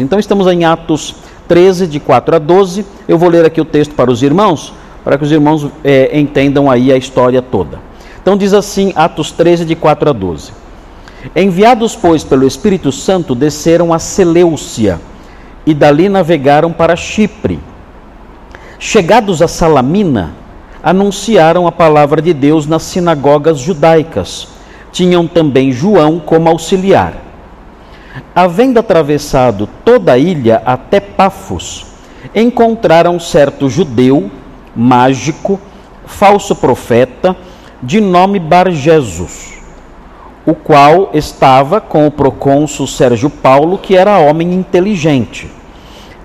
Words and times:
Então 0.00 0.18
estamos 0.18 0.46
em 0.46 0.64
Atos 0.64 1.14
13, 1.48 1.86
de 1.86 2.00
4 2.00 2.36
a 2.36 2.38
12. 2.38 2.84
Eu 3.08 3.18
vou 3.18 3.28
ler 3.28 3.44
aqui 3.44 3.60
o 3.60 3.64
texto 3.64 3.94
para 3.94 4.10
os 4.10 4.22
irmãos, 4.22 4.72
para 5.04 5.18
que 5.18 5.24
os 5.24 5.32
irmãos 5.32 5.68
é, 5.84 6.18
entendam 6.18 6.70
aí 6.70 6.92
a 6.92 6.96
história 6.96 7.42
toda. 7.42 7.78
Então 8.20 8.36
diz 8.36 8.54
assim, 8.54 8.92
Atos 8.94 9.32
13, 9.32 9.64
de 9.64 9.74
4 9.74 10.10
a 10.10 10.12
12. 10.12 10.52
Enviados, 11.36 11.94
pois, 11.94 12.24
pelo 12.24 12.46
Espírito 12.46 12.90
Santo, 12.90 13.34
desceram 13.34 13.92
a 13.92 13.98
Seleucia 13.98 15.00
e 15.64 15.72
dali 15.72 16.08
navegaram 16.08 16.72
para 16.72 16.96
Chipre. 16.96 17.60
Chegados 18.78 19.40
a 19.40 19.48
Salamina, 19.48 20.34
anunciaram 20.82 21.66
a 21.66 21.72
palavra 21.72 22.20
de 22.20 22.34
Deus 22.34 22.66
nas 22.66 22.82
sinagogas 22.82 23.58
judaicas. 23.58 24.48
Tinham 24.90 25.26
também 25.26 25.70
João 25.70 26.18
como 26.18 26.48
auxiliar. 26.48 27.14
Havendo 28.34 28.78
atravessado 28.78 29.68
toda 29.84 30.12
a 30.12 30.18
ilha 30.18 30.62
até 30.64 31.00
Pafos, 31.00 31.86
encontraram 32.34 33.18
certo 33.18 33.68
judeu, 33.68 34.30
mágico, 34.74 35.60
falso 36.06 36.54
profeta, 36.54 37.36
de 37.82 38.00
nome 38.00 38.38
Barjesus, 38.38 39.54
o 40.46 40.54
qual 40.54 41.10
estava 41.14 41.80
com 41.80 42.06
o 42.06 42.10
procônsul 42.10 42.86
Sérgio 42.86 43.28
Paulo, 43.28 43.78
que 43.78 43.96
era 43.96 44.18
homem 44.18 44.52
inteligente. 44.54 45.50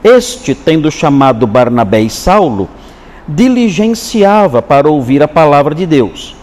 Este, 0.04 0.54
tendo 0.54 0.92
chamado 0.92 1.48
Barnabé 1.48 2.02
e 2.02 2.10
Saulo, 2.10 2.70
diligenciava 3.28 4.62
para 4.62 4.90
ouvir 4.90 5.24
a 5.24 5.28
palavra 5.28 5.74
de 5.74 5.86
Deus. 5.86 6.36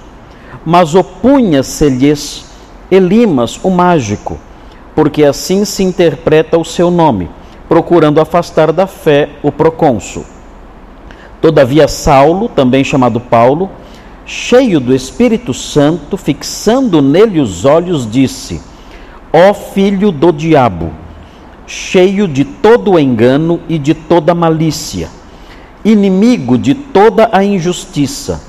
Mas 0.65 0.95
opunha-se-lhes 0.95 2.45
Elimas, 2.91 3.59
o 3.63 3.71
mágico, 3.71 4.39
porque 4.95 5.25
assim 5.25 5.65
se 5.65 5.83
interpreta 5.83 6.59
o 6.59 6.65
seu 6.65 6.91
nome, 6.91 7.29
procurando 7.69 8.21
afastar 8.21 8.73
da 8.73 8.87
fé 8.87 9.29
o 9.43 9.51
procônsul. 9.51 10.25
Todavia, 11.41 11.89
Saulo, 11.89 12.49
também 12.49 12.85
chamado 12.85 13.21
Paulo, 13.21 13.71
cheio 14.25 14.81
do 14.81 14.95
Espírito 14.95 15.53
Santo, 15.53 16.17
fixando 16.17 17.03
nele 17.03 17.41
os 17.41 17.65
olhos, 17.65 18.11
disse: 18.11 18.63
Ó 19.33 19.53
filho 19.53 20.11
do 20.11 20.33
diabo, 20.33 20.91
cheio 21.67 22.27
de 22.29 22.45
todo 22.45 22.99
engano 22.99 23.61
e 23.69 23.79
de 23.79 23.95
toda 23.95 24.35
malícia, 24.35 25.09
inimigo 25.85 26.57
de 26.57 26.75
toda 26.75 27.29
a 27.33 27.45
injustiça, 27.45 28.43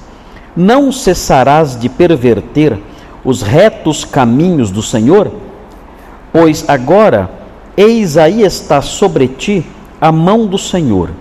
não 0.55 0.91
cessarás 0.91 1.77
de 1.77 1.89
perverter 1.89 2.79
os 3.23 3.41
retos 3.41 4.05
caminhos 4.05 4.71
do 4.71 4.81
Senhor? 4.81 5.31
Pois 6.37 6.65
agora, 6.67 7.29
eis 7.77 8.17
aí 8.17 8.41
está 8.41 8.81
sobre 8.81 9.25
ti 9.25 9.65
a 10.01 10.11
mão 10.11 10.45
do 10.45 10.57
Senhor, 10.57 11.11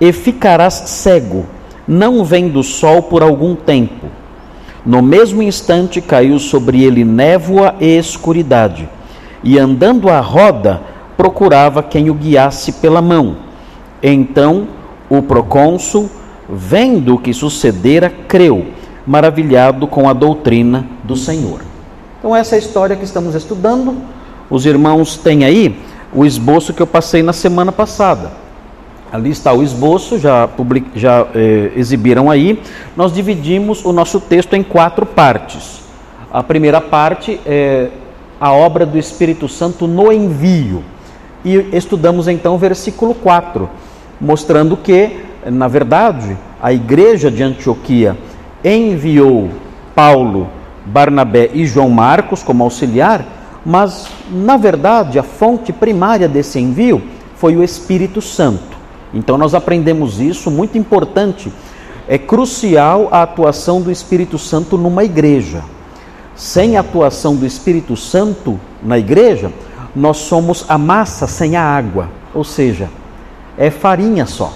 e 0.00 0.10
ficarás 0.10 0.72
cego, 0.86 1.44
não 1.86 2.24
vendo 2.24 2.60
o 2.60 2.62
sol 2.62 3.02
por 3.02 3.22
algum 3.22 3.54
tempo. 3.54 4.06
No 4.86 5.02
mesmo 5.02 5.42
instante 5.42 6.00
caiu 6.00 6.38
sobre 6.38 6.82
ele 6.82 7.04
névoa 7.04 7.74
e 7.78 7.98
escuridade, 7.98 8.88
e 9.44 9.58
andando 9.58 10.08
à 10.08 10.18
roda, 10.18 10.80
procurava 11.14 11.82
quem 11.82 12.08
o 12.08 12.14
guiasse 12.14 12.72
pela 12.72 13.02
mão. 13.02 13.36
Então 14.02 14.66
o 15.10 15.20
procônsul, 15.20 16.08
vendo 16.48 17.16
o 17.16 17.18
que 17.18 17.34
sucedera, 17.34 18.08
creu, 18.26 18.68
maravilhado 19.06 19.86
com 19.86 20.08
a 20.08 20.14
doutrina 20.14 20.86
do 21.04 21.16
Senhor. 21.16 21.60
Então, 22.18 22.34
essa 22.34 22.54
é 22.54 22.56
a 22.56 22.58
história 22.58 22.96
que 22.96 23.04
estamos 23.04 23.34
estudando 23.34 24.17
os 24.50 24.64
irmãos 24.64 25.16
têm 25.16 25.44
aí 25.44 25.78
o 26.12 26.24
esboço 26.24 26.72
que 26.72 26.80
eu 26.80 26.86
passei 26.86 27.22
na 27.22 27.32
semana 27.32 27.70
passada. 27.70 28.32
Ali 29.12 29.30
está 29.30 29.52
o 29.52 29.62
esboço, 29.62 30.18
já, 30.18 30.46
public, 30.46 30.86
já 30.94 31.26
eh, 31.34 31.72
exibiram 31.76 32.30
aí. 32.30 32.60
Nós 32.96 33.12
dividimos 33.12 33.84
o 33.84 33.92
nosso 33.92 34.20
texto 34.20 34.54
em 34.54 34.62
quatro 34.62 35.06
partes. 35.06 35.80
A 36.30 36.42
primeira 36.42 36.80
parte 36.80 37.40
é 37.46 37.88
a 38.38 38.52
obra 38.52 38.84
do 38.84 38.98
Espírito 38.98 39.48
Santo 39.48 39.86
no 39.86 40.12
envio. 40.12 40.82
E 41.44 41.54
estudamos 41.72 42.28
então 42.28 42.54
o 42.54 42.58
versículo 42.58 43.14
4, 43.14 43.68
mostrando 44.20 44.76
que, 44.76 45.20
na 45.46 45.68
verdade, 45.68 46.36
a 46.60 46.72
igreja 46.72 47.30
de 47.30 47.42
Antioquia 47.42 48.16
enviou 48.62 49.48
Paulo, 49.94 50.48
Barnabé 50.84 51.50
e 51.54 51.64
João 51.64 51.88
Marcos 51.88 52.42
como 52.42 52.64
auxiliar 52.64 53.37
mas 53.68 54.06
na 54.30 54.56
verdade 54.56 55.18
a 55.18 55.22
fonte 55.22 55.74
primária 55.74 56.26
desse 56.26 56.58
envio 56.58 57.02
foi 57.36 57.54
o 57.54 57.62
Espírito 57.62 58.22
Santo. 58.22 58.78
Então 59.12 59.36
nós 59.36 59.54
aprendemos 59.54 60.18
isso, 60.18 60.50
muito 60.50 60.78
importante. 60.78 61.52
É 62.08 62.16
crucial 62.16 63.08
a 63.12 63.22
atuação 63.22 63.82
do 63.82 63.92
Espírito 63.92 64.38
Santo 64.38 64.78
numa 64.78 65.04
igreja. 65.04 65.62
Sem 66.34 66.78
a 66.78 66.80
atuação 66.80 67.36
do 67.36 67.44
Espírito 67.44 67.94
Santo 67.94 68.58
na 68.82 68.98
igreja, 68.98 69.52
nós 69.94 70.16
somos 70.16 70.64
a 70.66 70.78
massa 70.78 71.26
sem 71.26 71.54
a 71.54 71.62
água, 71.62 72.08
ou 72.32 72.44
seja, 72.44 72.88
é 73.58 73.70
farinha 73.70 74.24
só. 74.24 74.50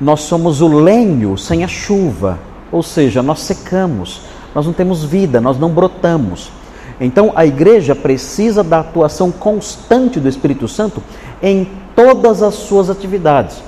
Nós 0.00 0.20
somos 0.20 0.60
o 0.60 0.68
lenho 0.68 1.36
sem 1.36 1.64
a 1.64 1.68
chuva, 1.68 2.38
ou 2.70 2.82
seja, 2.82 3.24
nós 3.24 3.40
secamos, 3.40 4.20
nós 4.54 4.66
não 4.66 4.72
temos 4.72 5.02
vida, 5.02 5.40
nós 5.40 5.58
não 5.58 5.70
brotamos. 5.70 6.52
Então 7.00 7.32
a 7.34 7.44
igreja 7.44 7.94
precisa 7.94 8.62
da 8.64 8.80
atuação 8.80 9.30
constante 9.30 10.18
do 10.18 10.28
Espírito 10.28 10.66
Santo 10.66 11.02
em 11.42 11.68
todas 11.94 12.42
as 12.42 12.54
suas 12.54 12.88
atividades, 12.88 13.62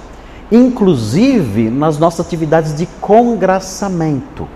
inclusive 0.50 1.71
nas 1.71 1.99
nossas 1.99 2.27
atividades 2.27 2.75
de 2.75 2.87
congraçamento. 3.00 4.49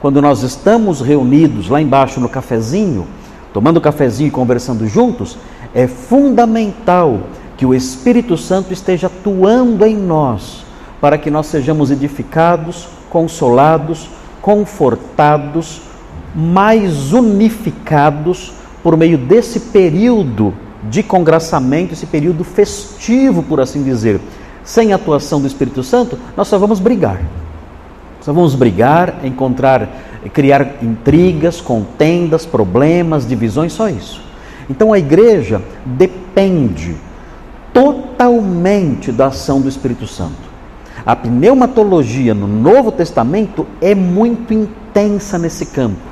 Quando 0.00 0.20
nós 0.22 0.42
estamos 0.42 1.00
reunidos 1.00 1.68
lá 1.68 1.80
embaixo 1.80 2.20
no 2.20 2.28
cafezinho, 2.28 3.06
tomando 3.52 3.80
cafezinho 3.80 4.28
e 4.28 4.30
conversando 4.30 4.86
juntos, 4.86 5.36
é 5.74 5.86
fundamental 5.86 7.20
que 7.56 7.66
o 7.66 7.74
Espírito 7.74 8.36
Santo 8.36 8.72
esteja 8.72 9.06
atuando 9.06 9.84
em 9.84 9.96
nós, 9.96 10.64
para 11.00 11.18
que 11.18 11.30
nós 11.30 11.46
sejamos 11.46 11.90
edificados, 11.90 12.88
consolados, 13.10 14.08
confortados, 14.40 15.82
mais 16.34 17.12
unificados 17.12 18.52
por 18.82 18.96
meio 18.96 19.18
desse 19.18 19.60
período 19.60 20.54
de 20.88 21.02
congraçamento, 21.02 21.92
esse 21.92 22.06
período 22.06 22.44
festivo, 22.44 23.42
por 23.42 23.60
assim 23.60 23.82
dizer. 23.82 24.20
Sem 24.64 24.92
a 24.92 24.96
atuação 24.96 25.40
do 25.40 25.46
Espírito 25.46 25.82
Santo, 25.82 26.18
nós 26.36 26.48
só 26.48 26.58
vamos 26.58 26.80
brigar. 26.80 27.20
Só 28.20 28.32
vamos 28.32 28.54
brigar, 28.54 29.16
encontrar, 29.24 29.88
criar 30.32 30.76
intrigas, 30.82 31.60
contendas, 31.60 32.44
problemas, 32.44 33.26
divisões, 33.26 33.72
só 33.72 33.88
isso. 33.88 34.22
Então 34.68 34.92
a 34.92 34.98
igreja 34.98 35.60
depende 35.84 36.94
totalmente 37.72 39.10
da 39.10 39.26
ação 39.26 39.60
do 39.60 39.68
Espírito 39.68 40.06
Santo. 40.06 40.50
A 41.04 41.16
pneumatologia 41.16 42.34
no 42.34 42.46
Novo 42.46 42.92
Testamento 42.92 43.66
é 43.80 43.94
muito 43.94 44.52
intensa 44.52 45.38
nesse 45.38 45.66
campo. 45.66 46.09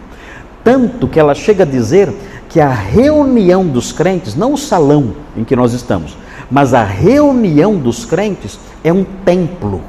Tanto 0.69 1.09
que 1.09 1.19
ela 1.19 1.35
chega 1.35 1.63
a 1.63 1.67
dizer 1.67 2.13
que 2.47 2.61
a 2.61 2.69
reunião 2.69 3.67
dos 3.67 3.91
crentes, 3.91 4.35
não 4.35 4.53
o 4.53 4.59
salão 4.59 5.15
em 5.35 5.43
que 5.43 5.57
nós 5.57 5.73
estamos, 5.73 6.15
mas 6.51 6.75
a 6.75 6.85
reunião 6.85 7.79
dos 7.79 8.05
crentes 8.05 8.61
é 8.85 8.93
um 8.93 9.03
templo. 9.03 9.81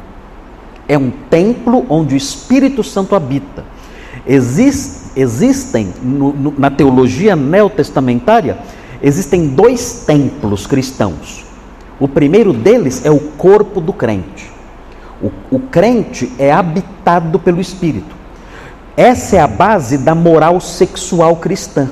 É 0.88 0.98
um 0.98 1.12
templo 1.30 1.86
onde 1.90 2.16
o 2.16 2.18
Espírito 2.18 2.82
Santo 2.82 3.14
habita. 3.14 3.66
Exist, 4.26 5.12
existem, 5.18 5.94
no, 6.02 6.32
no, 6.32 6.54
na 6.58 6.72
teologia 6.72 7.36
neotestamentária, 7.36 8.58
existem 9.04 9.48
dois 9.48 10.06
templos 10.08 10.66
cristãos. 10.66 11.44
O 12.00 12.08
primeiro 12.08 12.54
deles 12.54 13.06
é 13.06 13.12
o 13.12 13.20
corpo 13.20 13.82
do 13.82 13.92
crente. 13.92 14.50
O, 15.22 15.58
o 15.58 15.60
crente 15.60 16.32
é 16.40 16.54
habitado 16.54 17.38
pelo 17.38 17.60
Espírito. 17.60 18.19
Essa 19.00 19.38
é 19.38 19.40
a 19.40 19.48
base 19.48 19.98
da 19.98 20.14
moral 20.14 20.60
sexual 20.60 21.38
cristã. 21.38 21.90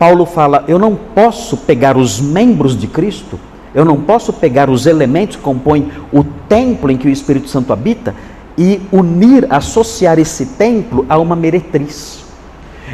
Paulo 0.00 0.26
fala: 0.26 0.64
eu 0.66 0.76
não 0.76 0.96
posso 0.96 1.56
pegar 1.56 1.96
os 1.96 2.20
membros 2.20 2.76
de 2.76 2.88
Cristo, 2.88 3.38
eu 3.72 3.84
não 3.84 4.00
posso 4.00 4.32
pegar 4.32 4.68
os 4.68 4.86
elementos 4.86 5.36
que 5.36 5.42
compõem 5.42 5.92
o 6.12 6.24
templo 6.24 6.90
em 6.90 6.96
que 6.96 7.06
o 7.06 7.10
Espírito 7.10 7.46
Santo 7.46 7.72
habita 7.72 8.16
e 8.58 8.80
unir, 8.90 9.46
associar 9.48 10.18
esse 10.18 10.44
templo 10.44 11.06
a 11.08 11.16
uma 11.18 11.36
meretriz. 11.36 12.24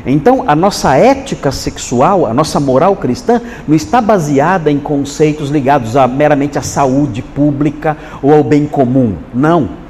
Então, 0.04 0.44
a 0.46 0.54
nossa 0.54 0.94
ética 0.94 1.50
sexual, 1.50 2.26
a 2.26 2.34
nossa 2.34 2.60
moral 2.60 2.94
cristã, 2.94 3.40
não 3.66 3.74
está 3.74 4.02
baseada 4.02 4.70
em 4.70 4.78
conceitos 4.78 5.48
ligados 5.48 5.96
a, 5.96 6.06
meramente 6.06 6.58
à 6.58 6.62
saúde 6.62 7.22
pública 7.22 7.96
ou 8.22 8.34
ao 8.34 8.44
bem 8.44 8.66
comum. 8.66 9.14
Não. 9.32 9.87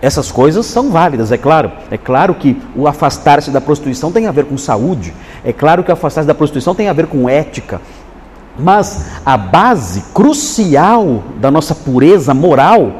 Essas 0.00 0.30
coisas 0.30 0.66
são 0.66 0.90
válidas, 0.90 1.32
é 1.32 1.38
claro. 1.38 1.72
É 1.90 1.96
claro 1.96 2.34
que 2.34 2.60
o 2.74 2.86
afastar-se 2.86 3.50
da 3.50 3.60
prostituição 3.60 4.12
tem 4.12 4.26
a 4.26 4.32
ver 4.32 4.44
com 4.44 4.58
saúde. 4.58 5.14
É 5.44 5.52
claro 5.52 5.82
que 5.82 5.90
o 5.90 5.94
afastar-se 5.94 6.28
da 6.28 6.34
prostituição 6.34 6.74
tem 6.74 6.88
a 6.88 6.92
ver 6.92 7.06
com 7.06 7.28
ética. 7.28 7.80
Mas 8.58 9.06
a 9.24 9.36
base 9.36 10.02
crucial 10.14 11.22
da 11.38 11.50
nossa 11.50 11.74
pureza 11.74 12.32
moral 12.32 12.92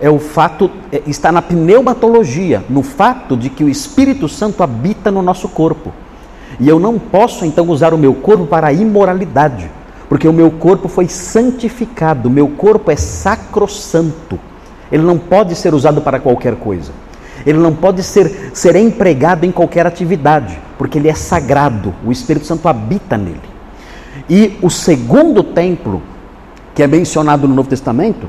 é 0.00 0.10
o 0.10 0.18
fato 0.18 0.70
é, 0.92 1.02
está 1.06 1.32
na 1.32 1.40
pneumatologia, 1.40 2.62
no 2.68 2.82
fato 2.82 3.36
de 3.36 3.48
que 3.48 3.64
o 3.64 3.68
Espírito 3.68 4.28
Santo 4.28 4.62
habita 4.62 5.10
no 5.10 5.22
nosso 5.22 5.48
corpo. 5.48 5.92
E 6.60 6.68
eu 6.68 6.78
não 6.78 6.98
posso 6.98 7.44
então 7.44 7.68
usar 7.68 7.92
o 7.92 7.98
meu 7.98 8.14
corpo 8.14 8.46
para 8.46 8.68
a 8.68 8.72
imoralidade, 8.72 9.70
porque 10.08 10.28
o 10.28 10.32
meu 10.32 10.50
corpo 10.50 10.88
foi 10.88 11.08
santificado, 11.08 12.28
o 12.28 12.32
meu 12.32 12.48
corpo 12.48 12.90
é 12.90 12.96
sacrossanto. 12.96 14.38
Ele 14.90 15.02
não 15.02 15.18
pode 15.18 15.54
ser 15.54 15.74
usado 15.74 16.00
para 16.00 16.18
qualquer 16.18 16.56
coisa. 16.56 16.92
Ele 17.44 17.58
não 17.58 17.74
pode 17.74 18.02
ser, 18.02 18.50
ser 18.54 18.76
empregado 18.76 19.44
em 19.44 19.52
qualquer 19.52 19.86
atividade, 19.86 20.58
porque 20.78 20.98
ele 20.98 21.08
é 21.08 21.14
sagrado, 21.14 21.94
o 22.04 22.10
Espírito 22.10 22.46
Santo 22.46 22.68
habita 22.68 23.16
nele. 23.16 23.40
E 24.28 24.58
o 24.62 24.70
segundo 24.70 25.42
templo, 25.42 26.02
que 26.74 26.82
é 26.82 26.86
mencionado 26.86 27.46
no 27.46 27.54
Novo 27.54 27.68
Testamento, 27.68 28.26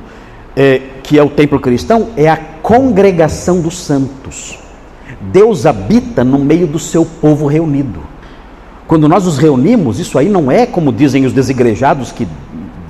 é, 0.55 0.81
que 1.03 1.17
é 1.17 1.23
o 1.23 1.29
templo 1.29 1.59
cristão, 1.59 2.09
é 2.17 2.27
a 2.27 2.37
congregação 2.37 3.61
dos 3.61 3.77
santos. 3.77 4.59
Deus 5.21 5.65
habita 5.65 6.23
no 6.23 6.37
meio 6.37 6.67
do 6.67 6.79
seu 6.79 7.05
povo 7.05 7.47
reunido. 7.47 8.01
Quando 8.87 9.07
nós 9.07 9.25
nos 9.25 9.37
reunimos, 9.37 9.99
isso 9.99 10.17
aí 10.17 10.29
não 10.29 10.51
é 10.51 10.65
como 10.65 10.91
dizem 10.91 11.25
os 11.25 11.33
desigrejados 11.33 12.11
que 12.11 12.27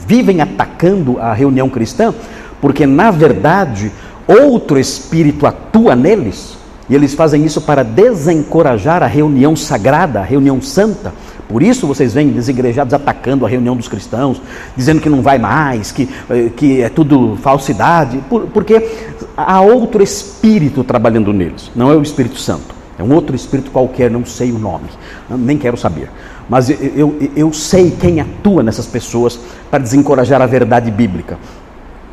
vivem 0.06 0.42
atacando 0.42 1.20
a 1.20 1.34
reunião 1.34 1.70
cristã, 1.70 2.14
porque 2.62 2.86
na 2.86 3.12
verdade 3.12 3.92
outro 4.28 4.78
espírito 4.80 5.46
atua 5.46 5.96
neles, 5.96 6.58
e 6.90 6.96
eles 6.96 7.14
fazem 7.14 7.44
isso 7.44 7.62
para 7.62 7.84
desencorajar 7.84 9.04
a 9.04 9.08
reunião 9.08 9.56
sagrada, 9.56 10.20
a 10.20 10.24
reunião 10.24 10.62
santa. 10.62 11.14
Por 11.48 11.62
isso 11.62 11.88
vocês 11.88 12.14
veem 12.14 12.30
desigrejados 12.30 12.94
atacando 12.94 13.46
a 13.46 13.50
reunião 13.50 13.76
dos 13.76 13.88
cristãos, 13.88 14.42
dizendo 14.76 15.02
que 15.02 15.10
não 15.10 15.22
vai 15.22 15.38
mais, 15.38 15.92
que, 15.92 16.10
eh, 16.30 16.50
que 16.56 16.82
é 16.82 16.90
tudo 16.90 17.38
falsidade, 17.42 18.20
por, 18.30 18.48
porque 18.48 18.90
há 19.36 19.62
outro 19.62 20.04
espírito 20.04 20.84
trabalhando 20.84 21.32
neles, 21.32 21.72
não 21.76 21.92
é 21.92 21.96
o 21.96 22.02
Espírito 22.02 22.40
Santo. 22.40 22.76
É 23.00 23.04
um 23.04 23.14
outro 23.14 23.36
espírito 23.36 23.70
qualquer, 23.70 24.10
não 24.10 24.26
sei 24.26 24.52
o 24.52 24.58
nome, 24.58 24.86
nem 25.30 25.56
quero 25.56 25.78
saber. 25.78 26.10
Mas 26.50 26.68
eu, 26.70 26.78
eu, 26.96 27.32
eu 27.36 27.54
sei 27.54 27.92
quem 27.92 28.20
atua 28.20 28.64
nessas 28.64 28.88
pessoas 28.88 29.40
para 29.70 29.84
desencorajar 29.84 30.42
a 30.42 30.48
verdade 30.48 30.90
bíblica. 30.90 31.38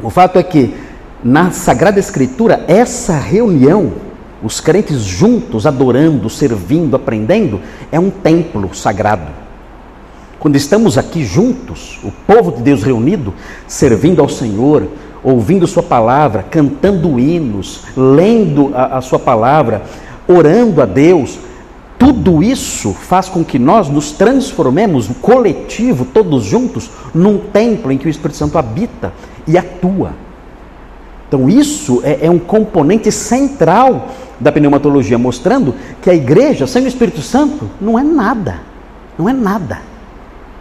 O 0.03 0.11
fato 0.11 0.39
é 0.39 0.43
que 0.43 0.75
na 1.23 1.51
Sagrada 1.51 1.99
Escritura, 1.99 2.65
essa 2.69 3.17
reunião, 3.17 3.93
os 4.43 4.61
crentes 4.61 5.03
juntos, 5.03 5.67
adorando, 5.67 6.29
servindo, 6.29 6.97
aprendendo, 6.97 7.61
é 7.91 7.99
um 7.99 8.11
templo 8.11 8.75
sagrado. 8.75 9.33
Quando 10.39 10.57
estamos 10.57 10.99
aqui 10.99 11.25
juntos, 11.25 11.99
o 12.05 12.11
povo 12.11 12.53
de 12.53 12.63
Deus 12.63 12.83
reunido, 12.83 13.33
servindo 13.67 14.21
ao 14.21 14.29
Senhor, 14.29 14.87
ouvindo 15.23 15.67
Sua 15.67 15.83
palavra, 15.83 16.45
cantando 16.51 17.19
hinos, 17.19 17.81
lendo 17.97 18.73
a, 18.75 18.99
a 18.99 19.01
Sua 19.01 19.19
palavra, 19.19 19.83
orando 20.29 20.83
a 20.83 20.85
Deus, 20.85 21.39
tudo 21.99 22.43
isso 22.43 22.93
faz 22.93 23.29
com 23.29 23.45
que 23.45 23.59
nós 23.59 23.89
nos 23.89 24.13
transformemos, 24.13 25.09
coletivo, 25.23 26.05
todos 26.05 26.45
juntos, 26.45 26.91
num 27.15 27.39
templo 27.39 27.93
em 27.93 27.99
que 27.99 28.07
o 28.07 28.11
Espírito 28.11 28.37
Santo 28.37 28.59
habita 28.59 29.13
e 29.47 29.57
atua. 29.57 30.13
Então, 31.29 31.49
isso 31.49 32.01
é, 32.05 32.27
é 32.27 32.31
um 32.31 32.39
componente 32.39 33.11
central 33.11 34.09
da 34.39 34.53
pneumatologia, 34.53 35.19
mostrando 35.19 35.75
que 36.03 36.11
a 36.11 36.15
igreja 36.15 36.67
sem 36.67 36.85
o 36.85 36.89
Espírito 36.89 37.23
Santo 37.23 37.71
não 37.81 37.99
é 37.99 38.03
nada. 38.03 38.61
Não 39.19 39.29
é 39.29 39.33
nada. 39.33 39.79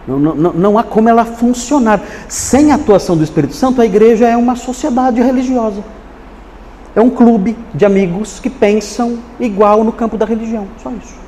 Não, 0.07 0.19
não, 0.19 0.53
não 0.53 0.77
há 0.77 0.83
como 0.83 1.09
ela 1.09 1.25
funcionar. 1.25 2.01
Sem 2.27 2.71
a 2.71 2.75
atuação 2.75 3.18
do 3.18 3.24
Espírito 3.24 3.56
Santo, 3.56 3.81
a 3.81 3.86
igreja 3.86 4.27
é 4.27 4.38
uma 4.38 4.56
sociedade 4.56 5.21
religiosa. 5.21 5.83
É 6.95 7.01
um 7.01 7.09
clube 7.09 7.57
de 7.74 7.86
amigos 7.86 8.39
que 8.39 8.50
pensam 8.50 9.18
igual 9.39 9.83
no 9.83 9.91
campo 9.91 10.18
da 10.18 10.25
religião, 10.25 10.68
só 10.81 10.91
isso. 10.91 11.22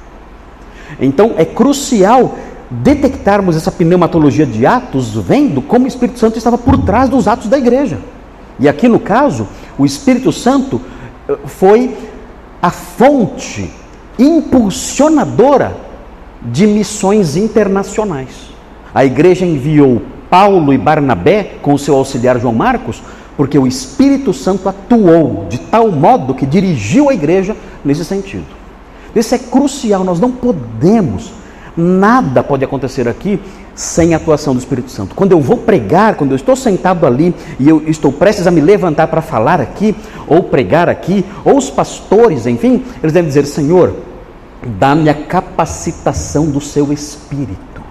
Então 1.00 1.34
é 1.38 1.46
crucial 1.46 2.36
detectarmos 2.70 3.56
essa 3.56 3.72
pneumatologia 3.72 4.46
de 4.46 4.66
atos, 4.66 5.16
vendo 5.16 5.62
como 5.62 5.86
o 5.86 5.88
Espírito 5.88 6.20
Santo 6.20 6.38
estava 6.38 6.58
por 6.58 6.80
trás 6.80 7.10
dos 7.10 7.28
atos 7.28 7.48
da 7.48 7.58
igreja. 7.58 8.00
E 8.60 8.68
aqui 8.68 8.88
no 8.88 9.00
caso, 9.00 9.48
o 9.78 9.86
Espírito 9.86 10.32
Santo 10.32 10.82
eh, 11.28 11.38
foi 11.46 11.96
a 12.62 12.72
fonte 12.72 13.72
impulsionadora 14.18 15.76
de 16.42 16.66
missões 16.66 17.36
internacionais. 17.36 18.50
A 18.94 19.04
igreja 19.04 19.46
enviou 19.46 20.02
Paulo 20.30 20.74
e 20.74 20.78
Barnabé 20.78 21.56
com 21.62 21.78
seu 21.78 21.96
auxiliar 21.96 22.40
João 22.40 22.54
Marcos 22.54 23.02
porque 23.38 23.60
o 23.60 23.68
Espírito 23.68 24.34
Santo 24.34 24.70
atuou 24.70 25.46
de 25.50 25.60
tal 25.60 25.92
modo 25.92 26.34
que 26.34 26.46
dirigiu 26.46 27.10
a 27.10 27.14
igreja 27.14 27.56
nesse 27.84 28.06
sentido. 28.06 28.46
Isso 29.16 29.34
é 29.34 29.38
crucial, 29.38 30.04
nós 30.04 30.20
não 30.20 30.32
podemos, 30.32 31.32
nada 31.76 32.44
pode 32.44 32.66
acontecer 32.66 33.08
aqui 33.08 33.40
sem 33.74 34.14
a 34.14 34.18
atuação 34.18 34.54
do 34.54 34.60
Espírito 34.60 34.90
Santo. 34.90 35.16
Quando 35.16 35.32
eu 35.32 35.42
vou 35.42 35.58
pregar, 35.58 36.16
quando 36.16 36.32
eu 36.32 36.36
estou 36.36 36.56
sentado 36.56 37.06
ali 37.06 37.34
e 37.60 37.68
eu 37.68 37.84
estou 37.88 38.12
prestes 38.12 38.48
a 38.48 38.52
me 38.52 38.62
levantar 38.62 39.08
para 39.08 39.22
falar 39.22 39.60
aqui, 39.60 39.96
ou 40.28 40.44
pregar 40.44 40.90
aqui, 40.90 41.26
ou 41.44 41.58
os 41.58 41.70
pastores, 41.70 42.46
enfim, 42.46 42.84
eles 43.02 43.14
devem 43.14 43.28
dizer: 43.28 43.46
Senhor, 43.46 43.96
dá-me 44.80 45.10
a 45.10 45.14
capacitação 45.14 46.48
do 46.48 46.62
seu 46.62 46.92
Espírito. 46.92 47.82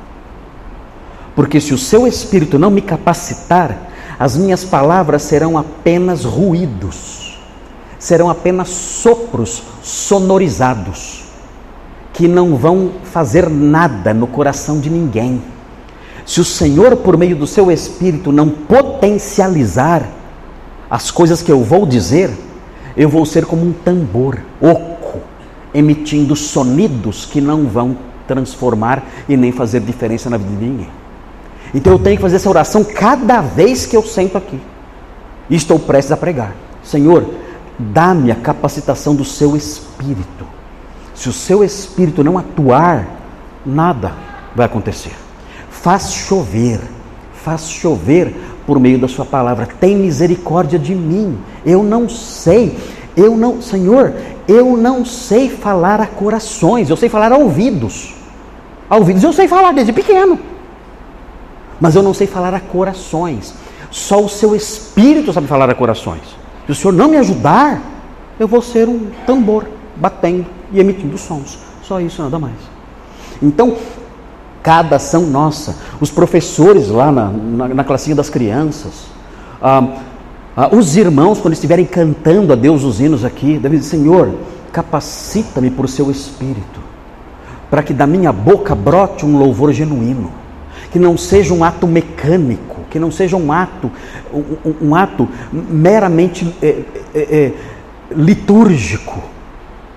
Porque 1.34 1.60
se 1.60 1.74
o 1.74 1.78
seu 1.78 2.06
Espírito 2.06 2.58
não 2.58 2.70
me 2.70 2.80
capacitar, 2.80 3.90
as 4.18 4.36
minhas 4.36 4.64
palavras 4.64 5.22
serão 5.22 5.58
apenas 5.58 6.24
ruídos, 6.24 7.23
serão 8.04 8.28
apenas 8.28 8.68
sopros 8.68 9.62
sonorizados, 9.82 11.24
que 12.12 12.28
não 12.28 12.54
vão 12.54 12.90
fazer 13.02 13.48
nada 13.48 14.12
no 14.12 14.26
coração 14.26 14.78
de 14.78 14.90
ninguém. 14.90 15.42
Se 16.26 16.38
o 16.38 16.44
Senhor, 16.44 16.96
por 16.96 17.16
meio 17.16 17.34
do 17.34 17.46
seu 17.46 17.72
Espírito, 17.72 18.30
não 18.30 18.50
potencializar 18.50 20.06
as 20.90 21.10
coisas 21.10 21.40
que 21.40 21.50
eu 21.50 21.64
vou 21.64 21.86
dizer, 21.86 22.30
eu 22.94 23.08
vou 23.08 23.24
ser 23.24 23.46
como 23.46 23.64
um 23.64 23.72
tambor 23.72 24.38
oco, 24.60 25.20
emitindo 25.72 26.36
sonidos 26.36 27.24
que 27.24 27.40
não 27.40 27.64
vão 27.64 27.96
transformar 28.28 29.02
e 29.26 29.34
nem 29.34 29.50
fazer 29.50 29.80
diferença 29.80 30.28
na 30.28 30.36
vida 30.36 30.50
de 30.50 30.62
ninguém. 30.62 30.90
Então 31.74 31.94
eu 31.94 31.98
tenho 31.98 32.16
que 32.16 32.22
fazer 32.22 32.36
essa 32.36 32.50
oração 32.50 32.84
cada 32.84 33.40
vez 33.40 33.86
que 33.86 33.96
eu 33.96 34.02
sento 34.02 34.36
aqui 34.36 34.60
e 35.48 35.56
estou 35.56 35.78
prestes 35.78 36.12
a 36.12 36.18
pregar. 36.18 36.54
Senhor, 36.82 37.43
dá-me 37.78 38.30
a 38.30 38.34
capacitação 38.34 39.14
do 39.14 39.24
seu 39.24 39.56
espírito. 39.56 40.46
Se 41.14 41.28
o 41.28 41.32
seu 41.32 41.62
espírito 41.62 42.24
não 42.24 42.38
atuar, 42.38 43.06
nada 43.64 44.12
vai 44.54 44.66
acontecer. 44.66 45.12
Faz 45.70 46.12
chover, 46.12 46.80
faz 47.34 47.68
chover 47.68 48.34
por 48.66 48.78
meio 48.80 48.98
da 48.98 49.08
sua 49.08 49.24
palavra. 49.24 49.66
Tem 49.66 49.96
misericórdia 49.96 50.78
de 50.78 50.94
mim. 50.94 51.38
Eu 51.64 51.82
não 51.82 52.08
sei, 52.08 52.78
eu 53.16 53.36
não, 53.36 53.60
Senhor, 53.60 54.14
eu 54.48 54.76
não 54.76 55.04
sei 55.04 55.48
falar 55.48 56.00
a 56.00 56.06
corações, 56.06 56.90
eu 56.90 56.96
sei 56.96 57.08
falar 57.08 57.32
a 57.32 57.36
ouvidos. 57.36 58.14
A 58.88 58.96
ouvidos 58.96 59.22
eu 59.22 59.32
sei 59.32 59.48
falar 59.48 59.72
desde 59.72 59.92
pequeno 59.92 60.38
mas 61.80 61.94
eu 61.94 62.02
não 62.02 62.14
sei 62.14 62.26
falar 62.26 62.54
a 62.54 62.60
corações. 62.60 63.54
Só 63.90 64.24
o 64.24 64.28
seu 64.28 64.54
espírito 64.54 65.32
sabe 65.32 65.46
falar 65.46 65.68
a 65.70 65.74
corações. 65.74 66.22
Se 66.66 66.72
o 66.72 66.74
Senhor 66.74 66.92
não 66.92 67.08
me 67.08 67.16
ajudar, 67.16 67.80
eu 68.38 68.48
vou 68.48 68.62
ser 68.62 68.88
um 68.88 69.10
tambor 69.26 69.66
batendo 69.96 70.46
e 70.72 70.80
emitindo 70.80 71.16
sons. 71.18 71.58
Só 71.82 72.00
isso, 72.00 72.22
nada 72.22 72.38
mais. 72.38 72.56
Então, 73.42 73.76
cada 74.62 74.96
ação 74.96 75.22
nossa, 75.22 75.76
os 76.00 76.10
professores 76.10 76.88
lá 76.88 77.12
na, 77.12 77.28
na, 77.28 77.68
na 77.68 77.84
classinha 77.84 78.16
das 78.16 78.30
crianças, 78.30 79.06
ah, 79.60 79.88
ah, 80.56 80.74
os 80.74 80.96
irmãos, 80.96 81.40
quando 81.40 81.54
estiverem 81.54 81.84
cantando 81.84 82.52
a 82.52 82.56
Deus 82.56 82.82
os 82.82 83.00
hinos 83.00 83.24
aqui, 83.24 83.58
devem 83.58 83.78
dizer: 83.78 83.96
Senhor, 83.96 84.34
capacita-me 84.72 85.70
por 85.70 85.88
seu 85.88 86.10
espírito, 86.10 86.80
para 87.68 87.82
que 87.82 87.92
da 87.92 88.06
minha 88.06 88.32
boca 88.32 88.74
brote 88.74 89.26
um 89.26 89.36
louvor 89.36 89.72
genuíno 89.72 90.30
que 90.94 90.98
não 90.98 91.18
seja 91.18 91.52
um 91.52 91.64
ato 91.64 91.88
mecânico, 91.88 92.73
que 92.94 93.00
não 93.00 93.10
seja 93.10 93.36
um 93.36 93.50
ato, 93.50 93.90
um, 94.32 94.90
um 94.90 94.94
ato 94.94 95.28
meramente 95.52 96.54
é, 96.62 96.78
é, 97.12 97.18
é, 97.18 97.52
litúrgico, 98.14 99.20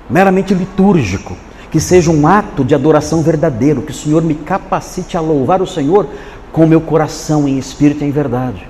meramente 0.09 0.51
litúrgico, 0.55 1.37
que 1.69 1.79
seja 1.79 2.09
um 2.09 2.25
ato 2.25 2.65
de 2.65 2.73
adoração 2.73 3.21
verdadeiro, 3.21 3.83
que 3.83 3.91
o 3.91 3.93
Senhor 3.93 4.23
me 4.23 4.33
capacite 4.33 5.15
a 5.15 5.21
louvar 5.21 5.61
o 5.61 5.67
Senhor 5.67 6.07
com 6.51 6.65
meu 6.65 6.81
coração 6.81 7.47
em 7.47 7.59
espírito 7.59 8.03
e 8.03 8.07
em 8.07 8.11
verdade. 8.11 8.67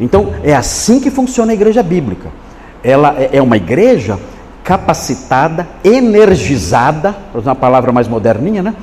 Então, 0.00 0.32
é 0.42 0.54
assim 0.54 0.98
que 0.98 1.10
funciona 1.10 1.52
a 1.52 1.54
igreja 1.54 1.82
bíblica. 1.82 2.30
Ela 2.82 3.14
é, 3.18 3.36
é 3.36 3.42
uma 3.42 3.58
igreja 3.58 4.18
capacitada, 4.64 5.68
energizada, 5.84 7.14
para 7.30 7.38
usar 7.38 7.50
uma 7.50 7.56
palavra 7.56 7.92
mais 7.92 8.08
moderninha, 8.08 8.62
né? 8.62 8.74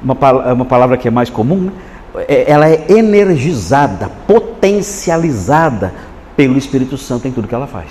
Uma, 0.00 0.52
uma 0.52 0.64
palavra 0.64 0.96
que 0.96 1.08
é 1.08 1.10
mais 1.10 1.30
comum, 1.30 1.62
né? 1.62 1.72
É, 2.16 2.50
ela 2.50 2.68
é 2.68 2.86
energizada, 2.88 4.10
potencializada 4.26 5.92
pelo 6.36 6.56
Espírito 6.56 6.96
Santo 6.96 7.26
em 7.26 7.32
tudo 7.32 7.48
que 7.48 7.54
ela 7.54 7.66
faz. 7.66 7.88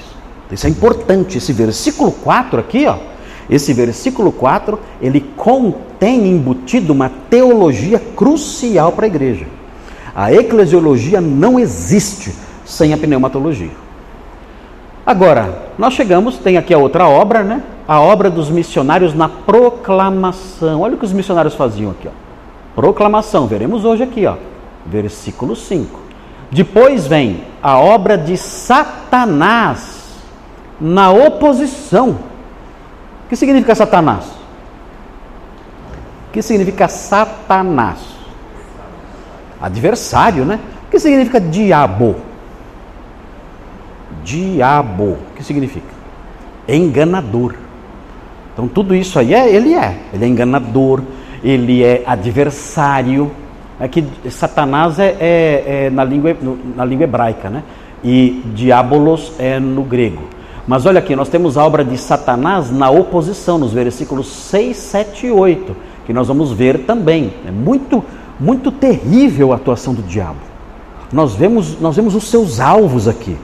Isso 0.51 0.67
é 0.67 0.69
importante. 0.69 1.37
Esse 1.37 1.51
versículo 1.51 2.11
4 2.11 2.59
aqui, 2.59 2.85
ó, 2.85 2.97
esse 3.49 3.73
versículo 3.73 4.31
4, 4.31 4.79
ele 5.01 5.19
contém 5.35 6.27
embutido 6.27 6.93
uma 6.93 7.11
teologia 7.29 7.99
crucial 7.99 8.91
para 8.91 9.05
a 9.05 9.07
igreja. 9.07 9.45
A 10.15 10.31
eclesiologia 10.31 11.19
não 11.19 11.59
existe 11.59 12.33
sem 12.63 12.93
a 12.93 12.97
pneumatologia. 12.97 13.71
Agora, 15.05 15.63
nós 15.77 15.93
chegamos, 15.93 16.37
tem 16.37 16.57
aqui 16.57 16.73
a 16.73 16.77
outra 16.77 17.07
obra, 17.09 17.43
né? 17.43 17.61
A 17.85 17.99
obra 17.99 18.29
dos 18.29 18.49
missionários 18.49 19.13
na 19.13 19.27
proclamação. 19.27 20.79
Olha 20.79 20.95
o 20.95 20.97
que 20.97 21.05
os 21.05 21.11
missionários 21.11 21.55
faziam 21.55 21.91
aqui, 21.91 22.07
ó. 22.07 22.22
Proclamação, 22.75 23.47
veremos 23.47 23.85
hoje 23.85 24.03
aqui, 24.03 24.25
ó. 24.25 24.35
Versículo 24.85 25.55
5. 25.55 25.99
Depois 26.51 27.07
vem 27.07 27.43
a 27.61 27.79
obra 27.79 28.17
de 28.17 28.37
Satanás 28.37 30.17
na 30.79 31.11
oposição. 31.11 32.11
O 33.25 33.29
que 33.29 33.35
significa 33.35 33.73
Satanás? 33.73 34.25
O 36.27 36.31
que 36.33 36.41
significa 36.41 36.87
Satanás? 36.87 37.99
Adversário, 39.61 40.45
né? 40.45 40.59
O 40.87 40.91
que 40.91 40.99
significa 40.99 41.39
diabo? 41.39 42.15
Diabo. 44.23 45.17
O 45.31 45.35
que 45.35 45.43
significa? 45.43 45.93
Enganador. 46.67 47.55
Então 48.53 48.67
tudo 48.67 48.93
isso 48.93 49.17
aí 49.17 49.33
é, 49.33 49.49
ele 49.49 49.73
é. 49.73 49.97
Ele 50.13 50.25
é 50.25 50.27
enganador, 50.27 51.01
ele 51.43 51.83
é 51.83 52.03
adversário. 52.05 53.31
Aqui 53.79 54.05
é 54.23 54.29
Satanás 54.29 54.97
é, 54.99 55.17
é, 55.19 55.85
é 55.85 55.89
na, 55.89 56.03
língua, 56.03 56.35
na 56.75 56.85
língua 56.85 57.03
hebraica, 57.03 57.49
né? 57.49 57.63
E 58.03 58.41
diabolos 58.53 59.33
é 59.37 59.59
no 59.59 59.83
grego. 59.83 60.23
Mas 60.65 60.85
olha 60.85 60.99
aqui, 60.99 61.15
nós 61.15 61.27
temos 61.27 61.57
a 61.57 61.65
obra 61.65 61.83
de 61.83 61.97
Satanás 61.97 62.71
na 62.71 62.89
oposição, 62.89 63.57
nos 63.57 63.73
versículos 63.73 64.27
6, 64.27 64.77
7 64.77 65.27
e 65.27 65.31
8, 65.31 65.75
que 66.05 66.13
nós 66.13 66.27
vamos 66.27 66.51
ver 66.53 66.85
também. 66.85 67.33
É 67.45 67.51
muito, 67.51 68.03
muito 68.39 68.71
terrível 68.71 69.51
a 69.51 69.57
atuação 69.57 69.93
do 69.93 70.01
diabo. 70.01 70.39
Nós 71.11 71.35
vemos, 71.35 71.79
nós 71.79 71.95
vemos 71.95 72.15
os 72.15 72.29
seus 72.29 72.61
alvos 72.61 73.07
aqui. 73.07 73.37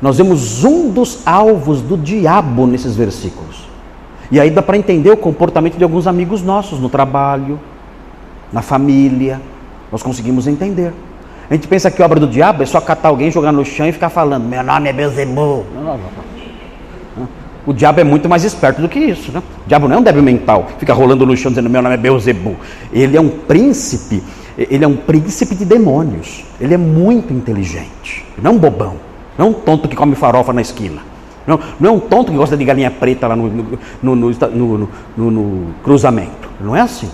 Nós 0.00 0.16
vemos 0.16 0.64
um 0.64 0.90
dos 0.90 1.26
alvos 1.26 1.80
do 1.82 1.96
diabo 1.96 2.66
nesses 2.66 2.96
versículos. 2.96 3.73
E 4.34 4.40
aí 4.40 4.50
dá 4.50 4.60
para 4.60 4.76
entender 4.76 5.12
o 5.12 5.16
comportamento 5.16 5.78
de 5.78 5.84
alguns 5.84 6.08
amigos 6.08 6.42
nossos 6.42 6.80
no 6.80 6.88
trabalho, 6.88 7.56
na 8.52 8.62
família. 8.62 9.40
Nós 9.92 10.02
conseguimos 10.02 10.48
entender. 10.48 10.92
A 11.48 11.54
gente 11.54 11.68
pensa 11.68 11.88
que 11.88 12.02
obra 12.02 12.18
do 12.18 12.26
diabo 12.26 12.64
é 12.64 12.66
só 12.66 12.80
catar 12.80 13.10
alguém, 13.10 13.30
jogar 13.30 13.52
no 13.52 13.64
chão 13.64 13.86
e 13.86 13.92
ficar 13.92 14.08
falando: 14.10 14.42
Meu 14.42 14.60
nome 14.64 14.88
é 14.88 15.24
não. 15.24 15.64
O 17.64 17.72
diabo 17.72 18.00
é 18.00 18.02
muito 18.02 18.28
mais 18.28 18.42
esperto 18.42 18.82
do 18.82 18.88
que 18.88 18.98
isso. 18.98 19.30
Né? 19.30 19.40
O 19.64 19.68
diabo 19.68 19.86
não 19.86 19.98
é 19.98 20.00
um 20.00 20.02
débil 20.02 20.24
mental, 20.24 20.66
fica 20.80 20.92
rolando 20.92 21.24
no 21.24 21.36
chão 21.36 21.52
dizendo: 21.52 21.70
Meu 21.70 21.80
nome 21.80 21.94
é 21.94 21.98
Beelzebub. 21.98 22.56
Ele 22.92 23.16
é 23.16 23.20
um 23.20 23.28
príncipe, 23.28 24.20
ele 24.58 24.84
é 24.84 24.88
um 24.88 24.96
príncipe 24.96 25.54
de 25.54 25.64
demônios. 25.64 26.44
Ele 26.60 26.74
é 26.74 26.78
muito 26.78 27.32
inteligente, 27.32 28.26
não 28.42 28.54
um 28.54 28.58
bobão, 28.58 28.96
não 29.38 29.50
um 29.50 29.52
tonto 29.52 29.86
que 29.86 29.94
come 29.94 30.16
farofa 30.16 30.52
na 30.52 30.60
esquina. 30.60 31.13
Não, 31.46 31.60
não 31.78 31.90
é 31.90 31.92
um 31.92 32.00
tonto 32.00 32.32
que 32.32 32.38
gosta 32.38 32.56
de 32.56 32.64
galinha 32.64 32.90
preta 32.90 33.26
lá 33.26 33.36
no, 33.36 33.48
no, 34.02 34.16
no, 34.16 35.30
no 35.30 35.74
cruzamento. 35.82 36.48
Não 36.60 36.74
é 36.74 36.80
assim. 36.80 37.10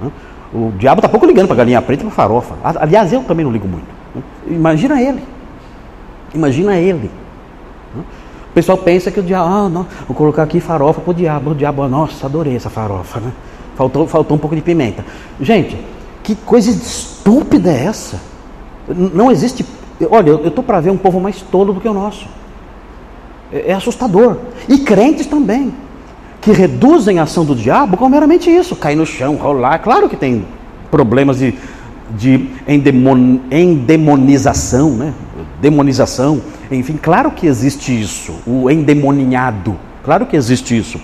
Né? 0.00 0.10
O 0.52 0.72
diabo 0.78 1.00
está 1.00 1.08
pouco 1.08 1.26
ligando 1.26 1.46
para 1.46 1.56
galinha 1.56 1.82
preta 1.82 2.02
e 2.02 2.06
para 2.06 2.14
farofa. 2.14 2.54
Aliás, 2.62 3.12
eu 3.12 3.22
também 3.22 3.44
não 3.44 3.52
ligo 3.52 3.68
muito. 3.68 3.86
Né? 4.14 4.22
Imagina 4.48 5.00
ele. 5.00 5.22
Imagina 6.34 6.76
ele. 6.76 7.10
O 7.96 8.54
pessoal 8.54 8.78
pensa 8.78 9.10
que 9.10 9.18
o 9.18 9.22
diabo, 9.22 9.48
ah, 9.48 9.68
não, 9.68 9.86
vou 10.06 10.16
colocar 10.16 10.44
aqui 10.44 10.60
farofa 10.60 11.00
para 11.00 11.10
o 11.10 11.14
diabo. 11.14 11.50
O 11.50 11.54
diabo, 11.54 11.86
nossa, 11.88 12.26
adorei 12.26 12.54
essa 12.54 12.70
farofa, 12.70 13.20
né? 13.20 13.32
Faltou, 13.76 14.06
faltou 14.06 14.36
um 14.36 14.40
pouco 14.40 14.54
de 14.54 14.62
pimenta. 14.62 15.04
Gente, 15.40 15.76
que 16.22 16.36
coisa 16.36 16.70
estúpida 16.70 17.70
é 17.70 17.86
essa? 17.86 18.20
Não 18.88 19.30
existe. 19.30 19.66
Olha, 20.10 20.30
eu 20.30 20.46
estou 20.46 20.62
para 20.62 20.80
ver 20.80 20.90
um 20.90 20.96
povo 20.96 21.20
mais 21.20 21.42
tolo 21.42 21.72
do 21.72 21.80
que 21.80 21.88
o 21.88 21.94
nosso. 21.94 22.28
É, 23.54 23.70
é 23.70 23.72
assustador. 23.72 24.36
E 24.68 24.78
crentes 24.78 25.26
também, 25.26 25.72
que 26.40 26.50
reduzem 26.50 27.20
a 27.20 27.22
ação 27.22 27.44
do 27.44 27.54
diabo 27.54 27.96
com 27.96 28.08
meramente 28.08 28.50
isso: 28.50 28.76
cair 28.76 28.96
no 28.96 29.06
chão, 29.06 29.36
rolar. 29.36 29.78
Claro 29.78 30.08
que 30.08 30.16
tem 30.16 30.44
problemas 30.90 31.38
de, 31.38 31.54
de 32.10 32.50
endemon, 32.68 33.38
endemonização, 33.50 34.90
né? 34.90 35.14
demonização 35.62 36.42
enfim, 36.70 36.98
claro 37.00 37.30
que 37.30 37.46
existe 37.46 37.98
isso, 37.98 38.34
o 38.46 38.70
endemoninhado, 38.70 39.76
claro 40.02 40.26
que 40.26 40.36
existe 40.36 40.76
isso. 40.76 41.00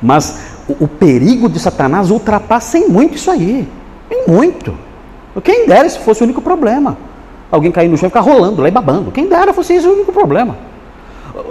Mas 0.00 0.38
o, 0.68 0.84
o 0.84 0.88
perigo 0.88 1.48
de 1.48 1.58
Satanás 1.58 2.10
ultrapassa 2.10 2.78
em 2.78 2.88
muito 2.88 3.16
isso 3.16 3.30
aí, 3.30 3.68
em 4.10 4.30
muito. 4.30 4.74
Quem 5.42 5.66
dera 5.66 5.88
se 5.88 5.98
fosse 5.98 6.22
o 6.22 6.24
único 6.24 6.42
problema. 6.42 6.96
Alguém 7.50 7.70
cair 7.70 7.88
no 7.88 7.96
chão 7.96 8.06
e 8.06 8.10
ficar 8.10 8.20
rolando 8.20 8.62
lá 8.62 8.68
e 8.68 8.70
babando. 8.70 9.10
Quem 9.10 9.28
dera 9.28 9.52
fosse 9.52 9.74
esse 9.74 9.86
o 9.86 9.92
único 9.92 10.12
problema. 10.12 10.56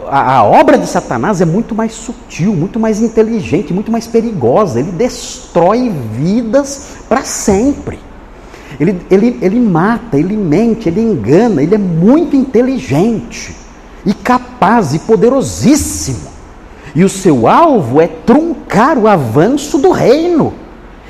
A, 0.09 0.38
a, 0.38 0.43
obra 0.43 0.77
de 0.77 0.85
Satanás 0.85 1.41
é 1.41 1.45
muito 1.45 1.73
mais 1.73 1.93
sutil, 1.93 2.53
muito 2.53 2.79
mais 2.79 3.01
inteligente, 3.01 3.73
muito 3.73 3.91
mais 3.91 4.05
perigosa. 4.05 4.79
Ele 4.79 4.91
destrói 4.91 5.91
vidas 6.13 6.97
para 7.09 7.23
sempre. 7.23 8.00
Ele, 8.79 9.01
ele, 9.09 9.39
ele 9.41 9.59
mata, 9.59 10.17
ele 10.17 10.38
mente, 10.38 10.88
ele 10.88 11.01
engana, 11.01 11.63
ele 11.63 11.75
é 11.75 11.77
muito 11.77 12.35
inteligente 12.35 13.55
e 14.05 14.13
capaz 14.13 14.93
e 14.93 15.00
poderosíssimo. 15.00 16.29
E 16.93 17.03
o 17.03 17.09
seu 17.09 17.47
alvo 17.47 18.01
é 18.01 18.07
truncar 18.07 18.97
o 18.97 19.07
avanço 19.07 19.77
do 19.77 19.91
reino. 19.91 20.53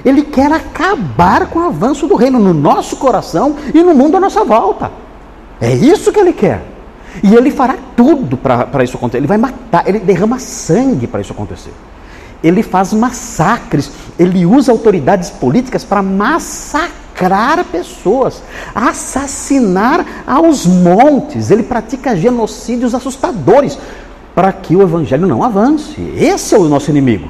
Ele 0.04 0.24
quer 0.24 0.52
acabar 0.52 1.48
com 1.48 1.60
o 1.60 1.66
avanço 1.66 2.08
do 2.08 2.16
reino 2.16 2.40
no 2.40 2.54
nosso 2.54 2.98
coração 2.98 3.56
e 3.74 3.84
no 3.84 3.94
mundo 3.94 4.18
à 4.18 4.20
nossa 4.20 4.44
volta. 4.44 4.92
É 5.60 5.74
isso 5.74 6.12
que 6.12 6.20
ele 6.20 6.34
quer. 6.34 6.71
E 7.24 7.36
ele 7.36 7.52
fará 7.52 7.78
tudo 7.96 8.38
para 8.38 8.84
isso 8.84 8.98
acontecer. 8.98 9.18
Ele 9.18 9.28
vai 9.28 9.38
matar, 9.38 9.88
ele 9.88 10.00
derrama 10.00 10.40
sangue 10.40 11.08
para 11.08 11.22
isso 11.22 11.34
acontecer. 11.34 11.74
Ele 12.44 12.64
faz 12.64 12.92
massacres, 12.94 13.92
ele 14.18 14.46
usa 14.46 14.72
autoridades 14.72 15.30
políticas 15.30 15.84
para 15.84 16.02
massacrar 16.02 17.64
pessoas, 17.66 18.42
assassinar 18.74 20.24
aos 20.26 20.66
montes. 20.66 21.52
Ele 21.52 21.64
pratica 21.64 22.16
genocídios 22.16 22.96
assustadores 22.96 23.78
para 24.34 24.52
que 24.52 24.76
o 24.76 24.82
evangelho 24.82 25.28
não 25.28 25.44
avance. 25.44 26.02
Esse 26.18 26.56
é 26.56 26.58
o 26.58 26.64
nosso 26.64 26.90
inimigo. 26.90 27.30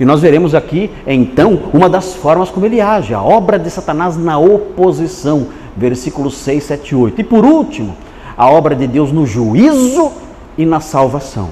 E 0.00 0.04
nós 0.04 0.20
veremos 0.20 0.54
aqui, 0.54 0.90
então, 1.06 1.70
uma 1.74 1.88
das 1.88 2.14
formas 2.14 2.50
como 2.50 2.64
ele 2.64 2.80
age, 2.80 3.12
a 3.12 3.20
obra 3.20 3.58
de 3.58 3.68
Satanás 3.68 4.16
na 4.16 4.38
oposição, 4.38 5.48
versículos 5.76 6.36
6, 6.38 6.62
7 6.62 6.88
e 6.90 6.94
8. 6.94 7.20
E 7.20 7.24
por 7.24 7.44
último, 7.44 7.96
a 8.38 8.48
obra 8.48 8.76
de 8.76 8.86
Deus 8.86 9.10
no 9.10 9.26
juízo 9.26 10.12
e 10.56 10.64
na 10.64 10.78
salvação. 10.78 11.50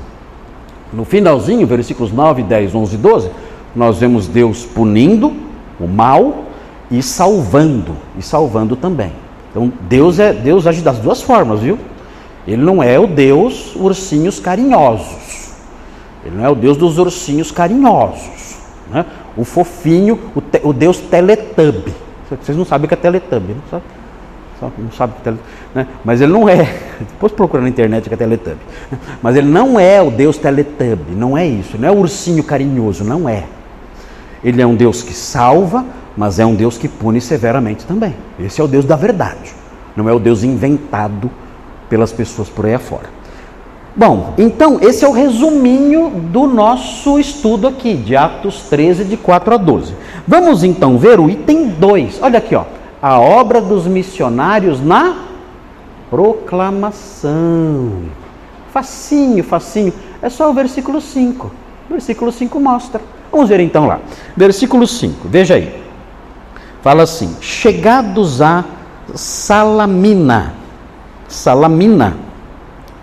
No 0.92 1.04
finalzinho, 1.04 1.66
versículos 1.66 2.12
9, 2.12 2.44
10, 2.44 2.74
11 2.76 2.94
e 2.94 2.98
12, 2.98 3.30
nós 3.74 3.98
vemos 3.98 4.28
Deus 4.28 4.64
punindo 4.64 5.34
o 5.80 5.88
mal 5.88 6.44
e 6.88 7.02
salvando, 7.02 7.96
e 8.16 8.22
salvando 8.22 8.76
também. 8.76 9.10
Então 9.50 9.72
Deus 9.88 10.20
é 10.20 10.32
Deus 10.32 10.64
age 10.66 10.80
das 10.80 10.98
duas 10.98 11.20
formas, 11.20 11.60
viu? 11.60 11.76
Ele 12.46 12.62
não 12.62 12.80
é 12.80 12.98
o 12.98 13.08
Deus 13.08 13.74
ursinhos 13.74 14.38
carinhosos. 14.38 15.50
Ele 16.24 16.36
não 16.36 16.44
é 16.44 16.48
o 16.48 16.54
Deus 16.54 16.76
dos 16.76 16.98
ursinhos 16.98 17.50
carinhosos, 17.50 18.56
né? 18.90 19.04
O 19.36 19.44
fofinho, 19.44 20.18
o, 20.34 20.40
te, 20.40 20.60
o 20.62 20.72
Deus 20.72 20.98
Teletubby. 20.98 21.92
Vocês 22.30 22.56
não 22.56 22.64
sabem 22.64 22.86
o 22.86 22.88
que 22.88 22.94
é 22.94 22.96
Teletubby, 22.96 23.54
não 23.54 23.70
sabe? 23.70 23.84
Não 24.60 24.90
sabe 24.90 25.14
que 25.22 25.28
é 25.28 25.34
né? 25.74 25.86
Mas 26.04 26.20
ele 26.20 26.32
não 26.32 26.48
é. 26.48 26.64
Depois 26.98 27.32
procura 27.32 27.62
na 27.62 27.68
internet 27.68 28.08
que 28.08 28.14
é 28.14 28.16
Teletubby. 28.16 28.60
Mas 29.22 29.36
ele 29.36 29.48
não 29.48 29.78
é 29.78 30.00
o 30.00 30.10
Deus 30.10 30.38
Teletubby, 30.38 31.14
não 31.14 31.36
é 31.36 31.46
isso. 31.46 31.76
Não 31.78 31.88
é 31.88 31.92
o 31.92 31.98
ursinho 31.98 32.42
carinhoso, 32.42 33.04
não 33.04 33.28
é. 33.28 33.44
Ele 34.42 34.62
é 34.62 34.66
um 34.66 34.74
Deus 34.74 35.02
que 35.02 35.12
salva, 35.12 35.84
mas 36.16 36.38
é 36.38 36.46
um 36.46 36.54
Deus 36.54 36.78
que 36.78 36.88
pune 36.88 37.20
severamente 37.20 37.84
também. 37.84 38.14
Esse 38.38 38.60
é 38.60 38.64
o 38.64 38.68
Deus 38.68 38.84
da 38.84 38.96
verdade, 38.96 39.52
não 39.96 40.08
é 40.08 40.12
o 40.12 40.18
Deus 40.18 40.42
inventado 40.42 41.30
pelas 41.88 42.12
pessoas 42.12 42.48
por 42.48 42.66
aí 42.66 42.74
afora. 42.74 43.16
Bom, 43.94 44.34
então 44.36 44.78
esse 44.82 45.04
é 45.04 45.08
o 45.08 45.12
resuminho 45.12 46.10
do 46.30 46.46
nosso 46.46 47.18
estudo 47.18 47.66
aqui, 47.66 47.94
de 47.94 48.14
Atos 48.14 48.62
13, 48.68 49.04
de 49.04 49.16
4 49.16 49.54
a 49.54 49.56
12. 49.56 49.94
Vamos 50.28 50.62
então 50.62 50.98
ver 50.98 51.18
o 51.18 51.30
item 51.30 51.68
2. 51.68 52.18
Olha 52.20 52.38
aqui, 52.38 52.54
ó. 52.54 52.64
A 53.06 53.20
obra 53.20 53.60
dos 53.60 53.86
missionários 53.86 54.80
na 54.80 55.14
proclamação. 56.10 57.30
Facinho, 58.72 59.44
facinho. 59.44 59.92
É 60.20 60.28
só 60.28 60.50
o 60.50 60.52
versículo 60.52 61.00
5. 61.00 61.46
O 61.88 61.92
versículo 61.92 62.32
5 62.32 62.58
mostra. 62.58 63.00
Vamos 63.30 63.48
ver 63.48 63.60
então 63.60 63.86
lá. 63.86 64.00
Versículo 64.36 64.88
5, 64.88 65.28
veja 65.28 65.54
aí. 65.54 65.80
Fala 66.82 67.04
assim: 67.04 67.36
Chegados 67.40 68.42
a 68.42 68.64
Salamina. 69.14 70.54
Salamina. 71.28 72.16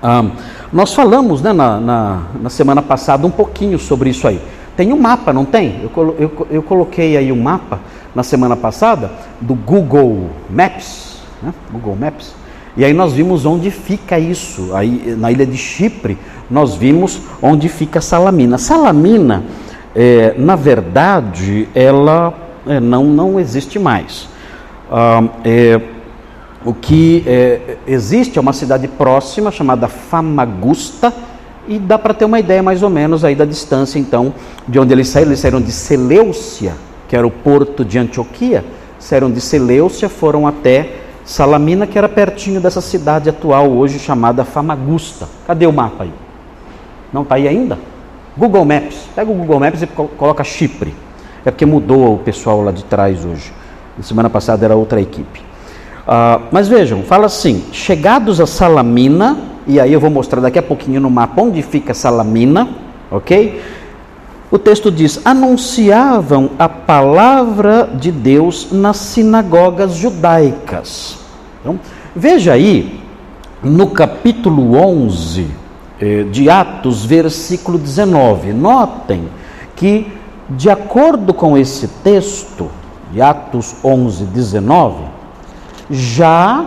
Ah, 0.02 0.26
nós 0.74 0.94
falamos 0.94 1.42
né, 1.42 1.54
na, 1.54 1.80
na, 1.80 2.24
na, 2.42 2.50
semana 2.50 2.82
passada 2.82 3.26
um 3.26 3.32
pouquinho 3.32 3.80
sobre 3.80 4.10
isso 4.10 4.28
aí. 4.28 4.42
Tem 4.76 4.92
um 4.92 5.00
mapa, 5.00 5.32
não 5.32 5.46
tem? 5.46 5.82
Eu, 5.84 6.16
eu, 6.20 6.48
eu 6.50 6.64
coloquei 6.64 7.16
aí 7.16 7.32
um 7.32 7.42
mapa 7.42 7.80
na 8.16 8.24
semana 8.24 8.56
passada 8.56 9.12
do 9.40 9.54
Google 9.54 10.30
Maps. 10.50 11.22
Né? 11.42 11.54
Google 11.72 11.96
Maps. 11.96 12.34
E 12.76 12.84
aí 12.84 12.94
nós 12.94 13.14
vimos 13.14 13.46
onde 13.46 13.70
fica 13.70 14.18
isso. 14.18 14.76
Aí 14.76 15.16
na 15.18 15.32
ilha 15.32 15.46
de 15.46 15.58
Chipre, 15.58 16.18
nós 16.50 16.76
vimos 16.76 17.22
onde 17.42 17.70
fica 17.70 18.02
Salamina. 18.02 18.58
Salamina, 18.58 19.44
é, 19.96 20.34
na 20.38 20.56
verdade, 20.56 21.68
ela 21.76 22.34
é, 22.66 22.80
não, 22.80 23.04
não 23.04 23.40
existe 23.40 23.78
mais. 23.78 24.28
Ah, 24.92 25.24
é, 25.44 25.80
o 26.66 26.74
que 26.74 27.24
é, 27.28 27.78
existe 27.86 28.38
é 28.38 28.42
uma 28.42 28.54
cidade 28.54 28.88
próxima 28.88 29.52
chamada 29.52 29.88
Famagusta 29.88 31.14
e 31.68 31.80
dá 31.80 31.98
para 31.98 32.14
ter 32.14 32.26
uma 32.26 32.40
ideia 32.40 32.62
mais 32.62 32.84
ou 32.84 32.90
menos 32.90 33.24
aí 33.24 33.36
da 33.36 33.46
distância 33.46 34.00
então 34.00 34.34
de 34.68 34.80
onde 34.80 34.94
eles 34.94 35.08
saíram. 35.08 35.30
Eles 35.32 35.40
saíram 35.40 35.62
de 35.62 35.72
Seleucia, 35.72 36.74
que 37.08 37.16
era 37.16 37.26
o 37.26 37.32
porto 37.32 37.86
de 37.86 37.98
Antioquia, 37.98 38.64
saíram 39.00 39.32
de 39.32 39.42
Seleucia, 39.42 40.10
foram 40.10 40.48
até 40.48 41.04
Salamina, 41.26 41.88
que 41.88 41.98
era 41.98 42.10
pertinho 42.10 42.60
dessa 42.60 42.82
cidade 42.82 43.30
atual 43.30 43.72
hoje 43.72 43.98
chamada 43.98 44.44
Famagusta. 44.44 45.28
Cadê 45.48 45.66
o 45.66 45.72
mapa 45.72 46.04
aí? 46.04 46.14
Não 47.14 47.22
está 47.22 47.36
aí 47.36 47.48
ainda? 47.48 47.78
Google 48.36 48.66
Maps. 48.66 49.08
Pega 49.16 49.32
o 49.32 49.34
Google 49.34 49.60
Maps 49.60 49.82
e 49.82 49.88
coloca 49.88 50.44
Chipre. 50.44 50.94
É 51.46 51.52
porque 51.52 51.66
mudou 51.66 52.16
o 52.16 52.18
pessoal 52.18 52.62
lá 52.62 52.72
de 52.72 52.84
trás 52.84 53.24
hoje. 53.24 53.54
Na 53.98 54.04
semana 54.04 54.30
passada 54.30 54.66
era 54.66 54.76
outra 54.76 55.00
equipe. 55.00 55.40
Uh, 55.40 56.44
mas 56.52 56.68
vejam, 56.68 57.04
fala 57.04 57.28
assim: 57.28 57.64
chegados 57.72 58.42
a 58.42 58.48
Salamina, 58.48 59.38
e 59.66 59.80
aí 59.80 59.94
eu 59.94 60.00
vou 60.00 60.10
mostrar 60.10 60.42
daqui 60.42 60.60
a 60.60 60.64
pouquinho 60.64 61.00
no 61.00 61.10
mapa 61.10 61.42
onde 61.42 61.62
fica 61.62 61.94
Salamina, 61.94 62.70
ok? 63.10 63.62
O 64.52 64.60
texto 64.60 64.92
diz: 64.92 65.20
anunciavam 65.26 66.52
a 66.60 66.70
palavra 66.70 67.90
de 67.94 68.12
Deus 68.12 68.72
nas 68.72 68.98
sinagogas 68.98 69.96
judaicas. 69.96 71.18
Então, 71.62 71.80
veja 72.16 72.54
aí, 72.54 73.02
no 73.64 73.90
capítulo 73.90 74.76
11 74.76 75.48
eh, 76.00 76.24
de 76.32 76.50
Atos, 76.50 77.06
versículo 77.06 77.78
19, 77.78 78.52
notem 78.54 79.30
que, 79.76 80.12
de 80.50 80.70
acordo 80.70 81.34
com 81.34 81.58
esse 81.58 81.88
texto, 81.88 82.70
de 83.12 83.22
Atos 83.22 83.76
11, 83.84 84.26
19, 84.26 85.04
já 85.90 86.66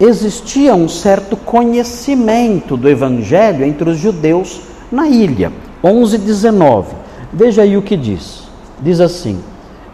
existia 0.00 0.74
um 0.74 0.88
certo 0.88 1.36
conhecimento 1.36 2.76
do 2.76 2.88
evangelho 2.88 3.64
entre 3.64 3.90
os 3.90 3.98
judeus 3.98 4.62
na 4.90 5.06
ilha. 5.06 5.52
11, 5.84 6.18
19. 6.18 6.94
Veja 7.32 7.62
aí 7.62 7.76
o 7.76 7.82
que 7.82 7.96
diz. 7.96 8.44
Diz 8.80 8.98
assim: 9.00 9.38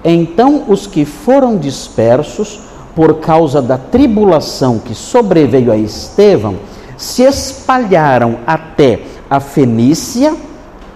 Então 0.05 0.65
os 0.69 0.87
que 0.87 1.05
foram 1.05 1.59
dispersos 1.59 2.61
por 2.95 3.17
causa 3.17 3.61
da 3.61 3.77
tribulação 3.77 4.79
que 4.79 4.95
sobreveio 4.95 5.71
a 5.71 5.77
Estevão 5.77 6.55
se 6.97 7.23
espalharam 7.25 8.39
até 8.47 9.01
a 9.29 9.39
Fenícia 9.39 10.35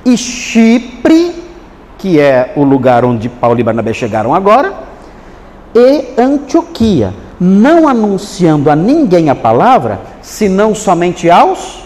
e 0.04 0.16
Chipre, 0.16 1.34
que 1.98 2.18
é 2.18 2.54
o 2.56 2.64
lugar 2.64 3.04
onde 3.04 3.28
Paulo 3.28 3.60
e 3.60 3.62
Barnabé 3.62 3.92
chegaram 3.92 4.34
agora, 4.34 4.72
e 5.74 6.14
Antioquia, 6.16 7.12
não 7.40 7.88
anunciando 7.88 8.70
a 8.70 8.76
ninguém 8.76 9.30
a 9.30 9.34
palavra, 9.34 10.00
senão 10.20 10.74
somente 10.74 11.30
aos 11.30 11.82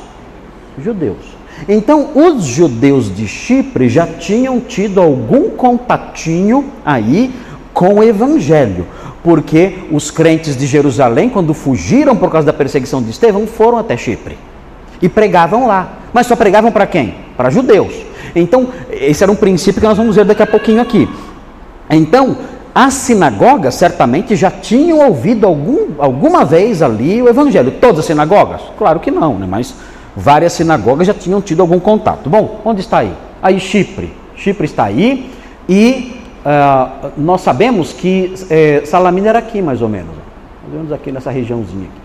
judeus. 0.79 1.35
Então, 1.69 2.11
os 2.15 2.45
judeus 2.45 3.15
de 3.15 3.29
Chipre 3.29 3.89
já 3.89 4.07
tinham 4.07 4.59
tido 4.59 5.01
algum 5.01 5.51
contatinho 5.51 6.65
aí 6.85 7.33
com 7.73 7.95
o 7.95 8.03
evangelho, 8.03 8.87
porque 9.23 9.79
os 9.91 10.11
crentes 10.11 10.57
de 10.57 10.67
Jerusalém, 10.67 11.29
quando 11.29 11.55
fugiram 11.55 12.17
por 12.17 12.31
causa 12.31 12.47
da 12.47 12.53
perseguição 12.53 13.01
de 13.01 13.11
Estevão, 13.11 13.47
foram 13.47 13.79
até 13.79 13.97
Chipre 13.97 14.37
e 15.01 15.09
pregavam 15.09 15.67
lá. 15.67 15.99
Mas 16.13 16.27
só 16.27 16.35
pregavam 16.37 16.73
para 16.73 16.87
quem? 16.87 17.15
Para 17.37 17.51
judeus. 17.51 17.95
Então, 18.35 18.69
esse 18.91 19.23
era 19.23 19.31
um 19.31 19.37
princípio 19.37 19.81
que 19.81 19.87
nós 19.87 19.97
vamos 19.97 20.17
ver 20.17 20.25
daqui 20.25 20.43
a 20.43 20.47
pouquinho 20.47 20.83
aqui. 20.83 21.09
Então, 21.89 22.37
as 22.75 22.95
sinagogas 22.95 23.77
certamente 23.77 24.35
já 24.35 24.51
tinham 24.51 25.07
ouvido 25.07 25.47
algum, 25.47 25.91
alguma 25.97 26.45
vez 26.45 26.83
ali 26.83 27.23
o 27.23 27.29
evangelho. 27.29 27.71
Todas 27.81 28.01
as 28.01 28.07
sinagogas? 28.07 28.63
Claro 28.77 28.99
que 28.99 29.13
não, 29.13 29.39
né? 29.39 29.47
mas 29.49 29.77
várias 30.17 30.55
sinagogas 30.55 31.07
já 31.07 31.15
tinham 31.15 31.41
tido 31.41 31.61
algum 31.61 31.79
contato. 31.79 32.29
Bom, 32.29 32.61
onde 32.65 32.81
está 32.81 32.99
aí? 32.99 33.13
Aí 33.41 33.61
Chipre. 33.61 34.13
Chipre 34.35 34.65
está 34.65 34.85
aí 34.85 35.31
e 35.69 36.21
uh, 36.45 37.13
nós 37.17 37.43
sabemos 37.43 37.93
que 37.93 38.35
é, 38.51 38.83
Salamina 38.85 39.29
era 39.29 39.39
aqui 39.39 39.63
mais 39.63 39.81
ou 39.81 39.89
menos. 39.89 40.17
Mais 40.63 40.73
ou 40.73 40.79
menos 40.79 40.93
aqui 40.93 41.13
nessa 41.13 41.31
regiãozinha 41.31 41.85
aqui. 41.85 42.01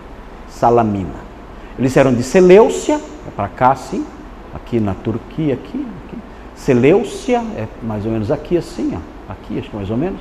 Salamina. 0.50 1.30
Eles 1.76 1.96
eram 1.96 2.14
de 2.14 2.22
Seleucia, 2.22 2.94
é 3.26 3.30
para 3.34 3.48
cá 3.48 3.72
assim, 3.72 4.04
aqui 4.54 4.78
na 4.78 4.94
Turquia, 4.94 5.54
aqui, 5.54 5.84
aqui. 6.06 6.18
Seleucia, 6.54 7.42
é 7.56 7.66
mais 7.82 8.06
ou 8.06 8.12
menos 8.12 8.30
aqui 8.30 8.56
assim, 8.56 8.92
ó, 8.94 9.32
aqui 9.32 9.58
acho 9.58 9.70
que 9.70 9.76
mais 9.76 9.90
ou 9.90 9.96
menos 9.96 10.20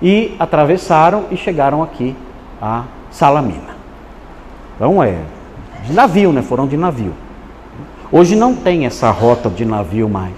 e 0.00 0.34
atravessaram 0.38 1.24
e 1.30 1.36
chegaram 1.36 1.82
aqui 1.82 2.14
a 2.60 2.84
Salamina. 3.10 3.76
Então 4.76 5.02
é 5.02 5.18
de 5.84 5.92
navio, 5.92 6.32
né? 6.32 6.42
Foram 6.42 6.66
de 6.66 6.76
navio. 6.76 7.12
Hoje 8.10 8.36
não 8.36 8.54
tem 8.54 8.86
essa 8.86 9.10
rota 9.10 9.50
de 9.50 9.64
navio 9.64 10.08
mais. 10.08 10.34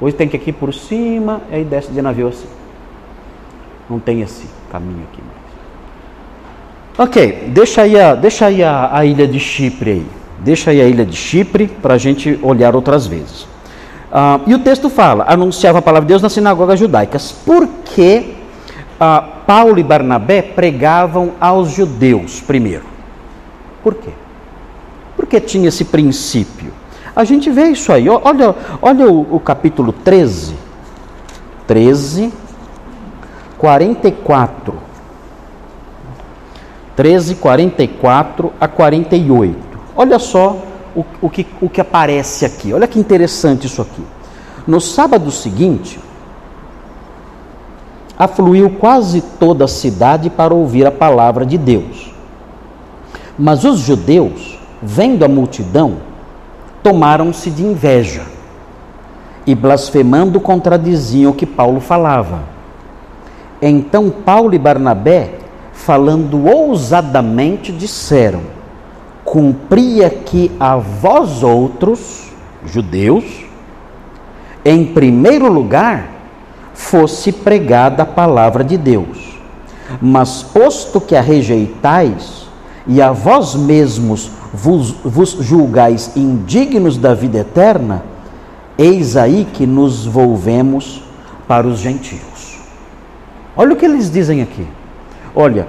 Hoje 0.00 0.16
tem 0.16 0.28
que 0.28 0.36
ir 0.36 0.40
aqui 0.40 0.52
por 0.52 0.74
cima 0.74 1.40
e 1.50 1.56
aí 1.56 1.64
desce 1.64 1.92
de 1.92 2.02
navio 2.02 2.28
assim. 2.28 2.48
Não 3.88 4.00
tem 4.00 4.20
esse 4.20 4.46
caminho 4.70 5.04
aqui 5.12 5.22
mais. 5.22 7.08
Ok, 7.08 7.44
deixa 7.48 7.82
aí 7.82 7.98
a, 7.98 8.14
deixa 8.14 8.46
aí 8.46 8.62
a, 8.64 8.90
a 8.92 9.04
ilha 9.04 9.28
de 9.28 9.38
Chipre 9.38 9.90
aí. 9.90 10.06
Deixa 10.40 10.72
aí 10.72 10.80
a 10.80 10.88
ilha 10.88 11.06
de 11.06 11.16
Chipre 11.16 11.68
para 11.68 11.94
a 11.94 11.98
gente 11.98 12.38
olhar 12.42 12.74
outras 12.74 13.06
vezes. 13.06 13.42
Uh, 13.42 14.42
e 14.46 14.54
o 14.54 14.58
texto 14.58 14.90
fala: 14.90 15.24
anunciava 15.28 15.78
a 15.78 15.82
palavra 15.82 16.04
de 16.04 16.08
Deus 16.08 16.20
nas 16.20 16.32
sinagogas 16.32 16.78
judaicas. 16.78 17.30
Por 17.30 17.66
que 17.94 18.34
uh, 19.00 19.42
Paulo 19.46 19.78
e 19.78 19.82
Barnabé 19.82 20.42
pregavam 20.42 21.32
aos 21.40 21.70
judeus 21.70 22.40
primeiro? 22.40 22.84
Por 23.82 23.94
quê? 23.94 24.10
Porque 25.16 25.40
tinha 25.40 25.68
esse 25.68 25.84
princípio. 25.84 26.72
A 27.14 27.24
gente 27.24 27.50
vê 27.50 27.64
isso 27.64 27.92
aí. 27.92 28.08
Olha, 28.08 28.54
olha 28.80 29.06
o, 29.10 29.36
o 29.36 29.40
capítulo 29.40 29.92
13. 29.92 30.56
13, 31.66 32.32
44. 33.58 34.74
13, 36.96 37.34
44 37.36 38.52
a 38.60 38.68
48. 38.68 39.58
Olha 39.94 40.18
só 40.18 40.58
o, 40.94 41.04
o, 41.20 41.30
que, 41.30 41.46
o 41.60 41.68
que 41.68 41.80
aparece 41.80 42.44
aqui. 42.44 42.72
Olha 42.72 42.86
que 42.86 42.98
interessante 42.98 43.66
isso 43.66 43.82
aqui. 43.82 44.02
No 44.66 44.80
sábado 44.80 45.30
seguinte, 45.30 45.98
afluiu 48.24 48.70
quase 48.70 49.20
toda 49.20 49.64
a 49.64 49.68
cidade 49.68 50.30
para 50.30 50.54
ouvir 50.54 50.86
a 50.86 50.92
palavra 50.92 51.44
de 51.44 51.58
Deus. 51.58 52.12
Mas 53.36 53.64
os 53.64 53.80
judeus, 53.80 54.58
vendo 54.80 55.24
a 55.24 55.28
multidão, 55.28 55.96
tomaram-se 56.82 57.50
de 57.50 57.64
inveja 57.64 58.22
e, 59.44 59.56
blasfemando, 59.56 60.38
contradiziam 60.38 61.32
o 61.32 61.34
que 61.34 61.44
Paulo 61.44 61.80
falava. 61.80 62.42
Então 63.60 64.08
Paulo 64.08 64.54
e 64.54 64.58
Barnabé, 64.58 65.38
falando 65.72 66.46
ousadamente, 66.46 67.72
disseram: 67.72 68.42
cumpria 69.24 70.08
que 70.08 70.52
a 70.60 70.76
vós 70.76 71.42
outros, 71.42 72.30
judeus, 72.64 73.24
em 74.64 74.86
primeiro 74.86 75.52
lugar, 75.52 76.21
fosse 76.74 77.32
pregada 77.32 78.02
a 78.02 78.06
palavra 78.06 78.64
de 78.64 78.76
Deus. 78.76 79.38
Mas 80.00 80.42
posto 80.42 81.00
que 81.00 81.14
a 81.14 81.20
rejeitais, 81.20 82.46
e 82.86 83.00
a 83.00 83.12
vós 83.12 83.54
mesmos 83.54 84.30
vos, 84.52 84.90
vos 85.04 85.30
julgais 85.40 86.16
indignos 86.16 86.96
da 86.96 87.14
vida 87.14 87.38
eterna, 87.38 88.02
eis 88.76 89.16
aí 89.16 89.46
que 89.52 89.66
nos 89.66 90.04
volvemos 90.04 91.02
para 91.46 91.66
os 91.66 91.78
gentios. 91.78 92.58
Olha 93.56 93.74
o 93.74 93.76
que 93.76 93.84
eles 93.84 94.10
dizem 94.10 94.42
aqui. 94.42 94.66
Olha, 95.34 95.68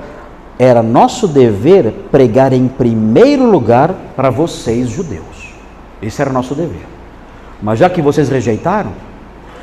era 0.57 0.81
nosso 0.81 1.27
dever 1.27 1.91
pregar 2.11 2.53
em 2.53 2.67
primeiro 2.67 3.49
lugar 3.49 3.93
para 4.15 4.29
vocês, 4.29 4.89
judeus. 4.89 5.53
Esse 6.01 6.21
era 6.21 6.31
nosso 6.31 6.55
dever. 6.55 6.85
Mas 7.61 7.79
já 7.79 7.89
que 7.89 8.01
vocês 8.01 8.29
rejeitaram, 8.29 8.91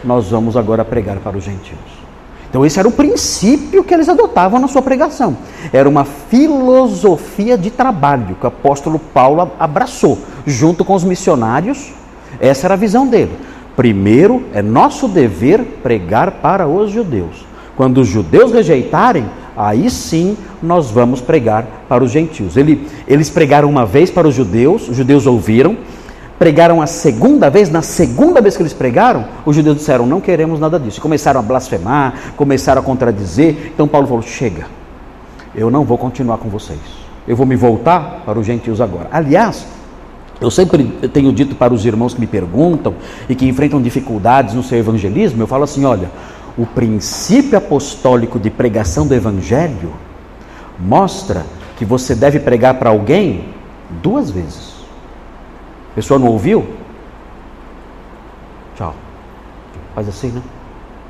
nós 0.04 0.30
vamos 0.30 0.56
agora 0.56 0.84
pregar 0.84 1.18
para 1.18 1.36
os 1.36 1.44
gentios. 1.44 2.00
Então, 2.48 2.66
esse 2.66 2.80
era 2.80 2.88
o 2.88 2.92
princípio 2.92 3.84
que 3.84 3.94
eles 3.94 4.08
adotavam 4.08 4.58
na 4.58 4.66
sua 4.66 4.82
pregação. 4.82 5.36
Era 5.72 5.88
uma 5.88 6.04
filosofia 6.04 7.56
de 7.56 7.70
trabalho 7.70 8.34
que 8.34 8.44
o 8.44 8.48
apóstolo 8.48 8.98
Paulo 8.98 9.52
abraçou, 9.58 10.18
junto 10.44 10.84
com 10.84 10.94
os 10.94 11.04
missionários. 11.04 11.92
Essa 12.40 12.66
era 12.66 12.74
a 12.74 12.76
visão 12.76 13.06
dele. 13.06 13.38
Primeiro, 13.76 14.42
é 14.52 14.60
nosso 14.60 15.06
dever 15.06 15.62
pregar 15.80 16.32
para 16.32 16.66
os 16.66 16.90
judeus. 16.90 17.46
Quando 17.76 17.98
os 17.98 18.08
judeus 18.08 18.52
rejeitarem, 18.52 19.26
aí 19.56 19.88
sim 19.88 20.36
nós 20.60 20.90
vamos 20.90 21.20
pregar 21.20 21.84
para 21.88 22.02
os 22.02 22.10
gentios. 22.10 22.56
Ele, 22.56 22.88
eles 23.06 23.30
pregaram 23.30 23.68
uma 23.68 23.86
vez 23.86 24.10
para 24.10 24.26
os 24.26 24.34
judeus, 24.34 24.88
os 24.88 24.96
judeus 24.96 25.24
ouviram, 25.24 25.76
pregaram 26.40 26.80
a 26.80 26.86
segunda 26.86 27.50
vez, 27.50 27.68
na 27.68 27.82
segunda 27.82 28.40
vez 28.40 28.56
que 28.56 28.62
eles 28.62 28.72
pregaram, 28.72 29.26
os 29.44 29.54
judeus 29.54 29.76
disseram: 29.76 30.06
Não 30.06 30.22
queremos 30.22 30.58
nada 30.58 30.80
disso. 30.80 30.98
Começaram 30.98 31.38
a 31.38 31.42
blasfemar, 31.42 32.32
começaram 32.34 32.80
a 32.80 32.84
contradizer. 32.84 33.70
Então 33.74 33.86
Paulo 33.86 34.06
falou: 34.06 34.22
Chega, 34.22 34.66
eu 35.54 35.70
não 35.70 35.84
vou 35.84 35.98
continuar 35.98 36.38
com 36.38 36.48
vocês. 36.48 36.80
Eu 37.28 37.36
vou 37.36 37.44
me 37.44 37.56
voltar 37.56 38.22
para 38.24 38.38
os 38.38 38.46
gentios 38.46 38.80
agora. 38.80 39.08
Aliás, 39.12 39.66
eu 40.40 40.50
sempre 40.50 40.84
tenho 41.12 41.30
dito 41.30 41.54
para 41.54 41.74
os 41.74 41.84
irmãos 41.84 42.14
que 42.14 42.20
me 42.20 42.26
perguntam 42.26 42.94
e 43.28 43.34
que 43.34 43.46
enfrentam 43.46 43.82
dificuldades 43.82 44.54
no 44.54 44.62
seu 44.62 44.78
evangelismo, 44.78 45.42
eu 45.42 45.46
falo 45.46 45.64
assim: 45.64 45.84
olha, 45.84 46.10
o 46.56 46.64
princípio 46.64 47.58
apostólico 47.58 48.38
de 48.38 48.48
pregação 48.48 49.06
do 49.06 49.14
evangelho 49.14 49.92
mostra 50.78 51.44
que 51.76 51.84
você 51.84 52.14
deve 52.14 52.40
pregar 52.40 52.78
para 52.78 52.88
alguém 52.88 53.44
duas 54.02 54.30
vezes. 54.30 54.79
Pessoa 56.00 56.18
não 56.18 56.28
ouviu? 56.28 56.66
Tchau. 58.74 58.94
Faz 59.94 60.08
assim, 60.08 60.28
né? 60.28 60.42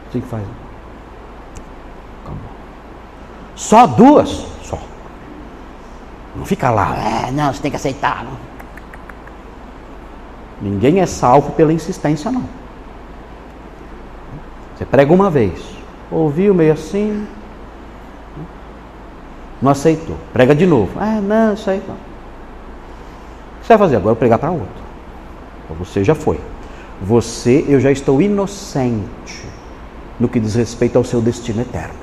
Assim 0.08 0.20
que 0.20 0.26
faz. 0.26 0.42
Né? 0.42 0.52
Acabou. 2.24 2.50
Só 3.54 3.86
duas? 3.86 4.46
Só. 4.64 4.76
Não 6.34 6.44
fica 6.44 6.70
lá, 6.70 6.96
é, 6.96 7.30
não, 7.30 7.52
você 7.52 7.62
tem 7.62 7.70
que 7.70 7.76
aceitar. 7.76 8.24
Não. 8.24 8.32
Ninguém 10.60 10.98
é 10.98 11.06
salvo 11.06 11.52
pela 11.52 11.72
insistência, 11.72 12.32
não. 12.32 12.42
Você 14.76 14.84
prega 14.84 15.12
uma 15.12 15.30
vez, 15.30 15.62
ouviu 16.10 16.52
meio 16.52 16.72
assim, 16.72 17.28
não 19.62 19.70
aceitou. 19.70 20.16
Prega 20.32 20.52
de 20.52 20.66
novo. 20.66 20.98
Ah, 20.98 21.20
não, 21.20 21.54
isso 21.54 21.70
aí 21.70 21.80
não 21.86 22.10
você 23.70 23.78
vai 23.78 23.86
fazer? 23.86 23.96
Agora 23.96 24.12
eu 24.12 24.16
pregar 24.16 24.38
para 24.38 24.50
outro. 24.50 24.79
Você 25.78 26.04
já 26.04 26.14
foi. 26.14 26.38
Você, 27.02 27.64
eu 27.68 27.80
já 27.80 27.90
estou 27.90 28.20
inocente 28.20 29.44
no 30.18 30.28
que 30.28 30.38
diz 30.38 30.54
respeito 30.54 30.96
ao 30.96 31.04
seu 31.04 31.20
destino 31.20 31.62
eterno. 31.62 31.94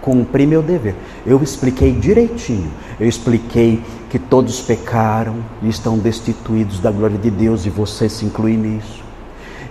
Cumpri 0.00 0.46
meu 0.46 0.62
dever. 0.62 0.96
Eu 1.24 1.40
expliquei 1.42 1.92
direitinho. 1.92 2.70
Eu 2.98 3.08
expliquei 3.08 3.80
que 4.10 4.18
todos 4.18 4.60
pecaram 4.60 5.36
e 5.62 5.68
estão 5.68 5.96
destituídos 5.96 6.80
da 6.80 6.90
glória 6.90 7.16
de 7.16 7.30
Deus 7.30 7.64
e 7.64 7.70
você 7.70 8.08
se 8.08 8.24
inclui 8.24 8.56
nisso. 8.56 9.02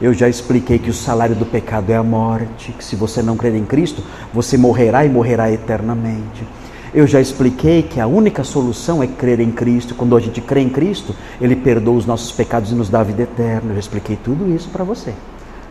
Eu 0.02 0.14
já 0.14 0.28
expliquei 0.28 0.80
que 0.80 0.90
o 0.90 0.94
salário 0.94 1.36
do 1.36 1.46
pecado 1.46 1.92
é 1.92 1.96
a 1.96 2.02
morte, 2.02 2.72
que 2.72 2.84
se 2.84 2.96
você 2.96 3.22
não 3.22 3.38
crer 3.38 3.54
em 3.54 3.66
Cristo, 3.66 4.02
você 4.34 4.58
morrerá 4.58 5.06
e 5.06 5.10
morrerá 5.10 5.52
eternamente. 5.52 6.44
Eu 6.94 7.08
já 7.08 7.22
expliquei 7.22 7.84
que 7.84 8.02
a 8.02 8.08
única 8.08 8.44
solução 8.44 9.02
é 9.02 9.08
crer 9.08 9.40
em 9.40 9.50
Cristo. 9.50 9.96
Quando 9.96 10.16
a 10.16 10.20
gente 10.20 10.42
crê 10.42 10.60
em 10.60 10.68
Cristo, 10.68 11.16
Ele 11.40 11.56
perdoa 11.56 11.96
os 11.96 12.06
nossos 12.06 12.34
pecados 12.34 12.70
e 12.72 12.76
nos 12.76 12.90
dá 12.90 13.00
a 13.00 13.04
vida 13.04 13.22
eterna. 13.22 13.70
Eu 13.70 13.76
já 13.76 13.80
expliquei 13.80 14.18
tudo 14.18 14.54
isso 14.54 14.68
para 14.70 14.84
você. 14.84 15.14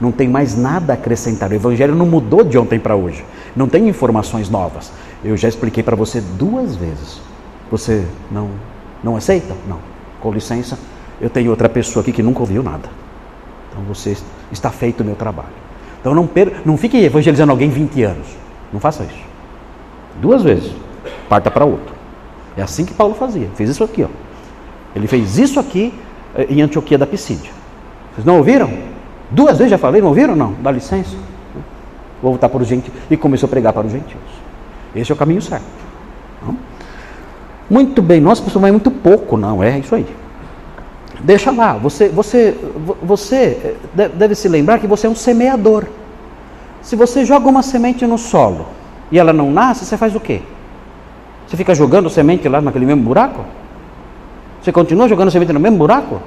Não 0.01 0.11
tem 0.11 0.27
mais 0.27 0.57
nada 0.57 0.95
a 0.95 0.97
acrescentar. 0.97 1.51
O 1.51 1.55
Evangelho 1.55 1.95
não 1.95 2.07
mudou 2.07 2.43
de 2.43 2.57
ontem 2.57 2.81
para 2.81 2.97
hoje. 2.97 3.23
Não 3.55 3.69
tem 3.69 3.87
informações 3.87 4.49
novas. 4.49 4.91
Eu 5.23 5.37
já 5.37 5.47
expliquei 5.47 5.83
para 5.83 5.95
você 5.95 6.23
duas 6.23 6.75
vezes. 6.75 7.21
Você 7.71 8.03
não, 8.31 8.49
não 9.05 9.15
aceita? 9.15 9.55
Não. 9.69 9.79
Com 10.23 10.33
licença, 10.33 10.79
eu 11.21 11.29
tenho 11.29 11.51
outra 11.51 11.69
pessoa 11.69 12.03
aqui 12.03 12.13
que 12.13 12.23
nunca 12.23 12.41
ouviu 12.41 12.63
nada. 12.63 12.89
Então 13.71 13.85
você 13.85 14.17
está 14.51 14.71
feito 14.71 15.03
o 15.03 15.05
meu 15.05 15.17
trabalho. 15.17 15.49
Então 16.01 16.15
não, 16.15 16.27
per... 16.27 16.63
não 16.65 16.79
fique 16.79 16.97
evangelizando 16.97 17.53
alguém 17.53 17.69
20 17.69 18.03
anos. 18.05 18.27
Não 18.73 18.81
faça 18.81 19.05
isso. 19.05 19.29
Duas 20.19 20.43
vezes 20.43 20.73
parta 21.31 21.49
para 21.51 21.65
outro. 21.65 21.95
É 22.57 22.63
assim 22.63 22.85
que 22.85 22.93
Paulo 22.93 23.15
fazia. 23.15 23.49
Fez 23.55 23.71
isso 23.71 23.85
aqui, 23.85 24.03
ó. 24.03 24.09
Ele 24.95 25.07
fez 25.07 25.39
isso 25.39 25.61
aqui 25.61 25.95
eh, 26.35 26.49
em 26.51 26.61
Antioquia 26.61 26.99
da 26.99 27.07
Pisídia. 27.07 27.53
Vocês 28.13 28.27
não 28.27 28.39
ouviram? 28.39 28.69
Duas 29.31 29.57
vezes 29.57 29.71
já 29.71 29.79
falei, 29.79 30.01
não 30.01 30.09
ouviram? 30.09 30.35
Não. 30.35 30.55
Dá 30.61 30.73
licença. 30.73 31.17
Vou 32.21 32.33
voltar 32.33 32.49
para 32.49 32.61
os 32.61 32.67
gentios. 32.67 32.93
E 33.09 33.17
começou 33.17 33.47
a 33.47 33.51
pregar 33.51 33.73
para 33.73 33.87
os 33.87 33.93
gentios. 33.93 34.21
Esse 34.95 35.13
é 35.13 35.15
o 35.15 35.17
caminho 35.17 35.41
certo. 35.41 35.65
Não? 36.45 36.57
Muito 37.71 38.03
bem, 38.03 38.21
nossa 38.21 38.43
pessoa 38.43 38.63
vai 38.63 38.73
muito 38.73 38.91
pouco, 38.91 39.37
não, 39.37 39.63
é 39.63 39.79
isso 39.79 39.95
aí. 39.95 40.05
Deixa 41.21 41.53
lá, 41.53 41.75
você, 41.75 42.09
você, 42.09 42.57
você 43.01 43.77
eh, 43.97 44.09
deve 44.09 44.35
se 44.35 44.49
lembrar 44.49 44.81
que 44.81 44.89
você 44.89 45.07
é 45.07 45.11
um 45.11 45.15
semeador. 45.15 45.85
Se 46.83 46.97
você 46.97 47.25
joga 47.25 47.49
uma 47.49 47.63
semente 47.63 48.05
no 48.05 48.19
solo 48.19 48.67
e 49.13 49.19
ela 49.19 49.33
não 49.33 49.53
nasce, 49.53 49.85
você 49.85 49.97
faz 49.97 50.17
o 50.17 50.21
quê? 50.21 50.43
Você 51.51 51.57
fica 51.57 51.75
jogando 51.75 52.09
semente 52.09 52.49
lá 52.49 52.61
naquele 52.61 52.87
mesmo 52.87 53.03
buraco? 53.03 53.45
Você 54.63 54.71
continua 54.71 55.09
jogando 55.09 55.33
semente 55.33 55.53
no 55.53 55.59
mesmo 55.59 55.79
buraco? 55.79 56.23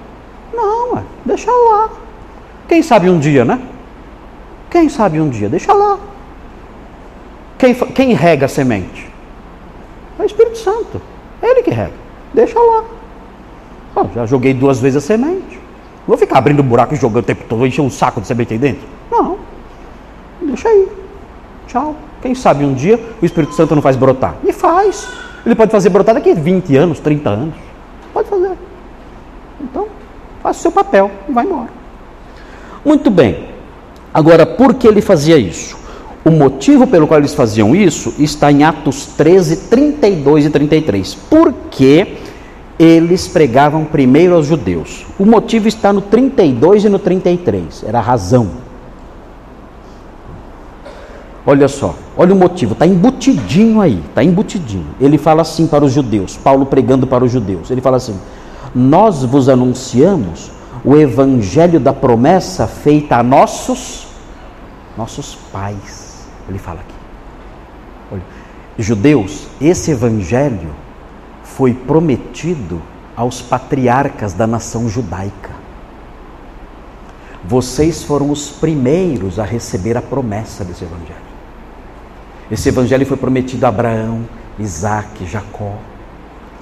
Não, 0.54 0.98
é, 0.98 1.04
deixa 1.24 1.50
lá. 1.50 1.90
Quem 2.68 2.84
sabe 2.84 3.10
um 3.10 3.18
dia, 3.18 3.46
né? 3.46 3.62
Quem 4.70 4.90
sabe 4.90 5.22
um 5.22 5.30
dia, 5.30 5.48
deixa 5.48 5.72
lá. 5.72 5.98
Quem, 7.58 7.74
quem 7.74 8.14
rega 8.14 8.48
a 8.48 8.50
semente? 8.50 9.10
É 10.20 10.24
o 10.24 10.26
Espírito 10.26 10.58
Santo. 10.58 11.02
É 11.42 11.52
ele 11.52 11.64
que 11.64 11.72
rega. 11.72 11.94
Deixa 12.34 12.60
lá. 12.60 12.84
Oh, 13.96 14.06
já 14.14 14.26
joguei 14.26 14.54
duas 14.54 14.82
vezes 14.82 14.98
a 14.98 15.08
semente. 15.08 15.58
Vou 16.06 16.18
ficar 16.18 16.40
abrindo 16.40 16.62
buraco 16.62 16.96
e 16.96 16.98
jogando 16.98 17.24
o 17.24 17.28
tempo 17.28 17.46
todo, 17.48 17.66
encher 17.66 17.80
um 17.82 17.90
saco 17.90 18.20
de 18.20 18.28
semente 18.28 18.52
aí 18.52 18.60
dentro? 18.60 18.86
Não. 19.10 19.38
Deixa 20.42 20.68
aí. 20.68 20.86
Tchau. 21.68 21.96
Quem 22.24 22.34
sabe 22.34 22.64
um 22.64 22.74
dia 22.74 22.98
o 23.22 23.26
Espírito 23.26 23.54
Santo 23.54 23.76
não 23.76 23.82
faz 23.82 23.98
brotar? 23.98 24.36
E 24.46 24.54
faz. 24.54 25.10
Ele 25.46 25.54
pode 25.56 25.72
fazer 25.72 25.90
brotar 25.90 26.16
daqui 26.16 26.32
a 26.32 26.34
20 26.34 26.74
anos, 26.78 27.02
30 27.02 27.30
anos. 27.30 27.56
Pode 28.14 28.30
fazer. 28.30 28.54
Então, 29.60 29.88
faça 30.42 30.60
o 30.60 30.62
seu 30.62 30.72
papel 30.72 31.12
e 31.28 31.34
vai 31.34 31.46
embora. 31.46 31.68
Muito 32.86 33.12
bem. 33.12 33.50
Agora, 34.14 34.46
por 34.46 34.74
que 34.74 34.88
ele 34.88 35.02
fazia 35.02 35.38
isso? 35.38 35.78
O 36.24 36.32
motivo 36.32 36.88
pelo 36.88 37.08
qual 37.08 37.20
eles 37.20 37.34
faziam 37.34 37.76
isso 37.76 38.14
está 38.18 38.50
em 38.50 38.64
Atos 38.64 39.08
13, 39.18 39.68
32 39.68 40.46
e 40.46 40.50
33. 40.50 41.16
Por 41.30 41.54
que 41.70 42.20
eles 42.80 43.28
pregavam 43.28 43.84
primeiro 43.84 44.36
aos 44.36 44.46
judeus? 44.46 45.06
O 45.20 45.26
motivo 45.26 45.68
está 45.68 45.92
no 45.92 46.00
32 46.00 46.86
e 46.86 46.90
no 46.90 47.00
33. 47.00 47.84
Era 47.86 48.00
a 48.00 48.02
razão. 48.02 48.63
Olha 51.46 51.68
só, 51.68 51.94
olha 52.16 52.34
o 52.34 52.38
motivo, 52.38 52.72
está 52.72 52.88
embutidinho 52.88 53.82
aí, 53.82 54.02
está 54.08 54.24
embutidinho. 54.24 54.88
Ele 55.00 55.18
fala 55.18 55.42
assim 55.42 55.68
para 55.68 55.84
os 55.84 55.92
judeus, 55.92 56.38
Paulo 56.38 56.66
pregando 56.66 57.06
para 57.06 57.24
os 57.24 57.32
judeus, 57.32 57.70
ele 57.70 57.82
fala 57.82 57.98
assim: 57.98 58.18
Nós 58.74 59.24
vos 59.24 59.50
anunciamos 59.50 60.52
o 60.86 60.96
evangelho 60.96 61.80
da 61.80 61.92
promessa 61.92 62.66
feita 62.66 63.18
a 63.18 63.24
nossos, 63.24 64.08
nossos 64.98 65.36
pais. 65.52 66.28
Ele 66.48 66.60
fala 66.60 66.80
aqui. 66.80 66.96
Olha, 68.12 68.24
judeus, 68.78 69.48
esse 69.60 69.92
evangelho 69.92 70.74
foi 71.44 71.74
prometido 71.74 72.82
aos 73.16 73.42
patriarcas 73.42 74.34
da 74.34 74.48
nação 74.48 74.88
judaica. 74.90 75.52
Vocês 77.44 78.02
foram 78.04 78.32
os 78.32 78.50
primeiros 78.50 79.38
a 79.38 79.44
receber 79.44 79.98
a 79.98 80.02
promessa 80.02 80.64
desse 80.64 80.86
evangelho. 80.86 81.23
Esse 82.52 82.70
evangelho 82.70 83.06
foi 83.06 83.18
prometido 83.18 83.66
a 83.66 83.70
Abraão, 83.70 84.22
Isaac, 84.60 85.26
Jacó. 85.26 85.74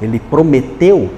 Ele 0.01 0.19
prometeu 0.19 1.09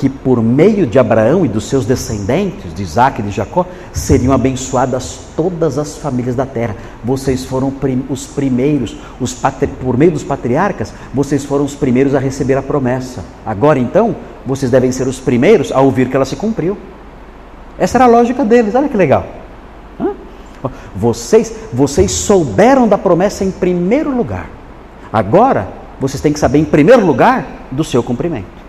que 0.00 0.08
por 0.08 0.42
meio 0.42 0.86
de 0.86 0.98
Abraão 0.98 1.44
e 1.44 1.48
dos 1.48 1.64
seus 1.64 1.84
descendentes, 1.84 2.72
de 2.72 2.82
Isaac 2.82 3.20
e 3.20 3.24
de 3.24 3.30
Jacó, 3.30 3.66
seriam 3.92 4.32
abençoadas 4.32 5.18
todas 5.36 5.76
as 5.76 5.98
famílias 5.98 6.34
da 6.34 6.46
terra. 6.46 6.74
Vocês 7.04 7.44
foram 7.44 7.70
os 8.08 8.26
primeiros, 8.26 8.96
os 9.20 9.36
por 9.78 9.98
meio 9.98 10.12
dos 10.12 10.22
patriarcas, 10.22 10.94
vocês 11.12 11.44
foram 11.44 11.66
os 11.66 11.74
primeiros 11.74 12.14
a 12.14 12.18
receber 12.18 12.56
a 12.56 12.62
promessa. 12.62 13.22
Agora 13.44 13.78
então, 13.78 14.16
vocês 14.46 14.70
devem 14.70 14.90
ser 14.90 15.06
os 15.06 15.20
primeiros 15.20 15.70
a 15.70 15.82
ouvir 15.82 16.08
que 16.08 16.16
ela 16.16 16.24
se 16.24 16.36
cumpriu. 16.36 16.78
Essa 17.78 17.98
era 17.98 18.04
a 18.04 18.08
lógica 18.08 18.42
deles, 18.42 18.74
olha 18.74 18.88
que 18.88 18.96
legal. 18.96 19.39
Vocês, 20.94 21.54
vocês 21.72 22.10
souberam 22.10 22.86
da 22.86 22.98
promessa 22.98 23.44
em 23.44 23.50
primeiro 23.50 24.14
lugar. 24.14 24.48
Agora, 25.12 25.68
vocês 25.98 26.20
têm 26.20 26.32
que 26.32 26.40
saber 26.40 26.58
em 26.58 26.64
primeiro 26.64 27.04
lugar 27.04 27.46
do 27.70 27.84
seu 27.84 28.02
cumprimento. 28.02 28.60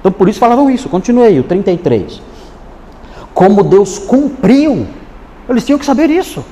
Então, 0.00 0.12
por 0.12 0.28
isso 0.28 0.38
falavam 0.38 0.70
isso. 0.70 0.88
Continuei, 0.88 1.38
o 1.40 1.44
33. 1.44 2.22
Como 3.34 3.62
Deus 3.62 3.98
cumpriu, 3.98 4.86
eles 5.48 5.64
tinham 5.64 5.78
que 5.78 5.86
saber 5.86 6.10
isso. 6.10 6.44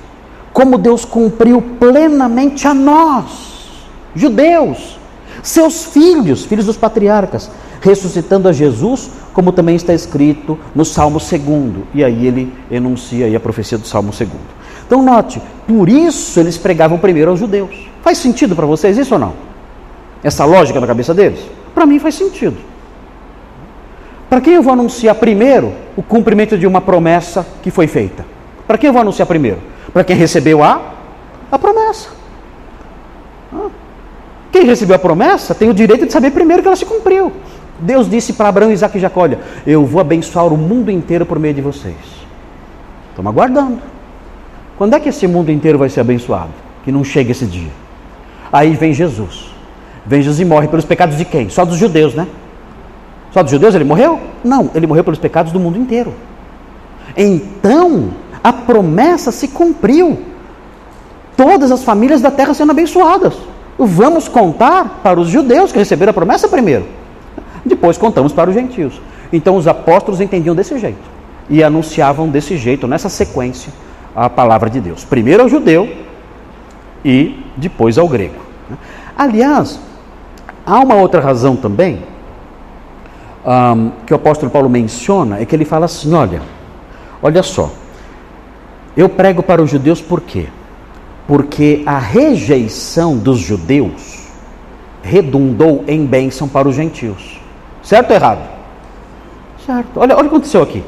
como 0.57 0.79
Deus 0.79 1.05
cumpriu 1.05 1.61
plenamente 1.61 2.67
a 2.67 2.73
nós, 2.73 3.69
judeus, 4.15 4.99
seus 5.43 5.85
filhos, 5.85 6.47
filhos 6.47 6.65
dos 6.65 6.79
patriarcas, 6.79 7.51
ressuscitando 7.87 8.49
a 8.49 8.53
Jesus, 8.53 9.11
como 9.33 9.53
também 9.53 9.77
está 9.77 9.95
escrito 9.95 10.59
no 10.75 10.85
Salmo 10.85 11.19
2. 11.19 11.43
E 11.95 12.05
aí 12.05 12.27
ele 12.27 12.53
enuncia 12.71 13.27
aí 13.27 13.37
a 13.37 13.41
profecia 13.41 13.79
do 13.79 13.87
Salmo 13.87 14.11
2. 14.11 14.29
Então 14.87 15.03
note, 15.03 15.41
por 15.67 15.89
isso 15.89 16.39
eles 16.39 16.59
pregavam 16.59 16.99
primeiro 16.99 17.31
aos 17.31 17.41
judeus. 17.41 17.89
Faz 18.03 18.19
sentido 18.19 18.55
para 18.55 18.67
vocês 18.67 18.99
isso 18.99 19.15
ou 19.15 19.21
não? 19.21 19.33
Essa 20.23 20.45
lógica 20.45 20.81
na 20.81 20.87
cabeça 20.87 21.15
deles? 21.15 21.41
Para 21.75 21.87
mim 21.87 21.99
faz 21.99 22.15
sentido. 22.15 22.57
Para 24.29 24.41
quem 24.41 24.55
eu 24.55 24.63
vou 24.63 24.73
anunciar 24.73 25.15
primeiro 25.15 25.73
o 25.97 26.03
cumprimento 26.03 26.59
de 26.59 26.67
uma 26.67 26.81
promessa 26.81 27.47
que 27.63 27.71
foi 27.71 27.87
feita? 27.87 28.25
Para 28.67 28.77
quem 28.77 28.89
eu 28.89 28.93
vou 28.93 29.03
anunciar 29.03 29.27
primeiro? 29.27 29.59
Para 29.93 30.03
quem 30.03 30.17
recebeu 30.17 30.63
a, 30.63 30.95
a 31.51 31.59
promessa. 31.59 32.11
Quem 34.51 34.65
recebeu 34.65 34.97
a 34.97 34.99
promessa 34.99 35.55
tem 35.55 35.69
o 35.69 35.75
direito 35.75 36.07
de 36.07 36.13
saber 36.13 36.31
primeiro 36.31 36.63
que 36.63 36.69
ela 36.69 36.77
se 36.77 36.87
cumpriu. 36.87 37.33
Deus 37.79 38.09
disse 38.09 38.33
para 38.33 38.49
Abraão, 38.49 38.73
Isaac 38.73 38.97
e 38.97 39.01
Jacó: 39.01 39.23
Olha, 39.23 39.39
eu 39.67 39.85
vou 39.85 40.01
abençoar 40.01 40.47
o 40.53 40.57
mundo 40.57 40.91
inteiro 40.91 41.27
por 41.27 41.39
meio 41.39 41.55
de 41.55 41.61
vocês. 41.61 41.97
Estamos 43.11 43.31
aguardando. 43.31 43.79
Quando 44.77 44.95
é 44.95 45.01
que 45.01 45.09
esse 45.09 45.27
mundo 45.27 45.51
inteiro 45.51 45.79
vai 45.79 45.89
ser 45.89 46.01
abençoado? 46.01 46.51
Que 46.85 46.93
não 46.93 47.03
chega 47.03 47.33
esse 47.33 47.47
dia. 47.47 47.71
Aí 48.53 48.75
vem 48.75 48.93
Jesus. 48.93 49.55
Vem 50.05 50.23
Jesus 50.23 50.41
e 50.41 50.45
morre 50.45 50.69
pelos 50.69 50.85
pecados 50.85 51.17
de 51.17 51.25
quem? 51.25 51.49
Só 51.49 51.65
dos 51.65 51.77
judeus, 51.77 52.15
né? 52.15 52.27
Só 53.33 53.43
dos 53.43 53.51
judeus 53.51 53.75
ele 53.75 53.85
morreu? 53.85 54.21
Não, 54.45 54.71
ele 54.75 54.87
morreu 54.87 55.03
pelos 55.03 55.19
pecados 55.19 55.53
do 55.53 55.59
mundo 55.59 55.79
inteiro. 55.79 56.15
Então, 57.17 58.11
a 58.43 58.53
promessa 58.53 59.33
se 59.33 59.49
cumpriu. 59.49 60.19
Todas 61.37 61.71
as 61.73 61.83
famílias 61.83 62.21
da 62.21 62.31
terra 62.31 62.55
sendo 62.55 62.71
abençoadas. 62.71 63.35
Vamos 63.79 64.29
contar 64.29 65.01
para 65.03 65.21
os 65.21 65.29
judeus 65.29 65.73
que 65.73 65.79
receberam 65.79 66.11
a 66.11 66.15
promessa 66.15 66.49
primeiro. 66.49 66.87
Depois 67.67 67.99
contamos 67.99 68.33
para 68.33 68.49
os 68.49 68.55
gentios. 68.55 69.01
Então 69.33 69.57
os 69.57 69.67
apóstolos 69.67 70.21
entendiam 70.21 70.55
desse 70.55 70.79
jeito 70.79 71.17
e 71.49 71.63
anunciavam 71.63 72.29
desse 72.29 72.57
jeito, 72.57 72.87
nessa 72.87 73.09
sequência, 73.09 73.73
a 74.15 74.31
palavra 74.31 74.71
de 74.71 74.81
Deus. 74.81 75.05
Primeiro 75.05 75.43
ao 75.43 75.49
judeu 75.49 75.89
e 77.05 77.45
depois 77.57 77.99
ao 77.99 78.09
grego. 78.09 78.41
Aliás, 79.17 79.79
há 80.65 80.79
uma 80.81 80.95
outra 80.95 81.21
razão 81.21 81.57
também 81.57 82.03
um, 83.45 83.91
que 84.05 84.13
o 84.13 84.17
apóstolo 84.17 84.51
Paulo 84.51 84.69
menciona, 84.69 85.41
é 85.41 85.45
que 85.45 85.55
ele 85.55 85.65
fala 85.65 85.87
assim: 85.87 86.13
olha, 86.15 86.43
olha 87.23 87.43
só, 87.43 87.71
eu 88.97 89.09
prego 89.09 89.43
para 89.43 89.63
os 89.63 89.71
judeus 89.71 90.01
por 90.01 90.21
quê? 90.21 90.47
Porque 91.27 91.83
a 91.87 91.99
rejeição 91.99 93.17
dos 93.17 93.39
judeus 93.39 94.27
redundou 95.03 95.85
em 95.87 96.05
bênção 96.05 96.49
para 96.49 96.69
os 96.69 96.75
gentios. 96.75 97.41
Certo 97.87 98.11
ou 98.11 98.17
errado? 98.17 98.41
Certo. 99.65 100.01
Olha, 100.01 100.17
olha 100.17 100.27
o 100.27 100.29
que 100.29 100.35
aconteceu 100.35 100.61
aqui. 100.61 100.83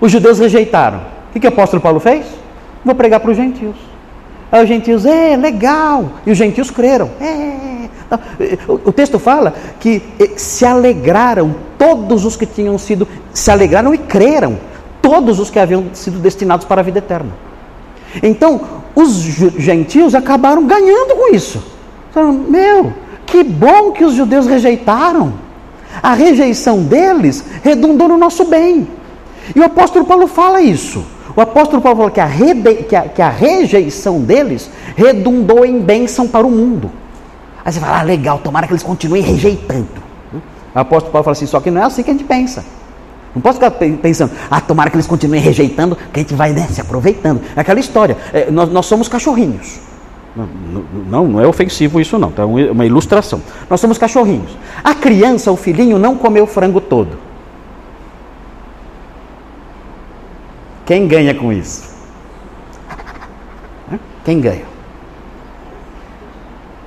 Os 0.00 0.10
judeus 0.10 0.40
rejeitaram. 0.40 0.98
O 0.98 1.32
que, 1.32 1.38
que 1.38 1.46
o 1.46 1.50
apóstolo 1.50 1.80
Paulo 1.80 2.00
fez? 2.00 2.26
Vou 2.84 2.96
pregar 2.96 3.20
para 3.20 3.30
os 3.30 3.36
gentios. 3.36 3.76
Aí 4.50 4.60
os 4.60 4.68
gentios, 4.68 5.06
é, 5.06 5.36
legal. 5.36 6.14
E 6.26 6.32
os 6.32 6.36
gentios 6.36 6.68
creram. 6.68 7.08
É. 7.20 7.88
O, 8.66 8.92
texto 8.92 9.20
fala 9.20 9.54
que 9.78 10.02
eh, 10.18 10.32
se 10.36 10.66
alegraram 10.66 11.54
todos 11.78 12.24
os 12.24 12.36
que 12.36 12.44
tinham 12.44 12.76
sido, 12.76 13.06
se 13.32 13.50
alegraram 13.50 13.94
e 13.94 13.98
creram, 13.98 14.58
todos 15.00 15.38
os 15.38 15.48
que 15.48 15.60
haviam 15.60 15.86
sido 15.94 16.18
destinados 16.18 16.66
para 16.66 16.80
a 16.80 16.84
vida 16.84 16.98
eterna. 16.98 17.30
Então, 18.20 18.60
os 18.96 19.22
gentios 19.56 20.14
acabaram 20.14 20.66
ganhando 20.66 21.14
com 21.14 21.32
isso. 21.32 21.62
Meu, 22.48 22.92
que 23.24 23.42
bom 23.44 23.92
que 23.92 24.04
os 24.04 24.12
judeus 24.12 24.46
rejeitaram. 24.46 25.32
A 26.02 26.14
rejeição 26.14 26.82
deles 26.82 27.44
redundou 27.62 28.08
no 28.08 28.16
nosso 28.16 28.44
bem. 28.44 28.86
E 29.54 29.58
o 29.58 29.64
apóstolo 29.64 30.04
Paulo 30.04 30.26
fala 30.26 30.62
isso. 30.62 31.04
O 31.34 31.40
apóstolo 31.40 31.82
Paulo 31.82 31.98
fala 31.98 32.10
que 32.10 32.20
a, 32.20 32.26
rebe... 32.26 32.74
que 32.84 32.94
a, 32.94 33.02
que 33.02 33.22
a 33.22 33.28
rejeição 33.28 34.20
deles 34.20 34.70
redundou 34.96 35.64
em 35.64 35.80
bênção 35.80 36.28
para 36.28 36.46
o 36.46 36.50
mundo. 36.50 36.90
Aí 37.64 37.72
você 37.72 37.80
fala, 37.80 38.00
ah, 38.00 38.02
legal, 38.02 38.38
tomara 38.38 38.66
que 38.66 38.72
eles 38.72 38.82
continuem 38.82 39.22
rejeitando. 39.22 40.02
O 40.74 40.78
apóstolo 40.78 41.12
Paulo 41.12 41.24
fala 41.24 41.32
assim, 41.32 41.46
só 41.46 41.60
que 41.60 41.70
não 41.70 41.80
é 41.80 41.84
assim 41.84 42.02
que 42.02 42.10
a 42.10 42.12
gente 42.12 42.24
pensa. 42.24 42.64
Não 43.34 43.40
posso 43.40 43.58
ficar 43.58 43.70
pensando, 43.70 44.32
ah, 44.50 44.60
tomara 44.60 44.90
que 44.90 44.96
eles 44.96 45.06
continuem 45.06 45.40
rejeitando, 45.40 45.96
que 45.96 46.20
a 46.20 46.22
gente 46.22 46.34
vai 46.34 46.52
né, 46.52 46.66
se 46.70 46.80
aproveitando. 46.80 47.40
É 47.56 47.60
aquela 47.60 47.80
história, 47.80 48.16
é, 48.32 48.50
nós, 48.50 48.70
nós 48.70 48.84
somos 48.86 49.08
cachorrinhos. 49.08 49.80
Não, 50.34 51.26
não, 51.26 51.40
é 51.40 51.46
ofensivo 51.46 52.00
isso 52.00 52.18
não, 52.18 52.30
tá? 52.30 52.42
é 52.42 52.46
uma 52.46 52.86
ilustração. 52.86 53.42
Nós 53.68 53.80
somos 53.80 53.98
cachorrinhos. 53.98 54.56
A 54.82 54.94
criança, 54.94 55.52
o 55.52 55.56
filhinho, 55.56 55.98
não 55.98 56.16
comeu 56.16 56.44
o 56.44 56.46
frango 56.46 56.80
todo. 56.80 57.18
Quem 60.86 61.06
ganha 61.06 61.34
com 61.34 61.52
isso? 61.52 61.92
Quem 64.24 64.40
ganha? 64.40 64.64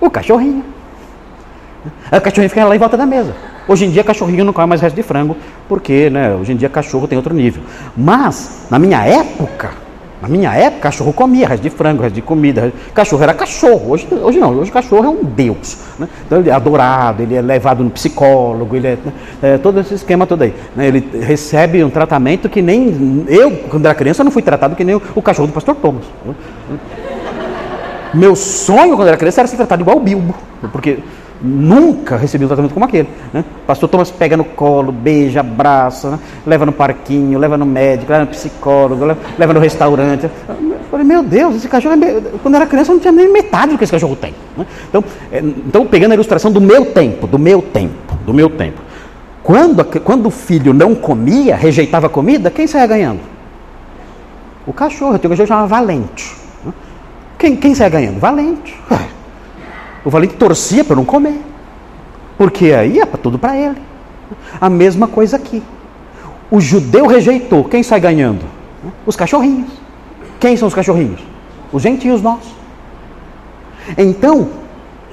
O 0.01 0.09
cachorrinho. 0.09 0.63
O 2.11 2.21
cachorrinho 2.21 2.49
fica 2.49 2.65
lá 2.65 2.75
em 2.75 2.79
volta 2.79 2.97
da 2.97 3.05
mesa. 3.05 3.35
Hoje 3.67 3.85
em 3.85 3.91
dia, 3.91 4.03
cachorrinho 4.03 4.43
não 4.43 4.53
come 4.53 4.67
mais 4.67 4.81
resto 4.81 4.95
de 4.95 5.03
frango, 5.03 5.37
porque 5.67 6.09
né, 6.09 6.35
hoje 6.35 6.51
em 6.51 6.55
dia 6.55 6.69
cachorro 6.69 7.07
tem 7.07 7.17
outro 7.17 7.33
nível. 7.33 7.63
Mas, 7.95 8.67
na 8.69 8.77
minha 8.77 9.03
época, 9.05 9.71
na 10.25 10.29
minha 10.29 10.55
época, 10.55 10.81
cachorro 10.81 11.13
comia 11.13 11.47
resto 11.47 11.61
de 11.61 11.69
frango, 11.69 12.01
resto 12.01 12.15
de 12.15 12.21
comida. 12.21 12.73
Cachorro 12.95 13.21
era 13.21 13.33
cachorro. 13.33 13.91
Hoje, 13.91 14.07
hoje 14.11 14.39
não, 14.39 14.57
hoje 14.57 14.71
cachorro 14.71 15.05
é 15.05 15.09
um 15.09 15.23
deus. 15.23 15.77
Né? 15.99 16.09
Então 16.25 16.39
ele 16.39 16.49
é 16.49 16.53
adorado, 16.53 17.21
ele 17.21 17.35
é 17.35 17.41
levado 17.41 17.83
no 17.83 17.91
psicólogo, 17.91 18.75
ele 18.75 18.87
é, 18.87 18.97
né? 19.05 19.13
é 19.43 19.57
todo 19.59 19.79
esse 19.79 19.93
esquema 19.93 20.25
todo 20.25 20.41
aí. 20.41 20.55
Né? 20.75 20.87
Ele 20.87 21.07
recebe 21.21 21.83
um 21.83 21.91
tratamento 21.91 22.49
que 22.49 22.59
nem. 22.59 23.23
Eu, 23.27 23.51
quando 23.69 23.85
era 23.85 23.93
criança, 23.93 24.23
não 24.23 24.31
fui 24.31 24.41
tratado 24.41 24.75
que 24.75 24.83
nem 24.83 24.95
o, 24.95 25.01
o 25.13 25.21
cachorro 25.21 25.47
do 25.47 25.53
pastor 25.53 25.75
Thomas. 25.75 26.05
Meu 28.11 28.35
sonho 28.35 28.95
quando 28.95 29.09
era 29.09 29.17
criança 29.17 29.41
era 29.41 29.47
ser 29.47 29.57
tratado 29.57 29.83
igual 29.83 29.97
o 29.97 29.99
Bilbo. 29.99 30.33
Porque 30.71 30.97
Nunca 31.41 32.15
recebi 32.15 32.45
um 32.45 32.47
tratamento 32.47 32.73
como 32.73 32.85
aquele. 32.85 33.09
Né? 33.33 33.43
Pastor 33.67 33.89
Thomas 33.89 34.09
pega 34.09 34.37
no 34.37 34.45
colo, 34.45 34.91
beija, 34.91 35.41
abraça, 35.41 36.11
né? 36.11 36.19
leva 36.45 36.65
no 36.65 36.71
parquinho, 36.71 37.37
leva 37.37 37.57
no 37.57 37.65
médico, 37.65 38.11
leva 38.11 38.25
no 38.25 38.31
psicólogo, 38.31 39.05
leva, 39.37 39.53
no 39.53 39.59
restaurante. 39.59 40.29
Eu 40.47 40.77
falei, 40.89 41.05
meu 41.05 41.21
Deus, 41.21 41.55
esse 41.55 41.67
cachorro, 41.67 41.95
é 41.95 42.21
quando 42.41 42.55
eu 42.55 42.61
era 42.61 42.69
criança, 42.69 42.91
eu 42.91 42.95
não 42.95 43.01
tinha 43.01 43.11
nem 43.11 43.31
metade 43.31 43.73
do 43.73 43.77
que 43.77 43.83
esse 43.83 43.91
cachorro 43.91 44.15
tem. 44.15 44.33
Né? 44.57 44.65
Então, 44.89 45.03
é, 45.31 45.39
então, 45.39 45.85
pegando 45.85 46.11
a 46.11 46.15
ilustração 46.15 46.51
do 46.51 46.61
meu 46.61 46.85
tempo, 46.85 47.27
do 47.27 47.37
meu 47.37 47.61
tempo, 47.61 48.15
do 48.25 48.33
meu 48.33 48.49
tempo. 48.49 48.81
Quando, 49.43 49.85
quando 50.01 50.25
o 50.27 50.31
filho 50.31 50.73
não 50.73 50.95
comia, 50.95 51.55
rejeitava 51.55 52.07
a 52.07 52.09
comida, 52.09 52.49
quem 52.49 52.65
saia 52.65 52.87
ganhando? 52.87 53.19
O 54.65 54.73
cachorro. 54.73 55.13
Eu 55.13 55.19
tenho 55.19 55.31
um 55.31 55.37
cachorro 55.37 55.47
chamado 55.47 55.67
Valente. 55.67 56.35
Né? 56.65 56.73
Quem, 57.37 57.55
quem 57.55 57.75
saia 57.75 57.89
ganhando? 57.89 58.19
Valente. 58.19 58.75
O 60.05 60.09
valente 60.09 60.35
torcia 60.35 60.83
para 60.83 60.95
não 60.95 61.03
comer, 61.03 61.41
porque 62.37 62.71
aí 62.71 62.99
é 62.99 63.05
tudo 63.05 63.39
para 63.39 63.57
ele. 63.57 63.81
A 64.61 64.69
mesma 64.69 65.07
coisa 65.07 65.35
aqui. 65.35 65.63
O 66.51 66.61
judeu 66.61 67.07
rejeitou, 67.07 67.63
quem 67.63 67.81
sai 67.81 67.99
ganhando? 67.99 68.45
Os 69.05 69.15
cachorrinhos. 69.15 69.71
Quem 70.39 70.55
são 70.55 70.67
os 70.67 70.73
cachorrinhos? 70.75 71.21
Os 71.73 71.81
gentios 71.81 72.21
nós. 72.21 72.43
Então, 73.97 74.49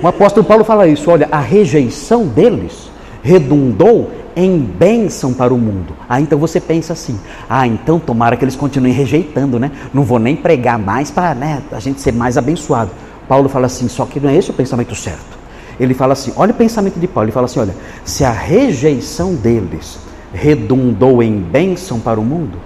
o 0.02 0.06
apóstolo 0.06 0.46
Paulo 0.46 0.62
fala 0.62 0.86
isso: 0.86 1.10
olha, 1.10 1.26
a 1.32 1.40
rejeição 1.40 2.26
deles 2.26 2.90
redundou 3.22 4.10
em 4.34 4.58
bênção 4.58 5.32
para 5.32 5.54
o 5.54 5.58
mundo. 5.58 5.94
Ah, 6.08 6.20
então 6.20 6.38
você 6.38 6.60
pensa 6.60 6.92
assim: 6.92 7.18
ah, 7.48 7.66
então 7.66 7.98
tomara 7.98 8.36
que 8.36 8.44
eles 8.44 8.56
continuem 8.56 8.92
rejeitando, 8.92 9.58
né? 9.58 9.70
Não 9.92 10.02
vou 10.02 10.18
nem 10.18 10.36
pregar 10.36 10.78
mais 10.78 11.10
para 11.10 11.34
né, 11.34 11.62
a 11.72 11.80
gente 11.80 12.00
ser 12.00 12.12
mais 12.12 12.36
abençoado. 12.36 12.90
Paulo 13.32 13.48
fala 13.48 13.64
assim, 13.64 13.88
só 13.88 14.04
que 14.04 14.20
não 14.20 14.28
é 14.28 14.36
esse 14.36 14.50
o 14.50 14.52
pensamento 14.52 14.94
certo. 14.94 15.38
Ele 15.80 15.94
fala 15.94 16.12
assim, 16.12 16.34
olha 16.36 16.52
o 16.52 16.54
pensamento 16.54 17.00
de 17.00 17.08
Paulo, 17.08 17.24
ele 17.24 17.32
fala 17.32 17.46
assim, 17.46 17.60
olha, 17.60 17.74
se 18.04 18.26
a 18.26 18.30
rejeição 18.30 19.34
deles 19.34 19.98
redundou 20.34 21.22
em 21.22 21.40
bênção 21.40 21.98
para 21.98 22.20
o 22.20 22.22
mundo, 22.22 22.58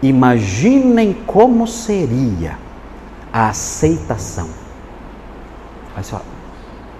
imaginem 0.00 1.12
como 1.26 1.66
seria 1.66 2.56
a 3.32 3.48
aceitação. 3.48 4.48
Aí 5.96 6.04
você 6.04 6.12
fala, 6.12 6.24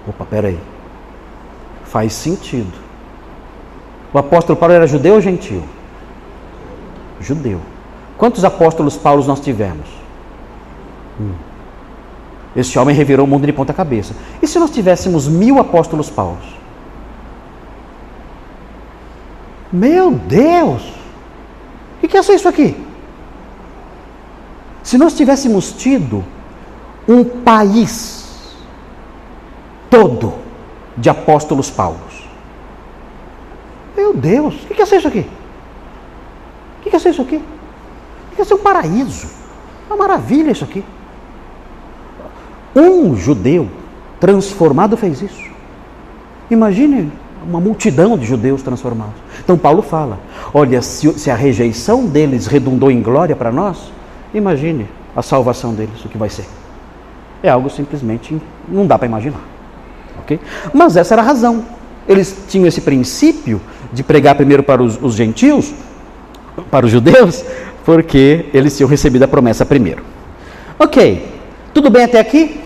opa, 0.08 0.24
peraí, 0.24 0.58
faz 1.84 2.14
sentido. 2.14 2.76
O 4.12 4.18
apóstolo 4.18 4.58
Paulo 4.58 4.74
era 4.74 4.88
judeu 4.88 5.14
ou 5.14 5.20
gentil? 5.20 5.62
Judeu. 7.20 7.60
Quantos 8.18 8.44
apóstolos 8.44 8.96
Paulos 8.96 9.28
nós 9.28 9.38
tivemos? 9.38 9.86
Hum. 11.20 11.30
Este 12.56 12.78
homem 12.78 12.96
revirou 12.96 13.26
o 13.26 13.28
mundo 13.28 13.46
de 13.46 13.52
ponta 13.52 13.74
cabeça. 13.74 14.16
E 14.40 14.46
se 14.48 14.58
nós 14.58 14.70
tivéssemos 14.70 15.28
mil 15.28 15.58
apóstolos 15.58 16.08
Paulos? 16.08 16.56
Meu 19.70 20.10
Deus! 20.12 20.82
O 22.02 22.08
que 22.08 22.16
é 22.16 22.20
isso 22.20 22.48
aqui? 22.48 22.74
Se 24.82 24.96
nós 24.96 25.14
tivéssemos 25.14 25.72
tido 25.72 26.24
um 27.06 27.22
país 27.24 28.54
todo 29.90 30.34
de 30.96 31.10
apóstolos 31.10 31.68
Paulos, 31.68 32.26
meu 33.96 34.14
Deus, 34.14 34.54
o 34.62 34.66
que 34.68 34.80
é 34.80 34.96
isso 34.96 35.08
aqui? 35.08 35.26
O 36.80 36.82
que 36.88 36.94
é 36.94 37.10
isso 37.10 37.22
aqui? 37.22 37.42
O 38.32 38.36
que 38.36 38.52
é 38.52 38.54
um 38.54 38.58
paraíso? 38.58 39.28
Uma 39.88 39.96
maravilha 39.96 40.52
isso 40.52 40.64
aqui. 40.64 40.84
Um 42.76 43.16
judeu 43.16 43.68
transformado 44.20 44.98
fez 44.98 45.22
isso. 45.22 45.50
Imagine 46.50 47.10
uma 47.48 47.60
multidão 47.60 48.18
de 48.18 48.26
judeus 48.26 48.62
transformados. 48.62 49.14
Então 49.42 49.56
Paulo 49.56 49.80
fala: 49.80 50.18
olha, 50.52 50.82
se, 50.82 51.30
a 51.30 51.34
rejeição 51.34 52.06
deles 52.06 52.46
redundou 52.46 52.90
em 52.90 53.00
glória 53.00 53.34
para 53.34 53.50
nós, 53.50 53.90
imagine 54.34 54.86
a 55.14 55.22
salvação 55.22 55.72
deles, 55.72 56.04
o 56.04 56.08
que 56.08 56.18
vai 56.18 56.28
ser. 56.28 56.44
É 57.42 57.48
algo 57.48 57.70
simplesmente 57.70 58.40
não 58.68 58.86
dá 58.86 58.98
para 58.98 59.06
imaginar. 59.06 59.40
ok? 60.18 60.38
Mas 60.74 60.96
essa 60.96 61.14
era 61.14 61.22
a 61.22 61.24
razão. 61.24 61.64
Eles 62.06 62.44
tinham 62.48 62.66
esse 62.66 62.80
princípio 62.80 63.60
de 63.92 64.02
pregar 64.02 64.34
primeiro 64.34 64.62
para 64.62 64.82
os, 64.82 65.00
os 65.02 65.14
gentios, 65.14 65.72
para 66.70 66.86
os 66.86 66.92
judeus, 66.92 67.44
porque 67.84 68.46
eles 68.52 68.76
tinham 68.76 68.88
recebido 68.88 69.22
a 69.22 69.28
promessa 69.28 69.64
primeiro. 69.64 70.02
Ok, 70.78 71.26
tudo 71.72 71.90
bem 71.90 72.04
até 72.04 72.20
aqui? 72.20 72.65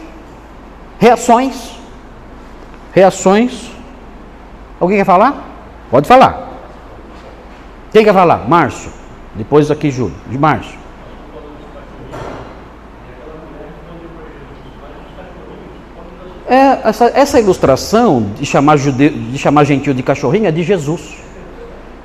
Reações? 1.01 1.71
Reações? 2.93 3.71
Alguém 4.79 4.99
quer 4.99 5.07
falar? 5.07 5.49
Pode 5.91 6.07
falar. 6.07 6.51
Quem 7.91 8.05
quer 8.05 8.13
falar? 8.13 8.47
Márcio. 8.47 8.93
Depois 9.35 9.71
aqui, 9.71 9.91
Júlio. 9.91 10.15
De 10.29 10.37
Márcio. 10.37 10.79
É, 16.47 16.89
essa, 16.89 17.05
essa, 17.15 17.41
ilustração 17.41 18.33
de 18.39 18.45
chamar, 18.45 18.77
jude, 18.77 19.09
de 19.09 19.39
chamar 19.39 19.65
gentil 19.65 19.95
de 19.95 20.03
cachorrinho 20.03 20.49
é 20.49 20.51
de 20.51 20.63
Jesus. 20.63 21.17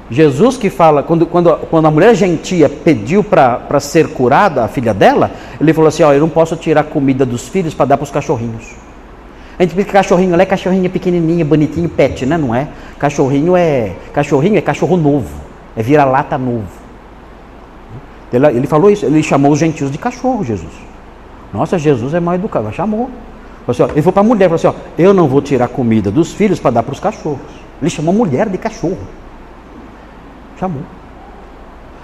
Jesus 0.10 0.56
que 0.56 0.70
fala, 0.70 1.02
quando, 1.04 1.26
quando, 1.26 1.54
quando 1.70 1.88
a 1.88 1.92
mulher 1.92 2.16
gentia 2.16 2.70
pediu 2.70 3.24
para 3.24 3.80
ser 3.80 4.10
curada, 4.10 4.64
a 4.64 4.68
filha 4.68 4.94
dela, 4.94 5.32
ele 5.60 5.74
falou 5.74 5.88
assim: 5.88 6.04
Ó, 6.04 6.14
eu 6.14 6.22
não 6.22 6.30
posso 6.30 6.56
tirar 6.56 6.84
comida 6.84 7.26
dos 7.26 7.50
filhos 7.50 7.74
para 7.74 7.88
dar 7.88 7.98
para 7.98 8.04
os 8.04 8.12
cachorrinhos. 8.12 8.85
A 9.58 9.64
gente 9.64 9.74
pensa 9.74 9.88
que 9.88 9.94
cachorrinho 9.94 10.40
é 10.40 10.46
cachorrinho 10.46 10.90
pequenininho, 10.90 11.46
bonitinho, 11.46 11.88
pet, 11.88 12.26
né? 12.26 12.38
Não 12.38 12.54
é? 12.54 12.68
Cachorrinho 13.00 13.56
é 13.56 13.94
cachorrinho 14.14 14.58
é 14.58 14.62
cachorro 14.62 14.98
novo, 14.98 15.34
é 15.76 15.82
vira-lata 15.82 16.38
novo. 16.38 16.68
Ele, 18.34 18.48
ele, 18.48 18.68
falou 18.68 18.90
isso, 18.90 19.06
ele 19.06 19.24
chamou 19.24 19.52
os 19.52 19.60
gentios 19.60 19.90
de 19.90 19.98
cachorro, 19.98 20.44
Jesus. 20.44 20.74
Nossa, 21.54 21.80
Jesus 21.80 22.14
é 22.14 22.20
mal 22.20 22.36
educado, 22.36 22.72
chamou. 22.74 23.10
Assim, 23.66 23.84
ele 23.84 24.02
falou 24.02 24.14
para 24.14 24.22
a 24.22 24.26
mulher, 24.26 24.50
falou 24.50 24.56
assim, 24.56 24.68
ó, 24.68 24.74
eu 24.98 25.14
não 25.14 25.28
vou 25.28 25.42
tirar 25.42 25.70
comida 25.70 26.12
dos 26.12 26.34
filhos 26.34 26.60
para 26.60 26.72
dar 26.72 26.84
para 26.84 26.92
os 26.92 27.00
cachorros. 27.00 27.40
Ele 27.82 27.90
chamou 27.90 28.14
a 28.14 28.18
mulher 28.18 28.50
de 28.50 28.58
cachorro. 28.58 28.98
Chamou. 30.60 30.82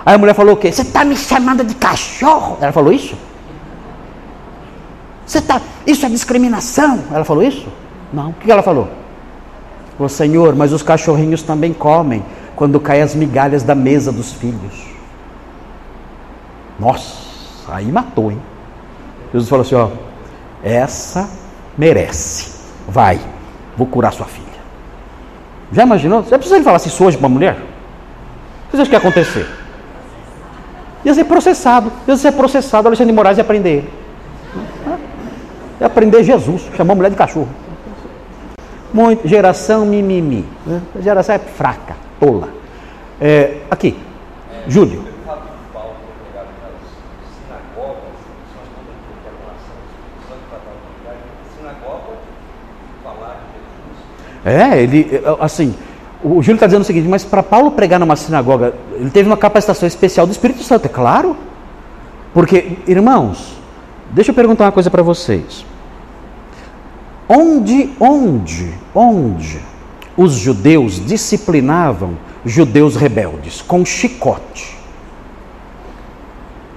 Aí 0.05 0.15
a 0.15 0.17
mulher 0.17 0.33
falou 0.33 0.53
o 0.55 0.57
quê? 0.57 0.71
Você 0.71 0.81
está 0.81 1.03
me 1.03 1.15
chamando 1.15 1.63
de 1.63 1.75
cachorro? 1.75 2.57
Ela 2.61 2.71
falou 2.71 2.91
isso? 2.91 3.15
Você 5.31 5.39
tá, 5.39 5.61
isso 5.87 6.05
é 6.05 6.09
discriminação. 6.09 7.05
Ela 7.09 7.23
falou 7.23 7.41
isso? 7.41 7.65
Não. 8.11 8.31
O 8.31 8.33
que 8.33 8.51
ela 8.51 8.61
falou? 8.61 8.89
Ô 9.97 10.09
Senhor, 10.09 10.53
mas 10.57 10.73
os 10.73 10.83
cachorrinhos 10.83 11.41
também 11.41 11.71
comem 11.71 12.21
quando 12.53 12.77
caem 12.81 13.01
as 13.01 13.15
migalhas 13.15 13.63
da 13.63 13.73
mesa 13.73 14.11
dos 14.11 14.33
filhos. 14.33 14.87
Nossa, 16.77 17.15
aí 17.69 17.89
matou, 17.89 18.29
hein? 18.29 18.41
Jesus 19.31 19.49
falou 19.49 19.61
assim: 19.61 19.75
ó, 19.75 19.87
essa 20.61 21.29
merece. 21.77 22.51
Vai, 22.85 23.17
vou 23.77 23.87
curar 23.87 24.11
sua 24.11 24.25
filha. 24.25 24.47
Já 25.71 25.83
imaginou? 25.83 26.23
Você 26.23 26.35
precisa 26.35 26.57
ele 26.57 26.65
falar 26.65 26.75
isso 26.75 27.05
hoje 27.05 27.15
para 27.15 27.27
uma 27.27 27.33
mulher? 27.33 27.53
O 27.53 28.71
que 28.71 28.75
você 28.75 28.81
acha 28.81 28.89
que 28.89 28.95
ia 28.95 28.99
acontecer? 28.99 29.47
Ia 31.05 31.13
ser 31.13 31.23
processado. 31.23 31.89
Ia 32.05 32.17
ser 32.17 32.33
processado, 32.33 32.89
Alexandre 32.89 33.13
de 33.13 33.15
Moraes 33.15 33.37
ia 33.37 33.45
prender 33.45 33.77
ele 33.77 34.00
é 35.81 35.85
aprender 35.85 36.23
Jesus, 36.23 36.69
chamou 36.77 36.93
a 36.93 36.95
mulher 36.95 37.09
de 37.09 37.17
cachorro. 37.17 37.49
Muito, 38.93 39.27
geração 39.27 39.83
mimimi. 39.83 40.45
Né? 40.65 40.79
A 40.95 41.01
geração 41.01 41.33
é 41.33 41.39
fraca, 41.39 41.95
tola. 42.19 42.49
É, 43.19 43.57
aqui, 43.69 43.97
Júlio. 44.67 45.09
É, 54.43 54.81
ele, 54.81 55.21
assim, 55.39 55.75
o 56.23 56.41
Júlio 56.41 56.55
está 56.55 56.65
dizendo 56.67 56.81
o 56.81 56.85
seguinte, 56.85 57.07
mas 57.07 57.23
para 57.23 57.41
Paulo 57.41 57.71
pregar 57.71 57.99
numa 57.99 58.15
sinagoga, 58.15 58.73
ele 58.93 59.09
teve 59.09 59.29
uma 59.29 59.37
capacitação 59.37 59.87
especial 59.87 60.27
do 60.27 60.31
Espírito 60.31 60.63
Santo, 60.63 60.85
é 60.85 60.89
claro. 60.89 61.35
Porque, 62.33 62.77
irmãos, 62.87 63.57
deixa 64.11 64.31
eu 64.31 64.35
perguntar 64.35 64.65
uma 64.65 64.71
coisa 64.71 64.89
para 64.89 65.03
vocês. 65.03 65.65
Onde, 67.33 67.89
onde, 67.97 68.73
onde 68.93 69.61
os 70.17 70.33
judeus 70.33 71.05
disciplinavam 71.05 72.17
judeus 72.45 72.97
rebeldes? 72.97 73.61
Com 73.61 73.85
chicote. 73.85 74.77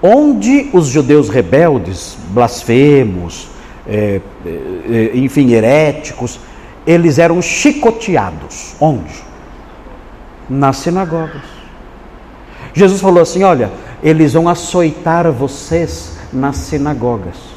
Onde 0.00 0.70
os 0.72 0.86
judeus 0.86 1.28
rebeldes, 1.28 2.16
blasfemos, 2.28 3.48
é, 3.84 4.20
é, 4.46 5.10
enfim, 5.14 5.50
heréticos, 5.50 6.38
eles 6.86 7.18
eram 7.18 7.42
chicoteados. 7.42 8.76
Onde? 8.80 9.24
Nas 10.48 10.76
sinagogas. 10.76 11.42
Jesus 12.72 13.00
falou 13.00 13.20
assim: 13.20 13.42
olha, 13.42 13.72
eles 14.04 14.34
vão 14.34 14.48
açoitar 14.48 15.32
vocês 15.32 16.16
nas 16.32 16.58
sinagogas. 16.58 17.53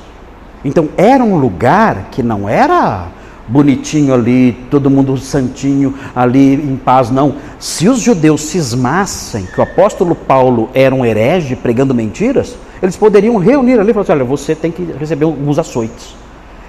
Então 0.64 0.90
era 0.98 1.24
um 1.24 1.38
lugar 1.38 2.10
que 2.12 2.22
não 2.22 2.48
era 2.48 3.08
bonitinho 3.48 4.14
ali, 4.14 4.54
todo 4.70 4.90
mundo 4.90 5.18
santinho 5.18 5.94
ali 6.16 6.56
em 6.56 6.76
paz, 6.76 7.10
não. 7.10 7.36
Se 7.60 7.88
os 7.88 8.00
judeus 8.00 8.42
cismassem 8.42 9.46
que 9.46 9.60
o 9.60 9.64
apóstolo 9.64 10.16
Paulo 10.16 10.70
era 10.74 10.94
um 10.94 11.06
herege 11.06 11.56
pregando 11.56 11.94
mentiras, 11.94 12.58
eles 12.82 12.96
poderiam 12.96 13.38
reunir 13.38 13.80
ali 13.80 13.92
e 13.92 13.94
falar 13.94 14.04
assim: 14.04 14.12
olha, 14.12 14.26
você 14.26 14.54
tem 14.54 14.72
que 14.72 14.84
receber 15.00 15.26
alguns 15.26 15.58
açoites. 15.58 16.16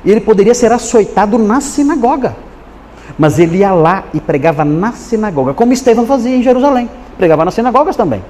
E 0.05 0.11
ele 0.11 0.20
poderia 0.20 0.55
ser 0.55 0.72
açoitado 0.72 1.38
na 1.38 1.61
sinagoga. 1.61 2.37
Mas 3.18 3.38
ele 3.38 3.59
ia 3.59 3.72
lá 3.72 4.05
e 4.14 4.20
pregava 4.20 4.64
na 4.64 4.92
sinagoga, 4.92 5.55
como 5.55 5.72
Estevão 5.72 6.07
fazia 6.07 6.37
em 6.37 6.42
Jerusalém, 6.42 6.88
pregava 7.16 7.44
nas 7.44 7.55
sinagogas 7.55 7.96
também. 7.96 8.22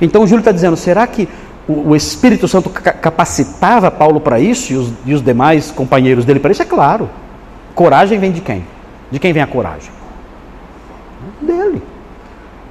Então 0.00 0.26
Júlio 0.26 0.40
está 0.40 0.52
dizendo: 0.52 0.76
será 0.76 1.06
que 1.06 1.28
o, 1.70 1.96
Espírito 1.96 2.48
Santo 2.48 2.70
capacitava 2.70 3.90
Paulo 3.90 4.20
para 4.20 4.40
isso 4.40 4.72
e 4.72 4.76
os, 4.76 4.92
e 5.04 5.14
os 5.14 5.22
demais 5.22 5.70
companheiros 5.70 6.24
dele 6.24 6.40
para 6.40 6.50
isso? 6.50 6.62
É 6.62 6.64
claro. 6.66 7.08
Coragem 7.74 8.18
vem 8.18 8.32
de 8.32 8.40
quem? 8.40 8.64
De 9.10 9.18
quem 9.18 9.32
vem 9.32 9.42
a 9.42 9.46
coragem? 9.46 9.90
Dele. 11.40 11.82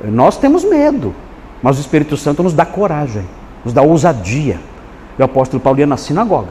Nós 0.05 0.38
temos 0.38 0.63
medo, 0.63 1.13
mas 1.62 1.77
o 1.77 1.81
Espírito 1.81 2.15
Santo 2.17 2.41
nos 2.41 2.53
dá 2.53 2.65
coragem, 2.65 3.25
nos 3.63 3.73
dá 3.73 3.81
ousadia. 3.81 4.59
E 5.17 5.21
o 5.21 5.25
apóstolo 5.25 5.62
Paulo 5.62 5.79
ia 5.79 5.88
na 5.88 5.97
sinagoga. 5.97 6.49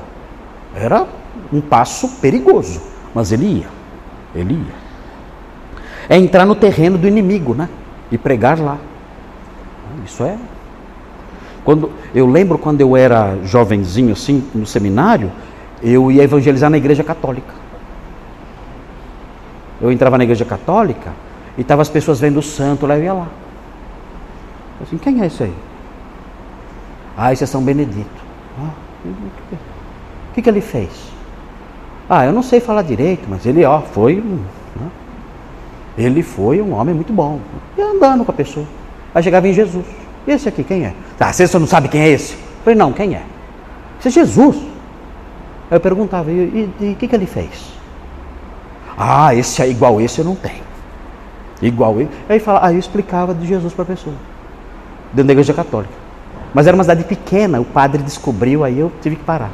Era 0.74 1.06
um 1.52 1.61
passo 1.61 2.08
perigoso, 2.20 2.80
mas 3.14 3.32
ele 3.32 3.46
ia. 3.46 3.66
Ele 4.34 4.54
ia. 4.54 4.88
É 6.08 6.16
entrar 6.16 6.44
no 6.44 6.54
terreno 6.54 6.98
do 6.98 7.08
inimigo, 7.08 7.54
né? 7.54 7.68
E 8.11 8.18
pregar 8.18 8.58
lá. 8.58 8.78
Isso 10.04 10.24
é 10.24 10.37
quando, 11.68 11.90
eu 12.14 12.26
lembro 12.26 12.57
quando 12.57 12.81
eu 12.81 12.96
era 12.96 13.37
jovenzinho, 13.44 14.14
assim, 14.14 14.42
no 14.54 14.64
seminário, 14.64 15.30
eu 15.82 16.11
ia 16.11 16.22
evangelizar 16.22 16.70
na 16.70 16.78
igreja 16.78 17.05
católica. 17.05 17.53
Eu 19.78 19.92
entrava 19.92 20.16
na 20.16 20.24
igreja 20.24 20.47
católica 20.47 21.12
e 21.59 21.61
estava 21.61 21.82
as 21.82 21.90
pessoas 21.90 22.20
vendo 22.20 22.38
o 22.38 22.42
santo, 22.42 22.86
lá 22.86 22.97
eu 22.97 23.05
ia 23.05 23.12
lá. 23.12 23.28
Eu 24.80 24.86
assim, 24.86 24.97
quem 24.97 25.20
é 25.20 25.26
esse 25.26 25.42
aí? 25.42 25.53
Ah, 27.14 27.34
esse 27.34 27.45
é 27.45 27.47
São 27.47 27.62
Benedito. 27.62 28.09
Ah, 28.59 28.70
o 29.05 30.32
que, 30.32 30.40
que 30.40 30.49
ele 30.49 30.62
fez? 30.62 30.88
Ah, 32.09 32.24
eu 32.24 32.32
não 32.32 32.42
sei 32.42 32.61
falar 32.61 32.80
direito, 32.80 33.26
mas 33.28 33.45
ele 33.45 33.62
ó, 33.66 33.82
foi. 33.82 34.14
Né? 34.14 34.88
Ele 35.99 36.22
foi 36.22 36.62
um 36.62 36.72
homem 36.72 36.95
muito 36.95 37.12
bom. 37.12 37.38
E 37.76 37.82
andando 37.82 38.24
com 38.24 38.30
a 38.30 38.34
pessoa. 38.34 38.64
Aí 39.14 39.22
chegava 39.22 39.47
em 39.47 39.53
Jesus. 39.53 40.07
Esse 40.26 40.48
aqui, 40.48 40.62
quem 40.62 40.84
é? 40.84 40.94
Ah, 41.18 41.32
você 41.32 41.58
não 41.58 41.66
sabe 41.66 41.88
quem 41.88 42.00
é 42.00 42.08
esse? 42.08 42.34
Eu 42.34 42.64
falei, 42.64 42.78
não, 42.78 42.92
quem 42.92 43.14
é? 43.14 43.22
Esse 43.98 44.08
é 44.08 44.10
Jesus. 44.10 44.56
Aí 45.70 45.76
eu 45.76 45.80
perguntava, 45.80 46.30
e 46.30 46.70
o 46.80 46.94
que, 46.96 47.08
que 47.08 47.14
ele 47.14 47.26
fez? 47.26 47.72
Ah, 48.96 49.34
esse 49.34 49.62
é 49.62 49.68
igual 49.68 50.00
esse 50.00 50.18
eu 50.18 50.24
não 50.24 50.34
tenho. 50.34 50.62
Igual 51.62 52.00
ele. 52.00 52.10
Aí 52.28 52.40
fala, 52.40 52.66
aí 52.66 52.74
eu 52.74 52.80
explicava 52.80 53.34
de 53.34 53.46
Jesus 53.46 53.72
para 53.72 53.82
a 53.82 53.86
pessoa. 53.86 54.14
Dentro 55.12 55.28
da 55.28 55.32
igreja 55.32 55.54
católica. 55.54 55.92
Mas 56.52 56.66
era 56.66 56.74
uma 56.74 56.82
cidade 56.82 57.04
pequena, 57.04 57.60
o 57.60 57.64
padre 57.64 58.02
descobriu, 58.02 58.64
aí 58.64 58.78
eu 58.78 58.90
tive 59.00 59.16
que 59.16 59.24
parar. 59.24 59.50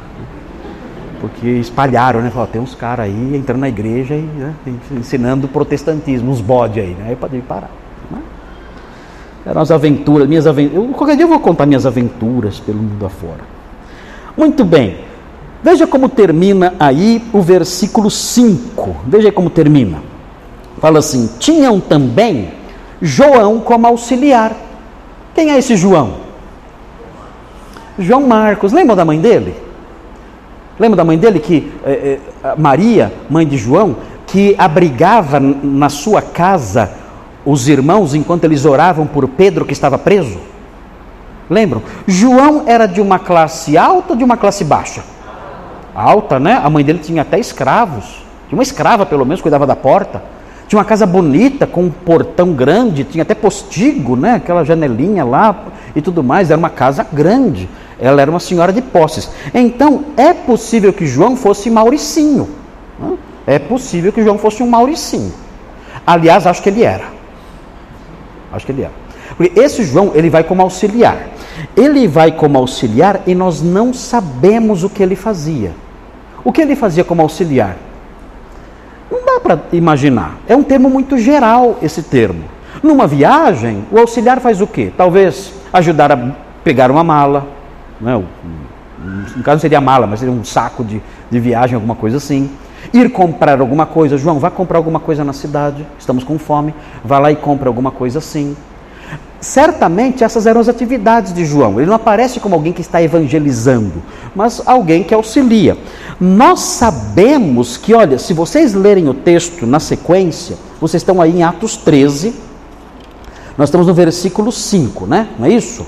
Porque 1.19 1.47
espalharam, 1.47 2.21
né? 2.21 2.29
Falaram, 2.29 2.51
tem 2.51 2.61
uns 2.61 2.75
caras 2.75 3.05
aí 3.05 3.35
entrando 3.35 3.59
na 3.59 3.69
igreja 3.69 4.15
e 4.15 4.21
né, 4.21 4.53
ensinando 4.91 5.47
protestantismo, 5.47 6.31
uns 6.31 6.41
bode 6.41 6.79
aí, 6.79 6.93
né? 6.93 7.05
Aí 7.07 7.17
eu 7.19 7.29
tive 7.29 7.41
que 7.41 7.47
parar. 7.47 7.69
Eram 9.45 9.61
as 9.61 9.69
aventuras, 9.69 10.27
minhas 10.27 10.47
aventuras. 10.47 10.95
Qualquer 10.95 11.15
dia 11.15 11.25
eu 11.25 11.29
vou 11.29 11.39
contar 11.39 11.65
minhas 11.65 11.85
aventuras 11.85 12.59
pelo 12.59 12.79
mundo 12.79 13.05
afora. 13.05 13.41
Muito 14.35 14.65
bem. 14.65 14.97
Veja 15.61 15.85
como 15.85 16.09
termina 16.09 16.73
aí 16.79 17.23
o 17.31 17.41
versículo 17.41 18.09
5. 18.09 18.95
Veja 19.05 19.31
como 19.31 19.49
termina. 19.49 19.99
Fala 20.79 20.99
assim: 20.99 21.29
tinham 21.39 21.79
também 21.79 22.51
João 23.01 23.59
como 23.59 23.85
auxiliar. 23.85 24.55
Quem 25.33 25.51
é 25.51 25.57
esse 25.57 25.75
João? 25.75 26.15
João 27.99 28.27
Marcos. 28.27 28.73
Lembra 28.73 28.95
da 28.95 29.05
mãe 29.05 29.19
dele? 29.19 29.55
Lembra 30.79 30.97
da 30.97 31.03
mãe 31.03 31.17
dele 31.17 31.39
que 31.39 31.71
é, 31.85 32.19
é, 32.43 32.55
Maria, 32.57 33.13
mãe 33.29 33.47
de 33.47 33.57
João, 33.57 33.95
que 34.27 34.55
abrigava 34.57 35.39
na 35.39 35.87
sua 35.87 36.21
casa 36.21 37.04
os 37.45 37.67
irmãos 37.67 38.15
enquanto 38.15 38.43
eles 38.43 38.65
oravam 38.65 39.05
por 39.05 39.27
Pedro 39.27 39.65
que 39.65 39.73
estava 39.73 39.97
preso? 39.97 40.39
Lembram? 41.49 41.83
João 42.07 42.63
era 42.65 42.87
de 42.87 42.99
uma 42.99 43.19
classe 43.19 43.77
alta 43.77 44.13
ou 44.13 44.17
de 44.17 44.23
uma 44.23 44.35
classe 44.35 44.63
baixa? 44.63 45.03
Alta, 45.93 46.39
né? 46.39 46.59
A 46.61 46.69
mãe 46.69 46.83
dele 46.83 46.99
tinha 46.99 47.21
até 47.21 47.39
escravos. 47.39 48.25
Tinha 48.49 48.57
uma 48.57 48.63
escrava, 48.63 49.05
pelo 49.05 49.25
menos, 49.25 49.41
cuidava 49.41 49.67
da 49.67 49.75
porta. 49.75 50.23
Tinha 50.67 50.79
uma 50.79 50.85
casa 50.85 51.05
bonita, 51.05 51.67
com 51.67 51.83
um 51.83 51.91
portão 51.91 52.53
grande, 52.53 53.03
tinha 53.03 53.21
até 53.21 53.35
postigo, 53.35 54.15
né? 54.15 54.35
Aquela 54.35 54.63
janelinha 54.63 55.23
lá 55.23 55.65
e 55.95 56.01
tudo 56.01 56.23
mais. 56.23 56.49
Era 56.49 56.57
uma 56.57 56.71
casa 56.71 57.05
grande. 57.13 57.69
Ela 57.99 58.21
era 58.21 58.31
uma 58.31 58.39
senhora 58.39 58.73
de 58.73 58.81
posses. 58.81 59.29
Então, 59.53 60.05
é 60.17 60.33
possível 60.33 60.91
que 60.91 61.05
João 61.05 61.35
fosse 61.35 61.69
Mauricinho. 61.69 62.49
Né? 62.99 63.13
É 63.45 63.59
possível 63.59 64.11
que 64.11 64.23
João 64.23 64.39
fosse 64.39 64.63
um 64.63 64.69
Mauricinho. 64.69 65.31
Aliás, 66.05 66.45
acho 66.45 66.61
que 66.61 66.69
ele 66.69 66.83
era. 66.83 67.14
Acho 68.55 68.65
que 68.65 68.71
ele 68.71 68.83
era. 68.83 68.93
Porque 69.35 69.59
esse 69.59 69.83
João, 69.83 70.11
ele 70.15 70.29
vai 70.29 70.43
como 70.43 70.61
auxiliar. 70.61 71.27
Ele 71.75 72.07
vai 72.07 72.31
como 72.31 72.57
auxiliar 72.57 73.21
e 73.25 73.35
nós 73.35 73.61
não 73.61 73.93
sabemos 73.93 74.83
o 74.83 74.89
que 74.89 75.03
ele 75.03 75.15
fazia. 75.15 75.71
O 76.43 76.51
que 76.51 76.61
ele 76.61 76.75
fazia 76.75 77.03
como 77.03 77.21
auxiliar? 77.21 77.75
Não 79.11 79.25
dá 79.25 79.39
para 79.39 79.59
imaginar. 79.73 80.37
É 80.47 80.55
um 80.55 80.63
termo 80.63 80.89
muito 80.89 81.17
geral 81.17 81.77
esse 81.81 82.03
termo. 82.03 82.43
Numa 82.83 83.07
viagem, 83.07 83.83
o 83.91 83.97
auxiliar 83.97 84.39
faz 84.39 84.61
o 84.61 84.67
quê? 84.67 84.91
Talvez 84.95 85.53
ajudar 85.73 86.11
a 86.11 86.31
pegar 86.63 86.91
uma 86.91 87.03
mala, 87.03 87.47
né? 87.99 88.21
no 89.35 89.43
caso 89.43 89.55
não 89.55 89.59
seria 89.59 89.81
mala, 89.81 90.07
mas 90.07 90.19
seria 90.19 90.33
um 90.33 90.43
saco 90.43 90.83
de, 90.83 91.01
de 91.29 91.39
viagem, 91.39 91.75
alguma 91.75 91.95
coisa 91.95 92.17
assim. 92.17 92.49
Ir 92.93 93.09
comprar 93.09 93.59
alguma 93.59 93.85
coisa, 93.85 94.17
João, 94.17 94.39
vá 94.39 94.49
comprar 94.49 94.77
alguma 94.77 94.99
coisa 94.99 95.23
na 95.23 95.33
cidade, 95.33 95.85
estamos 95.97 96.23
com 96.23 96.37
fome, 96.37 96.73
vá 97.03 97.19
lá 97.19 97.31
e 97.31 97.35
compra 97.35 97.69
alguma 97.69 97.91
coisa 97.91 98.19
assim. 98.19 98.55
Certamente 99.39 100.23
essas 100.23 100.47
eram 100.47 100.59
as 100.59 100.67
atividades 100.67 101.31
de 101.31 101.45
João. 101.45 101.79
Ele 101.79 101.85
não 101.85 101.95
aparece 101.95 102.39
como 102.39 102.55
alguém 102.55 102.73
que 102.73 102.81
está 102.81 103.01
evangelizando, 103.01 104.01
mas 104.33 104.61
alguém 104.65 105.03
que 105.03 105.13
auxilia. 105.13 105.77
Nós 106.19 106.61
sabemos 106.61 107.77
que, 107.77 107.93
olha, 107.93 108.17
se 108.17 108.33
vocês 108.33 108.73
lerem 108.73 109.07
o 109.07 109.13
texto 109.13 109.67
na 109.67 109.79
sequência, 109.79 110.57
vocês 110.81 111.01
estão 111.01 111.21
aí 111.21 111.37
em 111.37 111.43
Atos 111.43 111.77
13, 111.77 112.33
nós 113.57 113.69
estamos 113.69 113.85
no 113.85 113.93
versículo 113.93 114.51
5, 114.51 115.05
né? 115.05 115.27
Não 115.37 115.45
é 115.45 115.49
isso? 115.49 115.85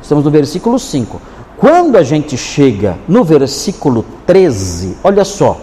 Estamos 0.00 0.24
no 0.24 0.30
versículo 0.30 0.78
5. 0.78 1.20
Quando 1.56 1.96
a 1.96 2.02
gente 2.02 2.36
chega 2.36 2.96
no 3.08 3.24
versículo 3.24 4.04
13, 4.26 4.98
olha 5.02 5.24
só, 5.24 5.60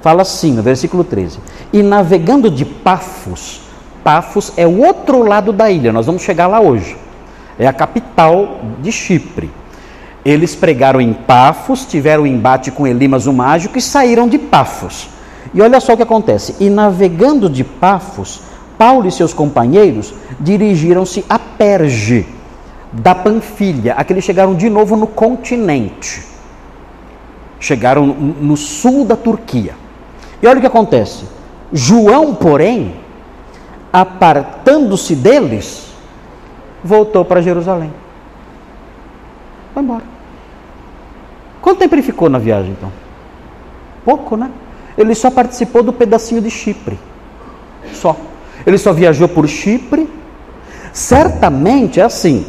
fala 0.00 0.22
assim 0.22 0.52
no 0.52 0.62
versículo 0.62 1.04
13: 1.04 1.38
E 1.72 1.82
navegando 1.82 2.50
de 2.50 2.64
Pafos, 2.64 3.60
Pafos 4.02 4.52
é 4.56 4.66
o 4.66 4.84
outro 4.84 5.22
lado 5.22 5.52
da 5.52 5.70
ilha, 5.70 5.92
nós 5.92 6.06
vamos 6.06 6.22
chegar 6.22 6.46
lá 6.46 6.60
hoje, 6.60 6.96
é 7.58 7.66
a 7.66 7.72
capital 7.72 8.60
de 8.80 8.92
Chipre. 8.92 9.50
Eles 10.24 10.54
pregaram 10.54 11.00
em 11.00 11.12
Pafos, 11.12 11.86
tiveram 11.86 12.24
um 12.24 12.26
embate 12.26 12.70
com 12.70 12.86
Elimas 12.86 13.26
o 13.26 13.32
mágico 13.32 13.78
e 13.78 13.80
saíram 13.80 14.28
de 14.28 14.38
Pafos. 14.38 15.08
E 15.54 15.62
olha 15.62 15.80
só 15.80 15.94
o 15.94 15.96
que 15.96 16.02
acontece: 16.02 16.54
e 16.60 16.68
navegando 16.68 17.48
de 17.48 17.64
Pafos, 17.64 18.42
Paulo 18.76 19.08
e 19.08 19.12
seus 19.12 19.32
companheiros 19.32 20.14
dirigiram-se 20.38 21.24
a 21.28 21.38
Perge 21.38 22.26
da 22.92 23.14
Panfilha. 23.14 23.94
Aqueles 23.94 24.24
chegaram 24.24 24.54
de 24.54 24.68
novo 24.70 24.96
no 24.96 25.06
continente. 25.06 26.22
Chegaram 27.60 28.06
no 28.06 28.56
sul 28.56 29.04
da 29.04 29.16
Turquia. 29.16 29.74
E 30.42 30.46
olha 30.46 30.58
o 30.58 30.60
que 30.60 30.66
acontece. 30.66 31.24
João, 31.72 32.34
porém, 32.34 32.94
apartando-se 33.92 35.14
deles, 35.14 35.88
voltou 36.82 37.24
para 37.24 37.42
Jerusalém. 37.42 37.92
Foi 39.74 39.82
embora. 39.82 40.04
Quanto 41.60 41.78
tempo 41.78 41.94
ele 41.94 42.02
ficou 42.02 42.28
na 42.28 42.38
viagem, 42.38 42.72
então? 42.72 42.92
Pouco, 44.04 44.36
né? 44.36 44.50
Ele 44.96 45.14
só 45.14 45.30
participou 45.30 45.82
do 45.82 45.92
pedacinho 45.92 46.40
de 46.40 46.50
Chipre. 46.50 46.98
Só. 47.92 48.16
Ele 48.66 48.78
só 48.78 48.92
viajou 48.92 49.28
por 49.28 49.46
Chipre. 49.46 50.08
Certamente 50.92 52.00
é 52.00 52.04
assim. 52.04 52.46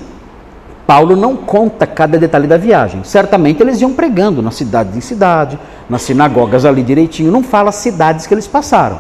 Paulo 0.90 1.16
não 1.16 1.36
conta 1.36 1.86
cada 1.86 2.18
detalhe 2.18 2.48
da 2.48 2.58
viagem. 2.58 3.04
Certamente 3.04 3.62
eles 3.62 3.80
iam 3.80 3.94
pregando 3.94 4.42
na 4.42 4.50
cidade 4.50 4.98
em 4.98 5.02
cidade, 5.02 5.60
nas 5.88 6.02
sinagogas 6.02 6.66
ali 6.66 6.82
direitinho. 6.82 7.32
Não 7.32 7.44
fala 7.44 7.70
as 7.70 7.76
cidades 7.76 8.26
que 8.26 8.34
eles 8.34 8.48
passaram. 8.48 8.98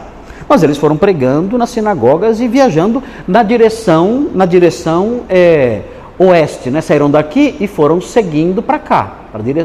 Mas 0.47 0.61
eles 0.61 0.77
foram 0.77 0.95
pregando 0.95 1.57
nas 1.57 1.71
sinagogas 1.71 2.39
e 2.41 2.47
viajando 2.47 3.01
na 3.27 3.41
direção, 3.41 4.27
na 4.35 4.45
direção 4.45 5.21
é, 5.27 5.81
oeste, 6.19 6.69
né? 6.69 6.79
Saíram 6.79 7.09
daqui 7.09 7.55
e 7.59 7.65
foram 7.65 7.99
seguindo 7.99 8.61
para 8.61 8.77
cá, 8.77 9.11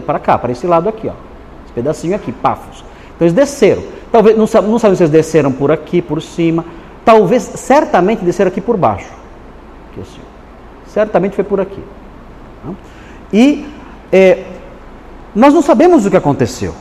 para 0.06 0.18
cá, 0.18 0.38
para 0.38 0.50
esse 0.50 0.66
lado 0.66 0.88
aqui, 0.88 1.08
ó. 1.08 1.12
Esse 1.66 1.74
pedacinho 1.74 2.16
aqui, 2.16 2.32
Pafos. 2.32 2.82
Então 3.14 3.26
eles 3.26 3.34
desceram. 3.34 3.82
Talvez 4.10 4.34
não, 4.34 4.46
não 4.62 4.78
sabem 4.78 4.96
se 4.96 5.02
eles 5.02 5.10
desceram 5.10 5.52
por 5.52 5.70
aqui, 5.70 6.00
por 6.00 6.22
cima. 6.22 6.64
Talvez, 7.04 7.42
certamente 7.42 8.24
desceram 8.24 8.48
aqui 8.48 8.62
por 8.62 8.78
baixo. 8.78 9.12
Aqui 9.90 10.00
assim. 10.00 10.22
Certamente 10.86 11.36
foi 11.36 11.44
por 11.44 11.60
aqui. 11.60 11.82
E 13.32 13.66
é, 14.12 14.44
nós 15.34 15.52
não 15.52 15.62
sabemos 15.62 16.06
o 16.06 16.10
que 16.10 16.16
aconteceu. 16.16 16.74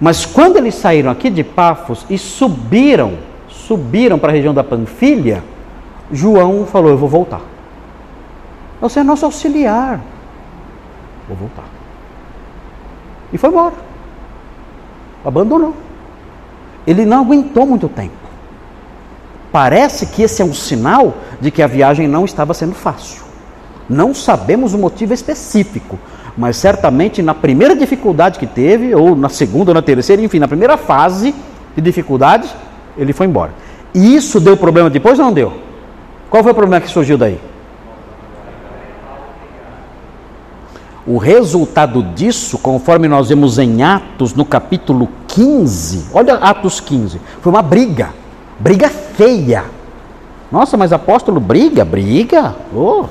Mas 0.00 0.24
quando 0.24 0.56
eles 0.56 0.74
saíram 0.74 1.10
aqui 1.10 1.30
de 1.30 1.44
Pafos 1.44 2.06
e 2.08 2.16
subiram, 2.16 3.18
subiram 3.48 4.18
para 4.18 4.30
a 4.30 4.34
região 4.34 4.54
da 4.54 4.64
Panfilha, 4.64 5.44
João 6.10 6.66
falou: 6.66 6.90
Eu 6.90 6.98
vou 6.98 7.08
voltar. 7.08 7.42
Você 8.80 9.00
é 9.00 9.02
nosso 9.02 9.26
auxiliar. 9.26 10.00
Vou 11.28 11.36
voltar. 11.36 11.64
E 13.32 13.38
foi 13.38 13.50
embora. 13.50 13.74
Abandonou. 15.24 15.74
Ele 16.86 17.04
não 17.04 17.20
aguentou 17.20 17.66
muito 17.66 17.88
tempo. 17.88 18.14
Parece 19.52 20.06
que 20.06 20.22
esse 20.22 20.40
é 20.40 20.44
um 20.44 20.54
sinal 20.54 21.14
de 21.40 21.50
que 21.50 21.62
a 21.62 21.66
viagem 21.66 22.08
não 22.08 22.24
estava 22.24 22.54
sendo 22.54 22.74
fácil. 22.74 23.29
Não 23.90 24.14
sabemos 24.14 24.72
o 24.72 24.78
motivo 24.78 25.12
específico, 25.12 25.98
mas 26.38 26.56
certamente 26.56 27.20
na 27.20 27.34
primeira 27.34 27.74
dificuldade 27.74 28.38
que 28.38 28.46
teve, 28.46 28.94
ou 28.94 29.16
na 29.16 29.28
segunda 29.28 29.72
ou 29.72 29.74
na 29.74 29.82
terceira, 29.82 30.22
enfim, 30.22 30.38
na 30.38 30.46
primeira 30.46 30.76
fase 30.76 31.34
de 31.74 31.82
dificuldade, 31.82 32.48
ele 32.96 33.12
foi 33.12 33.26
embora. 33.26 33.50
E 33.92 34.14
isso 34.14 34.38
deu 34.38 34.56
problema 34.56 34.88
depois 34.88 35.18
ou 35.18 35.24
não 35.24 35.32
deu? 35.32 35.52
Qual 36.30 36.40
foi 36.40 36.52
o 36.52 36.54
problema 36.54 36.80
que 36.80 36.88
surgiu 36.88 37.18
daí? 37.18 37.40
O 41.04 41.18
resultado 41.18 42.00
disso, 42.00 42.58
conforme 42.58 43.08
nós 43.08 43.28
vemos 43.30 43.58
em 43.58 43.82
Atos, 43.82 44.34
no 44.34 44.44
capítulo 44.44 45.08
15, 45.26 46.06
olha 46.14 46.34
Atos 46.34 46.78
15, 46.78 47.20
foi 47.40 47.50
uma 47.50 47.62
briga, 47.62 48.10
briga 48.60 48.88
feia. 48.88 49.64
Nossa, 50.52 50.76
mas 50.76 50.92
apóstolo 50.92 51.40
briga? 51.40 51.84
Briga? 51.84 52.54
Oh, 52.72 53.06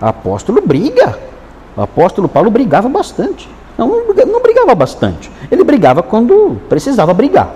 apóstolo 0.00 0.62
briga. 0.64 1.18
O 1.76 1.82
apóstolo 1.82 2.28
Paulo 2.28 2.50
brigava 2.50 2.88
bastante. 2.88 3.48
Não, 3.76 3.88
não 3.88 4.42
brigava 4.42 4.74
bastante. 4.74 5.30
Ele 5.50 5.64
brigava 5.64 6.02
quando 6.02 6.60
precisava 6.68 7.12
brigar. 7.12 7.52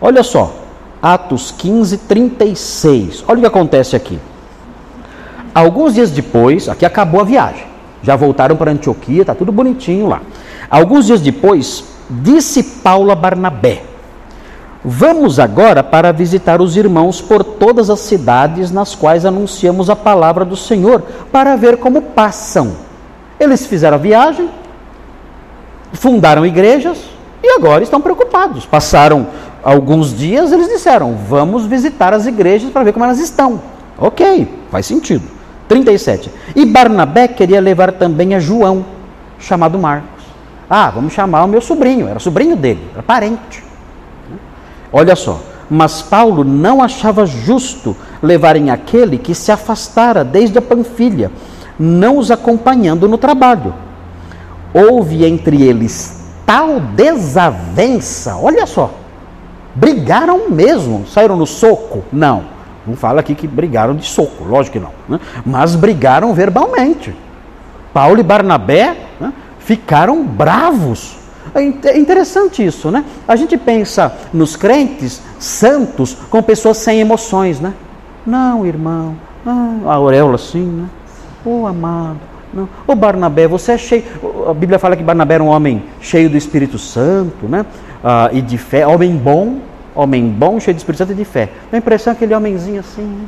Olha 0.00 0.22
só, 0.22 0.54
Atos 1.02 1.50
15, 1.50 1.98
36. 1.98 3.24
Olha 3.28 3.38
o 3.38 3.40
que 3.40 3.46
acontece 3.46 3.94
aqui. 3.94 4.18
Alguns 5.54 5.94
dias 5.94 6.10
depois, 6.10 6.68
aqui 6.68 6.84
acabou 6.84 7.20
a 7.20 7.24
viagem. 7.24 7.66
Já 8.02 8.16
voltaram 8.16 8.56
para 8.56 8.70
Antioquia, 8.70 9.20
está 9.20 9.34
tudo 9.34 9.52
bonitinho 9.52 10.08
lá. 10.08 10.20
Alguns 10.68 11.06
dias 11.06 11.20
depois, 11.20 11.84
disse 12.10 12.62
Paulo 12.62 13.10
a 13.10 13.14
Barnabé: 13.14 13.82
Vamos 14.86 15.38
agora 15.38 15.82
para 15.82 16.12
visitar 16.12 16.60
os 16.60 16.76
irmãos 16.76 17.18
por 17.18 17.42
todas 17.42 17.88
as 17.88 18.00
cidades 18.00 18.70
nas 18.70 18.94
quais 18.94 19.24
anunciamos 19.24 19.88
a 19.88 19.96
palavra 19.96 20.44
do 20.44 20.56
Senhor, 20.56 21.02
para 21.32 21.56
ver 21.56 21.78
como 21.78 22.02
passam. 22.02 22.72
Eles 23.40 23.64
fizeram 23.66 23.96
a 23.96 24.00
viagem, 24.00 24.50
fundaram 25.94 26.44
igrejas 26.44 26.98
e 27.42 27.48
agora 27.48 27.82
estão 27.82 27.98
preocupados. 27.98 28.66
Passaram 28.66 29.26
alguns 29.62 30.14
dias, 30.14 30.52
eles 30.52 30.68
disseram: 30.68 31.14
vamos 31.14 31.64
visitar 31.64 32.12
as 32.12 32.26
igrejas 32.26 32.70
para 32.70 32.84
ver 32.84 32.92
como 32.92 33.06
elas 33.06 33.20
estão. 33.20 33.62
Ok, 33.96 34.46
faz 34.70 34.84
sentido. 34.84 35.24
37. 35.66 36.30
E 36.54 36.66
Barnabé 36.66 37.26
queria 37.26 37.58
levar 37.58 37.92
também 37.92 38.34
a 38.34 38.38
João, 38.38 38.84
chamado 39.38 39.78
Marcos. 39.78 40.24
Ah, 40.68 40.90
vamos 40.90 41.14
chamar 41.14 41.44
o 41.44 41.48
meu 41.48 41.62
sobrinho, 41.62 42.06
era 42.06 42.18
sobrinho 42.18 42.54
dele, 42.54 42.86
era 42.92 43.02
parente. 43.02 43.63
Olha 44.96 45.16
só, 45.16 45.40
mas 45.68 46.02
Paulo 46.02 46.44
não 46.44 46.80
achava 46.80 47.26
justo 47.26 47.96
levarem 48.22 48.70
aquele 48.70 49.18
que 49.18 49.34
se 49.34 49.50
afastara 49.50 50.22
desde 50.22 50.56
a 50.56 50.62
Panfilha, 50.62 51.32
não 51.76 52.16
os 52.16 52.30
acompanhando 52.30 53.08
no 53.08 53.18
trabalho. 53.18 53.74
Houve 54.72 55.24
entre 55.24 55.60
eles 55.60 56.22
tal 56.46 56.78
desavença, 56.78 58.36
olha 58.36 58.66
só, 58.66 58.94
brigaram 59.74 60.48
mesmo, 60.48 61.04
saíram 61.08 61.36
no 61.36 61.46
soco? 61.46 62.04
Não, 62.12 62.44
não 62.86 62.94
fala 62.94 63.18
aqui 63.18 63.34
que 63.34 63.48
brigaram 63.48 63.96
de 63.96 64.06
soco, 64.06 64.44
lógico 64.44 64.78
que 64.78 64.84
não, 64.84 64.92
né? 65.08 65.18
mas 65.44 65.74
brigaram 65.74 66.32
verbalmente. 66.34 67.12
Paulo 67.92 68.20
e 68.20 68.22
Barnabé 68.22 68.96
né, 69.18 69.32
ficaram 69.58 70.22
bravos. 70.22 71.23
É, 71.54 71.60
é 71.90 71.98
interessante 71.98 72.64
isso, 72.64 72.90
né? 72.90 73.04
A 73.28 73.36
gente 73.36 73.56
pensa 73.56 74.12
nos 74.32 74.56
crentes 74.56 75.22
santos 75.38 76.14
com 76.28 76.42
pessoas 76.42 76.78
sem 76.78 77.00
emoções, 77.00 77.60
né? 77.60 77.72
Não, 78.26 78.66
irmão, 78.66 79.16
ah, 79.46 79.76
a 79.86 79.94
auréola 79.94 80.34
assim, 80.34 80.64
né? 80.64 80.88
Ô 81.44 81.62
oh, 81.62 81.66
amado, 81.66 82.18
não. 82.52 82.68
Ô 82.86 82.94
Barnabé, 82.94 83.46
você 83.46 83.72
é 83.72 83.78
cheio. 83.78 84.04
A 84.48 84.54
Bíblia 84.54 84.78
fala 84.78 84.96
que 84.96 85.02
Barnabé 85.02 85.34
era 85.34 85.44
um 85.44 85.48
homem 85.48 85.84
cheio 86.00 86.28
do 86.28 86.36
Espírito 86.36 86.78
Santo, 86.78 87.46
né? 87.46 87.64
Ah, 88.02 88.30
e 88.32 88.42
de 88.42 88.58
fé, 88.58 88.86
homem 88.86 89.16
bom, 89.16 89.58
homem 89.94 90.28
bom, 90.28 90.58
cheio 90.58 90.74
do 90.74 90.78
Espírito 90.78 90.98
Santo 90.98 91.12
e 91.12 91.14
de 91.16 91.24
fé. 91.24 91.50
A 91.72 91.76
impressão 91.76 92.12
é 92.12 92.16
aquele 92.16 92.34
homenzinho 92.34 92.80
assim, 92.80 93.02
né? 93.02 93.26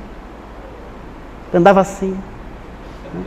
andava 1.54 1.80
assim, 1.80 2.16
né? 3.14 3.20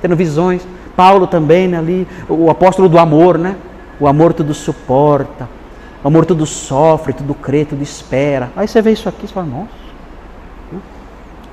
tendo 0.00 0.14
visões. 0.14 0.66
Paulo 0.96 1.26
também, 1.26 1.66
né, 1.66 1.78
ali, 1.78 2.06
o 2.28 2.48
apóstolo 2.48 2.88
do 2.88 2.98
amor, 2.98 3.36
né? 3.36 3.56
O 4.04 4.06
amor 4.06 4.34
tudo 4.34 4.52
suporta, 4.52 5.48
o 6.02 6.08
amor 6.08 6.26
tudo 6.26 6.44
sofre, 6.44 7.14
tudo 7.14 7.32
crê, 7.32 7.64
tudo 7.64 7.82
espera. 7.82 8.52
Aí 8.54 8.68
você 8.68 8.82
vê 8.82 8.92
isso 8.92 9.08
aqui 9.08 9.24
e 9.24 9.28
fala, 9.28 9.46
nossa, 9.46 9.70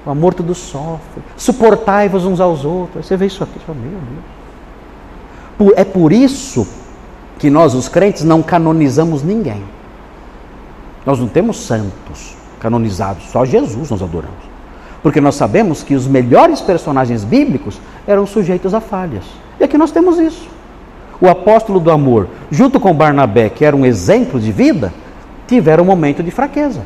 o 0.06 0.10
amor 0.10 0.34
tudo 0.34 0.54
sofre, 0.54 1.24
suportai-vos 1.38 2.26
uns 2.26 2.42
aos 2.42 2.66
outros. 2.66 2.98
Aí 2.98 3.04
você 3.04 3.16
vê 3.16 3.28
isso 3.28 3.42
aqui 3.42 3.54
e 3.56 3.60
fala, 3.62 3.78
meu 3.80 3.98
Deus. 5.58 5.74
É 5.78 5.86
por 5.86 6.12
isso 6.12 6.68
que 7.40 7.50
nós, 7.50 7.74
os 7.74 7.88
crentes, 7.88 8.26
não 8.26 8.44
canonizamos 8.44 9.24
ninguém. 9.24 9.64
Nós 11.06 11.20
não 11.20 11.30
temos 11.30 11.56
santos 11.56 12.36
canonizados, 12.60 13.30
só 13.32 13.46
Jesus 13.46 13.90
nós 13.90 14.04
adoramos. 14.04 14.44
Porque 15.02 15.22
nós 15.22 15.36
sabemos 15.36 15.84
que 15.84 15.96
os 15.96 16.06
melhores 16.06 16.60
personagens 16.60 17.24
bíblicos 17.24 17.80
eram 18.06 18.28
sujeitos 18.28 18.74
a 18.74 18.82
falhas. 18.82 19.24
E 19.58 19.64
aqui 19.64 19.78
nós 19.78 19.92
temos 19.92 20.20
isso. 20.20 20.60
O 21.22 21.30
apóstolo 21.30 21.80
do 21.80 21.92
amor, 21.92 22.28
junto 22.50 22.80
com 22.80 22.92
Barnabé, 22.94 23.48
que 23.48 23.64
era 23.64 23.76
um 23.76 23.86
exemplo 23.86 24.40
de 24.40 24.52
vida, 24.52 24.92
tiveram 25.48 25.84
um 25.84 25.88
momento 25.88 26.24
de 26.24 26.32
fraqueza. 26.32 26.82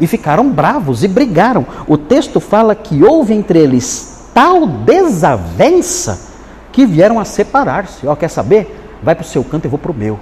E 0.00 0.06
ficaram 0.06 0.50
bravos 0.50 1.04
e 1.04 1.08
brigaram. 1.08 1.66
O 1.86 1.98
texto 1.98 2.40
fala 2.40 2.74
que 2.74 3.04
houve 3.04 3.34
entre 3.34 3.58
eles 3.58 4.30
tal 4.32 4.66
desavença 4.66 6.30
que 6.72 6.86
vieram 6.86 7.20
a 7.20 7.24
separar-se. 7.26 8.06
Ó, 8.06 8.16
quer 8.16 8.28
saber? 8.28 8.98
Vai 9.02 9.14
para 9.14 9.22
o 9.22 9.26
seu 9.26 9.44
canto, 9.44 9.66
eu 9.66 9.70
vou 9.70 9.78
para 9.78 9.92
o 9.92 9.94
meu. 9.94 10.18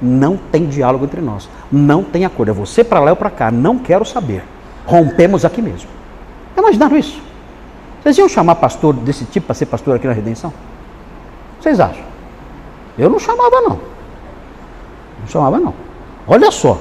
Não 0.00 0.36
tem 0.36 0.66
diálogo 0.66 1.06
entre 1.06 1.22
nós. 1.22 1.48
Não 1.72 2.02
tem 2.02 2.26
acordo. 2.26 2.50
É 2.50 2.54
você 2.54 2.84
para 2.84 3.00
lá 3.00 3.10
ou 3.10 3.16
para 3.16 3.30
cá. 3.30 3.50
Não 3.50 3.78
quero 3.78 4.04
saber. 4.04 4.44
Rompemos 4.84 5.46
aqui 5.46 5.62
mesmo. 5.62 5.88
Imaginaram 6.56 6.98
isso? 6.98 7.22
Vocês 8.02 8.18
iam 8.18 8.28
chamar 8.28 8.56
pastor 8.56 8.92
desse 8.92 9.24
tipo 9.24 9.46
para 9.46 9.54
ser 9.54 9.66
pastor 9.66 9.96
aqui 9.96 10.06
na 10.06 10.12
Redenção? 10.12 10.52
Vocês 11.58 11.80
acham? 11.80 12.15
Eu 12.98 13.10
não 13.10 13.18
chamava, 13.18 13.60
não. 13.60 13.78
Não 15.20 15.28
chamava, 15.28 15.58
não. 15.58 15.74
Olha 16.28 16.50
só, 16.50 16.78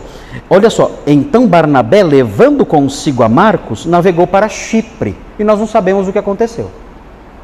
olha 0.49 0.69
só. 0.69 0.91
Então 1.05 1.47
Barnabé, 1.47 2.03
levando 2.03 2.65
consigo 2.65 3.21
a 3.21 3.29
Marcos, 3.29 3.85
navegou 3.85 4.25
para 4.25 4.49
Chipre. 4.49 5.15
E 5.37 5.43
nós 5.43 5.59
não 5.59 5.67
sabemos 5.67 6.07
o 6.07 6.11
que 6.11 6.17
aconteceu. 6.17 6.71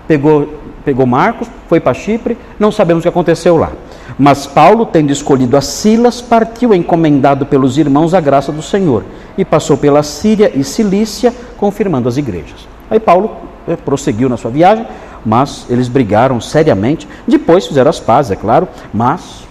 Pegou, 0.08 0.48
pegou 0.84 1.06
Marcos, 1.06 1.48
foi 1.68 1.80
para 1.80 1.94
Chipre, 1.94 2.38
não 2.60 2.72
sabemos 2.72 3.02
o 3.02 3.04
que 3.04 3.10
aconteceu 3.10 3.56
lá. 3.56 3.72
Mas 4.18 4.46
Paulo, 4.48 4.86
tendo 4.86 5.12
escolhido 5.12 5.56
a 5.56 5.62
Silas, 5.62 6.22
partiu 6.22 6.74
encomendado 6.74 7.46
pelos 7.46 7.78
irmãos 7.78 8.14
à 8.14 8.20
graça 8.20 8.52
do 8.52 8.62
Senhor 8.62 9.04
e 9.38 9.46
passou 9.46 9.78
pela 9.78 10.04
Síria 10.04 10.52
e 10.54 10.64
Cilícia, 10.64 11.34
confirmando 11.58 12.10
as 12.10 12.18
igrejas. 12.18 12.68
Aí 12.90 13.00
Paulo 13.00 13.32
eh, 13.68 13.76
prosseguiu 13.76 14.28
na 14.28 14.38
sua 14.38 14.52
viagem, 14.52 14.86
mas 15.26 15.66
eles 15.70 15.88
brigaram 15.88 16.40
seriamente. 16.42 17.08
Depois 17.28 17.68
fizeram 17.68 17.90
as 17.90 18.00
pazes, 18.00 18.32
é 18.32 18.36
claro, 18.36 18.68
mas 18.94 19.48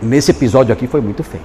nesse 0.00 0.30
episódio 0.30 0.72
aqui 0.72 0.86
foi 0.86 1.00
muito 1.00 1.22
feio. 1.22 1.44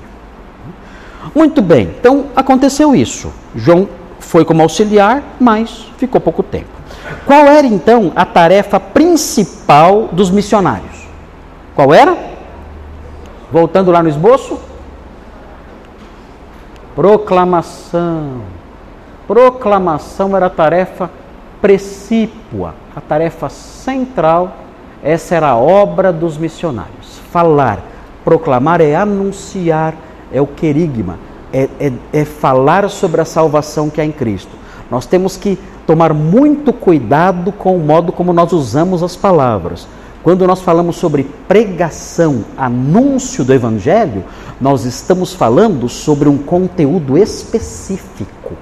Muito 1.35 1.61
bem, 1.61 1.93
então 1.99 2.27
aconteceu 2.35 2.95
isso. 2.95 3.31
João 3.55 3.87
foi 4.19 4.43
como 4.43 4.61
auxiliar, 4.61 5.23
mas 5.39 5.89
ficou 5.97 6.19
pouco 6.19 6.41
tempo. 6.43 6.77
Qual 7.25 7.45
era 7.45 7.67
então 7.67 8.11
a 8.15 8.25
tarefa 8.25 8.79
principal 8.79 10.09
dos 10.11 10.29
missionários? 10.29 11.07
Qual 11.75 11.93
era? 11.93 12.17
Voltando 13.51 13.91
lá 13.91 14.01
no 14.01 14.09
esboço. 14.09 14.59
Proclamação. 16.95 18.41
Proclamação 19.27 20.35
era 20.35 20.47
a 20.47 20.49
tarefa 20.49 21.09
precípua, 21.62 22.76
a 22.95 23.01
tarefa 23.01 23.49
central. 23.49 24.58
Essa 25.03 25.36
era 25.36 25.49
a 25.49 25.58
obra 25.58 26.12
dos 26.12 26.38
missionários. 26.38 27.20
Falar, 27.32 27.84
proclamar 28.24 28.82
é 28.82 28.95
anunciar, 28.95 29.93
é 30.32 30.41
o 30.41 30.47
querigma, 30.47 31.20
é, 31.53 31.70
é, 31.80 31.93
é 32.12 32.26
falar 32.26 32.89
sobre 32.89 33.22
a 33.22 33.26
salvação 33.26 33.89
que 33.89 34.01
há 34.01 34.05
em 34.05 34.12
Cristo. 34.12 34.51
Nós 34.89 35.05
temos 35.05 35.38
que 35.38 35.58
tomar 35.86 36.14
muito 36.14 36.74
cuidado 36.74 37.51
com 37.51 37.76
o 37.76 37.80
modo 37.80 38.12
como 38.12 38.34
nós 38.34 38.51
usamos 38.53 39.03
as 39.03 39.16
palavras 39.16 39.88
quando 40.28 40.45
nós 40.45 40.60
falamos 40.60 40.97
sobre 40.97 41.24
pregação, 41.47 42.43
anúncio 42.58 43.45
do 43.45 43.53
Evangelho, 43.53 44.26
nós 44.60 44.84
estamos 44.84 45.34
falando 45.34 45.88
sobre 45.88 46.28
um 46.28 46.38
conteúdo 46.38 47.18
específico. 47.18 48.53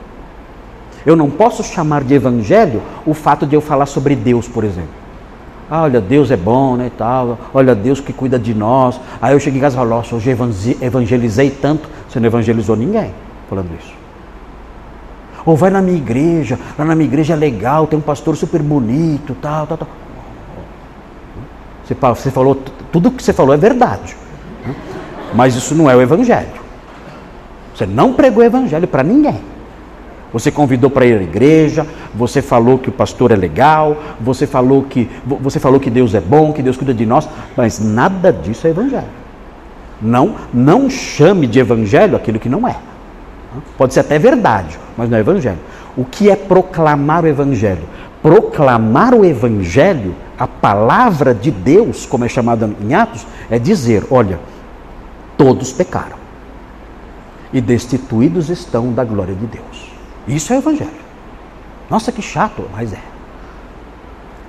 Eu 1.05 1.15
não 1.15 1.29
posso 1.29 1.63
chamar 1.63 2.03
de 2.03 2.13
Evangelho 2.13 2.81
o 3.05 3.13
fato 3.13 3.45
de 3.45 3.55
eu 3.55 3.61
falar 3.61 3.85
sobre 3.85 4.15
Deus, 4.15 4.47
por 4.47 4.63
exemplo. 4.63 4.89
Ah, 5.69 5.83
olha, 5.83 5.99
Deus 5.99 6.31
é 6.31 6.37
bom, 6.37 6.75
né, 6.75 6.91
tal. 6.97 7.37
Olha, 7.53 7.73
Deus 7.75 7.99
que 7.99 8.13
cuida 8.13 8.37
de 8.37 8.53
nós. 8.53 8.99
Aí 9.21 9.33
eu 9.33 9.39
cheguei 9.39 9.59
em 9.59 9.61
casa 9.61 9.77
e 9.79 10.15
hoje 10.15 10.37
evangelizei 10.81 11.49
tanto. 11.49 11.89
Você 12.09 12.19
não 12.19 12.27
evangelizou 12.27 12.75
ninguém 12.75 13.11
falando 13.49 13.69
isso. 13.79 13.93
Ou 15.45 15.55
vai 15.55 15.69
na 15.69 15.81
minha 15.81 15.97
igreja, 15.97 16.59
lá 16.77 16.85
na 16.85 16.95
minha 16.95 17.07
igreja 17.07 17.33
é 17.33 17.35
legal, 17.35 17.85
tem 17.85 17.97
um 17.99 18.01
pastor 18.01 18.35
super 18.35 18.61
bonito, 18.63 19.35
tal, 19.39 19.67
tal, 19.67 19.77
tal. 19.77 19.87
Você 22.15 22.31
falou, 22.31 22.55
tudo 22.91 23.11
que 23.11 23.21
você 23.21 23.31
falou 23.31 23.53
é 23.53 23.57
verdade. 23.57 24.17
Né? 24.65 24.75
Mas 25.35 25.55
isso 25.55 25.75
não 25.75 25.89
é 25.89 25.95
o 25.95 26.01
Evangelho. 26.01 26.65
Você 27.75 27.85
não 27.85 28.13
pregou 28.13 28.41
o 28.41 28.45
Evangelho 28.45 28.87
para 28.87 29.03
ninguém. 29.03 29.39
Você 30.35 30.51
convidou 30.51 30.89
para 30.89 31.05
ir 31.05 31.17
à 31.17 31.23
igreja, 31.23 31.87
você 32.13 32.41
falou 32.41 32.77
que 32.77 32.89
o 32.89 32.91
pastor 32.91 33.31
é 33.31 33.37
legal, 33.37 33.95
você 34.19 34.45
falou 34.45 34.83
que 34.83 35.09
você 35.25 35.61
falou 35.61 35.79
que 35.79 35.89
Deus 35.89 36.13
é 36.13 36.19
bom, 36.19 36.51
que 36.51 36.61
Deus 36.61 36.75
cuida 36.75 36.93
de 36.93 37.05
nós, 37.05 37.25
mas 37.55 37.79
nada 37.79 38.33
disso 38.33 38.67
é 38.67 38.71
evangelho. 38.71 39.07
Não, 40.01 40.35
não 40.53 40.89
chame 40.89 41.47
de 41.47 41.57
evangelho 41.57 42.17
aquilo 42.17 42.37
que 42.37 42.49
não 42.49 42.67
é. 42.67 42.75
Pode 43.77 43.93
ser 43.93 44.01
até 44.01 44.19
verdade, 44.19 44.77
mas 44.97 45.09
não 45.09 45.17
é 45.17 45.21
evangelho. 45.21 45.57
O 45.95 46.03
que 46.03 46.29
é 46.29 46.35
proclamar 46.35 47.23
o 47.23 47.27
evangelho? 47.27 47.83
Proclamar 48.21 49.15
o 49.15 49.23
evangelho 49.23 50.13
a 50.37 50.45
palavra 50.45 51.33
de 51.33 51.49
Deus, 51.49 52.05
como 52.05 52.25
é 52.25 52.27
chamada 52.27 52.69
em 52.81 52.93
Atos, 52.93 53.25
é 53.49 53.57
dizer: 53.57 54.03
olha, 54.11 54.37
todos 55.37 55.71
pecaram 55.71 56.17
e 57.53 57.61
destituídos 57.61 58.49
estão 58.49 58.91
da 58.91 59.05
glória 59.05 59.33
de 59.33 59.45
Deus. 59.45 59.94
Isso 60.27 60.53
é 60.53 60.55
o 60.55 60.59
Evangelho. 60.59 61.05
Nossa, 61.89 62.11
que 62.11 62.21
chato, 62.21 62.67
mas 62.73 62.93
é. 62.93 62.99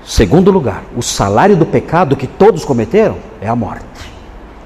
Segundo 0.05 0.51
lugar, 0.51 0.85
o 0.97 1.03
salário 1.03 1.57
do 1.57 1.67
pecado 1.67 2.17
que 2.17 2.27
todos 2.27 2.65
cometeram 2.65 3.17
é 3.41 3.49
a 3.49 3.57
morte, 3.57 3.85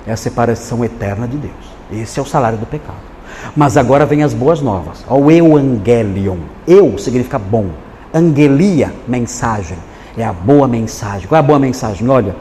é 0.06 0.12
a 0.12 0.16
separação 0.16 0.84
eterna 0.84 1.26
de 1.26 1.38
Deus. 1.38 1.54
Esse 1.90 2.20
é 2.20 2.22
o 2.22 2.26
salário 2.26 2.58
do 2.58 2.66
pecado. 2.66 3.10
Mas 3.56 3.76
agora 3.76 4.06
vem 4.06 4.22
as 4.22 4.34
boas 4.34 4.60
novas. 4.60 5.04
O 5.08 5.30
euangelion. 5.30 6.38
Eu 6.66 6.98
significa 6.98 7.38
bom. 7.38 7.70
Angelia, 8.12 8.92
mensagem. 9.08 9.78
É 10.16 10.24
a 10.24 10.32
boa 10.32 10.68
mensagem. 10.68 11.26
Qual 11.26 11.36
é 11.36 11.40
a 11.40 11.46
boa 11.46 11.58
mensagem? 11.58 12.08
Olha, 12.08 12.36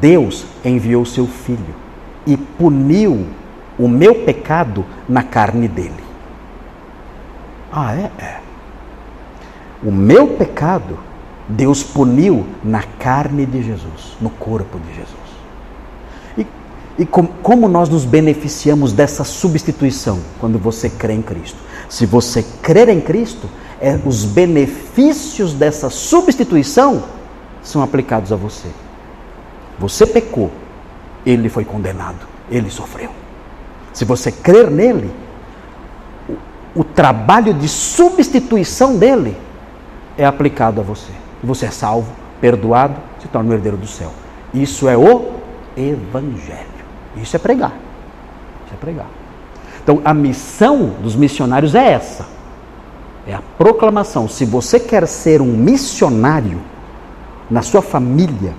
Deus 0.00 0.44
enviou 0.64 1.04
seu 1.04 1.26
filho 1.26 1.74
e 2.26 2.36
puniu 2.36 3.26
o 3.78 3.88
meu 3.88 4.14
pecado 4.24 4.84
na 5.08 5.22
carne 5.22 5.68
dele. 5.68 6.09
Ah, 7.72 7.94
é? 7.94 8.10
É. 8.18 8.40
O 9.82 9.90
meu 9.90 10.28
pecado, 10.28 10.98
Deus 11.48 11.82
puniu 11.82 12.46
na 12.62 12.82
carne 12.82 13.46
de 13.46 13.62
Jesus, 13.62 14.16
no 14.20 14.30
corpo 14.30 14.78
de 14.78 14.94
Jesus. 14.94 15.16
E, 16.36 16.46
e 17.02 17.06
com, 17.06 17.26
como 17.26 17.68
nós 17.68 17.88
nos 17.88 18.04
beneficiamos 18.04 18.92
dessa 18.92 19.24
substituição 19.24 20.20
quando 20.38 20.58
você 20.58 20.90
crê 20.90 21.14
em 21.14 21.22
Cristo? 21.22 21.58
Se 21.88 22.06
você 22.06 22.44
crer 22.62 22.88
em 22.88 23.00
Cristo, 23.00 23.48
é, 23.80 23.98
os 24.04 24.24
benefícios 24.24 25.54
dessa 25.54 25.88
substituição 25.88 27.02
são 27.62 27.82
aplicados 27.82 28.32
a 28.32 28.36
você. 28.36 28.68
Você 29.78 30.06
pecou, 30.06 30.50
ele 31.24 31.48
foi 31.48 31.64
condenado, 31.64 32.26
ele 32.50 32.70
sofreu. 32.70 33.10
Se 33.92 34.04
você 34.04 34.30
crer 34.30 34.70
nele, 34.70 35.10
o, 36.74 36.84
trabalho 36.84 37.52
de 37.54 37.68
substituição 37.68 38.96
dele 38.96 39.36
é 40.16 40.24
aplicado 40.24 40.80
a 40.80 40.84
você. 40.84 41.12
Você 41.42 41.66
é 41.66 41.70
salvo, 41.70 42.12
perdoado, 42.40 42.96
se 43.20 43.28
torna 43.28 43.50
o 43.50 43.54
herdeiro 43.54 43.76
do 43.76 43.86
céu. 43.86 44.12
Isso 44.52 44.88
é 44.88 44.96
o 44.96 45.32
Evangelho. 45.76 46.66
Isso 47.16 47.36
é 47.36 47.38
pregar. 47.38 47.72
Isso 48.66 48.74
é 48.74 48.76
pregar. 48.76 49.06
Então 49.82 50.00
a 50.04 50.12
missão 50.12 50.94
dos 51.02 51.16
missionários 51.16 51.74
é 51.74 51.92
essa. 51.92 52.26
É 53.26 53.34
a 53.34 53.42
proclamação. 53.58 54.28
Se 54.28 54.44
você 54.44 54.78
quer 54.78 55.06
ser 55.06 55.40
um 55.40 55.46
missionário 55.46 56.60
na 57.50 57.62
sua 57.62 57.82
família, 57.82 58.54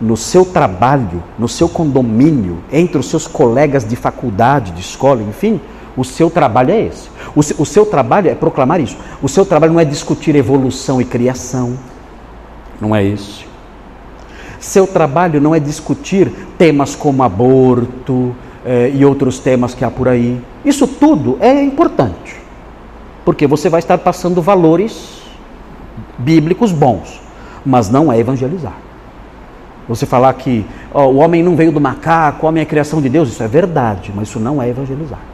no 0.00 0.16
seu 0.16 0.44
trabalho, 0.44 1.22
no 1.38 1.48
seu 1.48 1.68
condomínio, 1.68 2.58
entre 2.70 2.98
os 2.98 3.06
seus 3.06 3.26
colegas 3.26 3.84
de 3.84 3.96
faculdade, 3.96 4.72
de 4.72 4.80
escola, 4.80 5.22
enfim, 5.22 5.60
o 5.96 6.04
seu 6.04 6.28
trabalho 6.28 6.72
é 6.72 6.82
esse. 6.82 7.08
O, 7.34 7.40
o 7.40 7.66
seu 7.66 7.86
trabalho 7.86 8.28
é 8.28 8.34
proclamar 8.34 8.80
isso. 8.80 8.96
O 9.22 9.28
seu 9.28 9.46
trabalho 9.46 9.72
não 9.72 9.80
é 9.80 9.84
discutir 9.84 10.34
evolução 10.34 11.00
e 11.00 11.04
criação. 11.04 11.78
Não 12.80 12.94
é 12.94 13.04
esse. 13.04 13.46
Seu 14.58 14.86
trabalho 14.86 15.40
não 15.40 15.54
é 15.54 15.60
discutir 15.60 16.30
temas 16.58 16.96
como 16.96 17.22
aborto 17.22 18.34
eh, 18.64 18.92
e 18.94 19.04
outros 19.04 19.38
temas 19.38 19.74
que 19.74 19.84
há 19.84 19.90
por 19.90 20.08
aí. 20.08 20.40
Isso 20.64 20.86
tudo 20.86 21.36
é 21.40 21.62
importante. 21.62 22.36
Porque 23.24 23.46
você 23.46 23.68
vai 23.68 23.78
estar 23.78 23.98
passando 23.98 24.42
valores 24.42 25.22
bíblicos 26.18 26.72
bons, 26.72 27.20
mas 27.64 27.88
não 27.88 28.12
é 28.12 28.18
evangelizar. 28.18 28.76
Você 29.88 30.06
falar 30.06 30.32
que 30.34 30.64
ó, 30.92 31.06
o 31.06 31.16
homem 31.16 31.42
não 31.42 31.54
veio 31.54 31.70
do 31.70 31.80
macaco, 31.80 32.46
o 32.46 32.48
homem 32.48 32.62
é 32.62 32.64
criação 32.64 33.00
de 33.00 33.08
Deus, 33.08 33.28
isso 33.28 33.42
é 33.42 33.48
verdade, 33.48 34.12
mas 34.14 34.28
isso 34.28 34.40
não 34.40 34.62
é 34.62 34.68
evangelizar. 34.68 35.33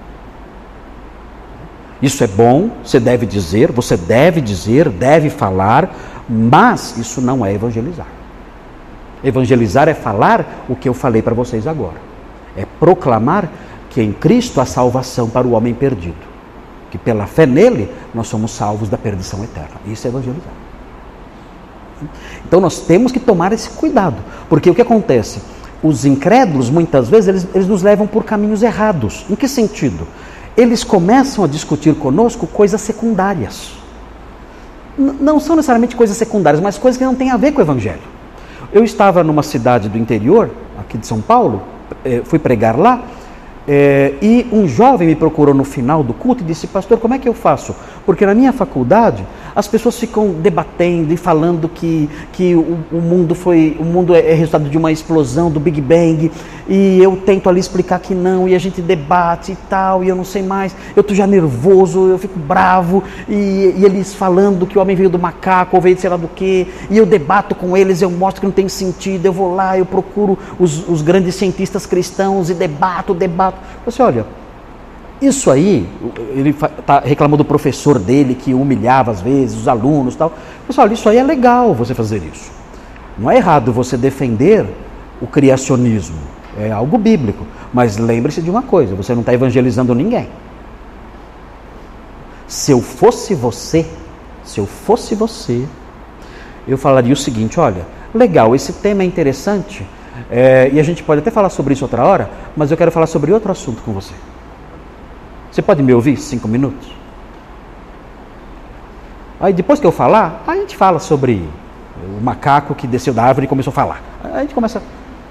Isso 2.02 2.24
é 2.24 2.26
bom, 2.26 2.70
você 2.82 2.98
deve 2.98 3.26
dizer, 3.26 3.70
você 3.70 3.96
deve 3.96 4.40
dizer, 4.40 4.88
deve 4.88 5.28
falar, 5.28 5.94
mas 6.28 6.96
isso 6.96 7.20
não 7.20 7.44
é 7.44 7.52
evangelizar. 7.52 8.06
Evangelizar 9.22 9.88
é 9.88 9.94
falar 9.94 10.64
o 10.68 10.74
que 10.74 10.88
eu 10.88 10.94
falei 10.94 11.20
para 11.20 11.34
vocês 11.34 11.66
agora. 11.66 11.96
É 12.56 12.64
proclamar 12.78 13.50
que 13.90 14.00
em 14.00 14.12
Cristo 14.12 14.60
há 14.60 14.64
salvação 14.64 15.28
para 15.28 15.46
o 15.46 15.52
homem 15.52 15.74
perdido. 15.74 16.30
Que 16.90 16.96
pela 16.96 17.26
fé 17.26 17.44
nele 17.44 17.92
nós 18.14 18.28
somos 18.28 18.52
salvos 18.52 18.88
da 18.88 18.96
perdição 18.96 19.44
eterna. 19.44 19.76
Isso 19.86 20.06
é 20.06 20.10
evangelizar. 20.10 20.52
Então 22.46 22.60
nós 22.60 22.80
temos 22.80 23.12
que 23.12 23.20
tomar 23.20 23.52
esse 23.52 23.68
cuidado, 23.70 24.16
porque 24.48 24.70
o 24.70 24.74
que 24.74 24.80
acontece? 24.80 25.42
Os 25.82 26.04
incrédulos, 26.04 26.70
muitas 26.70 27.08
vezes, 27.08 27.28
eles, 27.28 27.46
eles 27.54 27.66
nos 27.66 27.82
levam 27.82 28.06
por 28.06 28.24
caminhos 28.24 28.62
errados. 28.62 29.24
Em 29.28 29.34
que 29.34 29.46
sentido? 29.46 30.06
Eles 30.56 30.84
começam 30.84 31.44
a 31.44 31.48
discutir 31.48 31.94
conosco 31.94 32.46
coisas 32.46 32.80
secundárias. 32.80 33.72
N 34.98 35.14
não 35.20 35.40
são 35.40 35.56
necessariamente 35.56 35.96
coisas 35.96 36.16
secundárias, 36.16 36.62
mas 36.62 36.76
coisas 36.76 36.98
que 36.98 37.04
não 37.04 37.14
têm 37.14 37.30
a 37.30 37.36
ver 37.36 37.52
com 37.52 37.60
o 37.60 37.62
Evangelho. 37.62 38.02
Eu 38.72 38.84
estava 38.84 39.24
numa 39.24 39.42
cidade 39.42 39.88
do 39.88 39.98
interior, 39.98 40.50
aqui 40.78 40.98
de 40.98 41.06
São 41.06 41.20
Paulo, 41.20 41.62
eh, 42.04 42.22
fui 42.24 42.38
pregar 42.38 42.78
lá, 42.78 43.02
é, 43.68 44.14
e 44.20 44.46
um 44.50 44.66
jovem 44.66 45.06
me 45.06 45.14
procurou 45.14 45.54
no 45.54 45.64
final 45.64 46.02
do 46.02 46.12
culto 46.12 46.42
e 46.42 46.46
disse: 46.46 46.66
Pastor, 46.66 46.98
como 46.98 47.14
é 47.14 47.18
que 47.18 47.28
eu 47.28 47.34
faço? 47.34 47.74
Porque 48.06 48.24
na 48.26 48.34
minha 48.34 48.52
faculdade 48.52 49.24
as 49.54 49.66
pessoas 49.66 49.98
ficam 49.98 50.30
debatendo 50.30 51.12
e 51.12 51.16
falando 51.16 51.68
que, 51.68 52.08
que 52.32 52.54
o, 52.54 52.78
o 52.92 53.00
mundo 53.00 53.34
foi 53.34 53.76
o 53.78 53.84
mundo 53.84 54.14
é, 54.14 54.20
é, 54.20 54.34
resultado 54.34 54.68
de 54.68 54.78
uma 54.78 54.92
explosão 54.92 55.50
do 55.50 55.58
Big 55.58 55.80
Bang 55.80 56.30
e 56.68 57.02
eu 57.02 57.16
tento 57.16 57.48
ali 57.48 57.58
explicar 57.58 57.98
que 57.98 58.14
não 58.14 58.48
e 58.48 58.54
a 58.54 58.58
gente 58.58 58.80
debate 58.80 59.52
e 59.52 59.56
tal 59.68 60.04
e 60.04 60.08
eu 60.08 60.16
não 60.16 60.24
sei 60.24 60.42
mais. 60.42 60.74
Eu 60.94 61.02
tô 61.02 61.14
já 61.14 61.26
nervoso 61.26 62.08
eu 62.08 62.18
fico 62.18 62.38
bravo 62.38 63.02
e, 63.28 63.74
e 63.76 63.84
eles 63.84 64.14
falando 64.14 64.66
que 64.66 64.78
o 64.78 64.82
homem 64.82 64.96
veio 64.96 65.10
do 65.10 65.18
macaco 65.18 65.76
ou 65.76 65.82
veio 65.82 65.94
de 65.94 66.00
sei 66.00 66.10
lá 66.10 66.16
do 66.16 66.28
que 66.28 66.66
e 66.88 66.96
eu 66.96 67.06
debato 67.06 67.54
com 67.54 67.76
eles 67.76 68.02
eu 68.02 68.10
mostro 68.10 68.40
que 68.40 68.46
não 68.46 68.52
tem 68.52 68.68
sentido 68.68 69.26
eu 69.26 69.32
vou 69.32 69.54
lá 69.54 69.76
eu 69.76 69.84
procuro 69.84 70.38
os, 70.58 70.88
os 70.88 71.02
grandes 71.02 71.34
cientistas 71.34 71.86
cristãos 71.86 72.50
e 72.50 72.54
debato 72.54 73.14
debato. 73.14 73.58
Você 73.84 74.02
olha 74.02 74.39
isso 75.20 75.50
aí, 75.50 75.86
ele 76.30 76.50
está 76.50 77.00
reclamando 77.00 77.44
do 77.44 77.46
professor 77.46 77.98
dele 77.98 78.34
que 78.34 78.54
humilhava 78.54 79.10
às 79.10 79.20
vezes 79.20 79.58
os 79.58 79.68
alunos 79.68 80.16
tal. 80.16 80.32
Pessoal, 80.66 80.90
isso 80.90 81.08
aí 81.08 81.18
é 81.18 81.22
legal 81.22 81.74
você 81.74 81.94
fazer 81.94 82.22
isso. 82.32 82.50
Não 83.18 83.30
é 83.30 83.36
errado 83.36 83.70
você 83.70 83.98
defender 83.98 84.66
o 85.20 85.26
criacionismo. 85.26 86.16
É 86.58 86.72
algo 86.72 86.96
bíblico. 86.96 87.46
Mas 87.72 87.98
lembre-se 87.98 88.40
de 88.40 88.50
uma 88.50 88.62
coisa: 88.62 88.94
você 88.94 89.12
não 89.12 89.20
está 89.20 89.34
evangelizando 89.34 89.94
ninguém. 89.94 90.28
Se 92.48 92.72
eu 92.72 92.80
fosse 92.80 93.34
você, 93.34 93.86
se 94.42 94.58
eu 94.58 94.66
fosse 94.66 95.14
você, 95.14 95.66
eu 96.66 96.78
falaria 96.78 97.12
o 97.12 97.16
seguinte: 97.16 97.60
olha, 97.60 97.86
legal, 98.14 98.54
esse 98.54 98.72
tema 98.72 99.02
é 99.02 99.06
interessante, 99.06 99.86
é, 100.30 100.70
e 100.72 100.80
a 100.80 100.82
gente 100.82 101.02
pode 101.02 101.20
até 101.20 101.30
falar 101.30 101.50
sobre 101.50 101.74
isso 101.74 101.84
outra 101.84 102.04
hora, 102.04 102.30
mas 102.56 102.70
eu 102.70 102.76
quero 102.76 102.90
falar 102.90 103.06
sobre 103.06 103.32
outro 103.32 103.52
assunto 103.52 103.82
com 103.82 103.92
você. 103.92 104.14
Você 105.50 105.62
pode 105.62 105.82
me 105.82 105.92
ouvir 105.92 106.16
cinco 106.16 106.46
minutos? 106.46 106.94
Aí 109.40 109.52
depois 109.52 109.80
que 109.80 109.86
eu 109.86 109.92
falar, 109.92 110.44
a 110.46 110.54
gente 110.54 110.76
fala 110.76 110.98
sobre 110.98 111.48
o 112.18 112.22
macaco 112.22 112.74
que 112.74 112.86
desceu 112.86 113.12
da 113.12 113.24
árvore 113.24 113.46
e 113.46 113.48
começou 113.48 113.70
a 113.70 113.74
falar. 113.74 114.02
A 114.22 114.40
gente 114.40 114.54
começa 114.54 114.78
a 114.78 114.82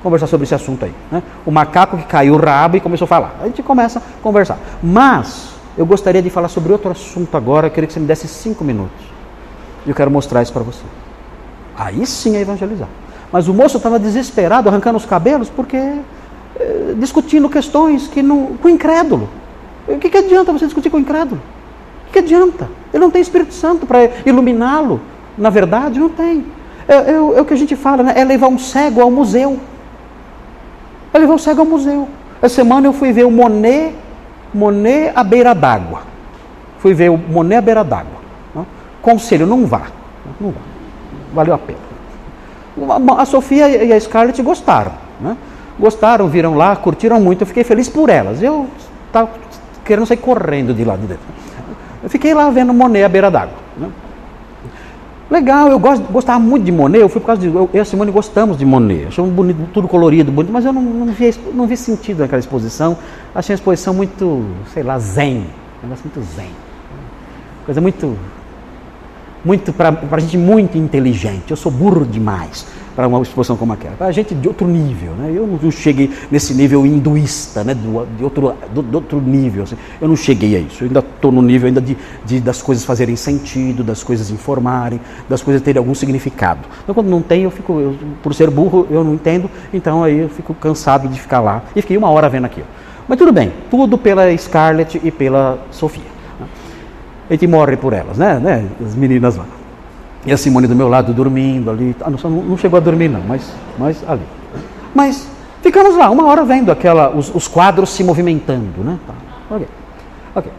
conversar 0.03 0.27
sobre 0.27 0.45
esse 0.45 0.55
assunto 0.55 0.83
aí. 0.83 0.93
Né? 1.11 1.23
O 1.45 1.51
macaco 1.51 1.97
que 1.97 2.03
caiu 2.03 2.33
o 2.33 2.37
rabo 2.37 2.75
e 2.75 2.79
começou 2.79 3.05
a 3.05 3.07
falar. 3.07 3.35
A 3.41 3.45
gente 3.45 3.63
começa 3.63 3.99
a 3.99 4.01
conversar. 4.21 4.57
Mas 4.81 5.49
eu 5.77 5.85
gostaria 5.85 6.21
de 6.21 6.29
falar 6.29 6.49
sobre 6.49 6.71
outro 6.71 6.91
assunto 6.91 7.37
agora. 7.37 7.67
Eu 7.67 7.71
queria 7.71 7.87
que 7.87 7.93
você 7.93 7.99
me 7.99 8.07
desse 8.07 8.27
cinco 8.27 8.63
minutos. 8.63 9.05
E 9.85 9.89
eu 9.89 9.95
quero 9.95 10.11
mostrar 10.11 10.41
isso 10.41 10.51
para 10.51 10.63
você. 10.63 10.83
Aí 11.77 12.05
sim 12.05 12.35
é 12.35 12.41
evangelizar. 12.41 12.89
Mas 13.31 13.47
o 13.47 13.53
moço 13.53 13.77
estava 13.77 13.99
desesperado, 13.99 14.67
arrancando 14.67 14.97
os 14.97 15.05
cabelos, 15.05 15.49
porque 15.49 15.77
eh, 15.77 16.95
discutindo 16.97 17.47
questões 17.47 18.07
que 18.07 18.23
não, 18.23 18.57
com 18.57 18.67
incrédulo. 18.67 19.29
O 19.89 19.97
que, 19.97 20.09
que 20.09 20.17
adianta 20.17 20.51
você 20.51 20.65
discutir 20.65 20.89
com 20.89 20.97
o 20.97 20.99
incrédulo? 20.99 21.41
O 22.03 22.05
que, 22.05 22.13
que 22.13 22.19
adianta? 22.19 22.69
Ele 22.93 23.03
não 23.03 23.11
tem 23.11 23.21
Espírito 23.21 23.53
Santo 23.53 23.85
para 23.85 24.09
iluminá-lo. 24.25 25.01
Na 25.37 25.49
verdade, 25.49 25.99
não 25.99 26.09
tem. 26.09 26.45
É, 26.87 26.93
é, 26.93 27.11
é, 27.11 27.41
o 27.41 27.45
que 27.45 27.53
a 27.53 27.57
gente 27.57 27.75
fala, 27.75 28.03
né? 28.03 28.13
é 28.15 28.23
levar 28.23 28.47
um 28.47 28.57
cego 28.57 29.01
ao 29.01 29.09
museu. 29.09 29.59
É 31.13 31.17
levar 31.17 31.33
o 31.33 31.39
cego 31.39 31.61
ao 31.61 31.65
museu. 31.65 32.07
Essa 32.41 32.55
semana 32.55 32.87
eu 32.87 32.93
fui 32.93 33.11
ver 33.11 33.25
o 33.25 33.31
Monet, 33.31 33.95
Monet 34.53 35.11
à 35.15 35.23
beira 35.23 35.53
d'água. 35.53 36.01
Fui 36.77 36.93
ver 36.93 37.09
o 37.09 37.17
Monet 37.17 37.57
à 37.57 37.61
beira 37.61 37.83
d'água. 37.83 38.19
Conselho, 39.01 39.45
não 39.45 39.65
vá. 39.65 39.83
Não 40.39 40.51
vá. 40.51 40.59
Valeu 41.33 41.53
a 41.53 41.57
pena. 41.57 41.79
A 43.17 43.25
Sofia 43.25 43.67
e 43.83 43.91
a 43.93 43.99
Scarlett 43.99 44.41
gostaram. 44.41 44.91
Né? 45.19 45.35
Gostaram, 45.79 46.27
viram 46.27 46.55
lá, 46.55 46.75
curtiram 46.75 47.19
muito. 47.19 47.41
Eu 47.41 47.47
fiquei 47.47 47.63
feliz 47.63 47.87
por 47.87 48.09
elas. 48.09 48.41
Eu 48.41 48.67
estava 49.07 49.29
querendo 49.89 50.05
sair 50.05 50.17
correndo 50.17 50.71
de 50.71 50.85
lá 50.85 50.95
de 50.95 51.07
dentro. 51.07 51.25
Eu 52.03 52.09
fiquei 52.09 52.31
lá 52.31 52.47
vendo 52.51 52.71
Monet 52.71 53.03
à 53.03 53.09
beira 53.09 53.31
d'água. 53.31 53.55
Né? 53.75 53.89
Legal, 55.31 55.69
eu 55.69 55.79
gosto, 55.79 56.03
gostava 56.11 56.39
muito 56.39 56.63
de 56.63 56.71
Monet, 56.71 57.01
eu 57.01 57.09
fui 57.09 57.19
por 57.19 57.27
causa 57.27 57.41
de. 57.41 57.47
Eu, 57.47 57.55
eu 57.55 57.69
e 57.73 57.79
a 57.79 57.85
Simone 57.85 58.11
gostamos 58.11 58.55
de 58.55 58.65
Monet. 58.65 59.07
Achamos 59.07 59.31
bonito, 59.33 59.57
tudo 59.73 59.87
colorido, 59.87 60.31
bonito, 60.31 60.53
mas 60.53 60.63
eu 60.63 60.71
não, 60.71 60.81
não, 60.81 61.07
vi, 61.07 61.35
não 61.53 61.65
vi 61.65 61.75
sentido 61.75 62.19
naquela 62.19 62.39
exposição. 62.39 62.97
Achei 63.33 63.53
a 63.53 63.55
exposição 63.55 63.93
muito, 63.93 64.45
sei 64.71 64.83
lá, 64.83 64.99
zen. 64.99 65.47
Um 65.83 65.87
negócio 65.87 66.05
muito 66.05 66.35
zen. 66.35 66.51
Coisa 67.65 67.81
muito. 67.81 68.15
Muito 69.43 69.71
para 69.71 70.19
gente 70.19 70.37
muito 70.37 70.77
inteligente. 70.77 71.49
Eu 71.49 71.57
sou 71.57 71.71
burro 71.71 72.05
demais 72.05 72.67
para 72.99 73.07
uma 73.07 73.21
exposição 73.21 73.55
como 73.55 73.71
aquela. 73.71 73.95
Para 73.95 74.11
gente 74.11 74.35
de 74.35 74.45
outro 74.45 74.67
nível, 74.67 75.13
né? 75.13 75.31
Eu 75.33 75.47
não 75.47 75.71
cheguei 75.71 76.11
nesse 76.29 76.53
nível 76.53 76.85
hinduísta, 76.85 77.63
né? 77.63 77.73
Do, 77.73 78.05
de 78.17 78.25
outro, 78.25 78.53
do, 78.73 78.81
do 78.81 78.95
outro 78.95 79.21
nível. 79.21 79.63
Assim. 79.63 79.77
Eu 80.01 80.09
não 80.09 80.17
cheguei 80.17 80.57
a 80.57 80.59
isso. 80.59 80.83
Eu 80.83 80.87
ainda 80.87 80.99
estou 80.99 81.31
no 81.31 81.41
nível 81.41 81.67
ainda 81.67 81.79
de, 81.79 81.95
de, 82.25 82.41
das 82.41 82.61
coisas 82.61 82.83
fazerem 82.83 83.15
sentido, 83.15 83.85
das 83.85 84.03
coisas 84.03 84.29
informarem, 84.31 84.99
das 85.29 85.41
coisas 85.41 85.61
terem 85.61 85.79
algum 85.79 85.95
significado. 85.95 86.59
Então, 86.83 86.93
quando 86.93 87.07
não 87.07 87.21
tem, 87.21 87.43
eu 87.43 87.51
fico, 87.51 87.79
eu, 87.79 87.95
por 88.21 88.33
ser 88.33 88.49
burro, 88.49 88.85
eu 88.91 89.01
não 89.01 89.13
entendo. 89.13 89.49
Então, 89.73 90.03
aí 90.03 90.19
eu 90.19 90.27
fico 90.27 90.53
cansado 90.53 91.07
de 91.07 91.21
ficar 91.21 91.39
lá. 91.39 91.63
E 91.73 91.81
fiquei 91.81 91.95
uma 91.95 92.09
hora 92.09 92.27
vendo 92.27 92.47
aquilo. 92.47 92.67
Mas 93.07 93.17
tudo 93.17 93.31
bem, 93.31 93.53
tudo 93.71 93.97
pela 93.97 94.37
Scarlett 94.37 94.99
e 95.01 95.09
pela 95.09 95.57
Sofia. 95.71 96.03
Né? 96.37 96.47
A 97.29 97.33
gente 97.33 97.47
morre 97.47 97.77
por 97.77 97.93
elas, 97.93 98.17
né? 98.17 98.37
né? 98.39 98.65
As 98.85 98.93
meninas 98.93 99.37
lá. 99.37 99.45
E 100.25 100.31
a 100.31 100.37
Simone 100.37 100.67
do 100.67 100.75
meu 100.75 100.87
lado 100.87 101.13
dormindo 101.13 101.69
ali. 101.69 101.95
Ah, 102.01 102.09
não, 102.09 102.29
não 102.29 102.57
chegou 102.57 102.77
a 102.77 102.79
dormir, 102.79 103.09
não, 103.09 103.21
mas, 103.21 103.53
mas 103.77 104.03
ali. 104.07 104.23
Mas 104.93 105.27
ficamos 105.61 105.95
lá, 105.95 106.09
uma 106.09 106.25
hora 106.25 106.43
vendo 106.43 106.71
aquela, 106.71 107.09
os, 107.15 107.33
os 107.33 107.47
quadros 107.47 107.89
se 107.89 108.03
movimentando, 108.03 108.83
né? 108.83 108.99
Tá, 109.07 109.13
ok. 109.55 109.67
Ok. 110.35 110.51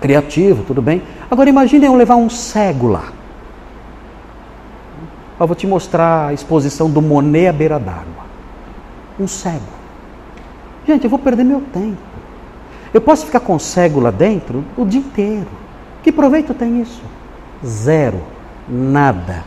Criativo, 0.00 0.64
tudo 0.64 0.82
bem. 0.82 1.02
Agora 1.30 1.48
imagine 1.48 1.86
eu 1.86 1.94
levar 1.94 2.16
um 2.16 2.28
cego 2.28 2.88
lá. 2.88 3.04
Eu 5.40 5.46
vou 5.46 5.56
te 5.56 5.66
mostrar 5.66 6.28
a 6.28 6.32
exposição 6.32 6.88
do 6.90 7.02
Monet 7.02 7.48
à 7.48 7.52
beira 7.52 7.78
d'água. 7.78 8.24
Um 9.18 9.26
cego. 9.26 9.60
Gente, 10.86 11.04
eu 11.04 11.10
vou 11.10 11.18
perder 11.18 11.44
meu 11.44 11.60
tempo. 11.72 11.96
Eu 12.92 13.00
posso 13.00 13.26
ficar 13.26 13.40
com 13.40 13.58
cego 13.58 13.98
lá 13.98 14.10
dentro 14.10 14.64
o 14.76 14.84
dia 14.84 15.00
inteiro. 15.00 15.48
Que 16.02 16.12
proveito 16.12 16.54
tem 16.54 16.80
isso? 16.80 17.02
Zero. 17.64 18.33
Nada. 18.68 19.44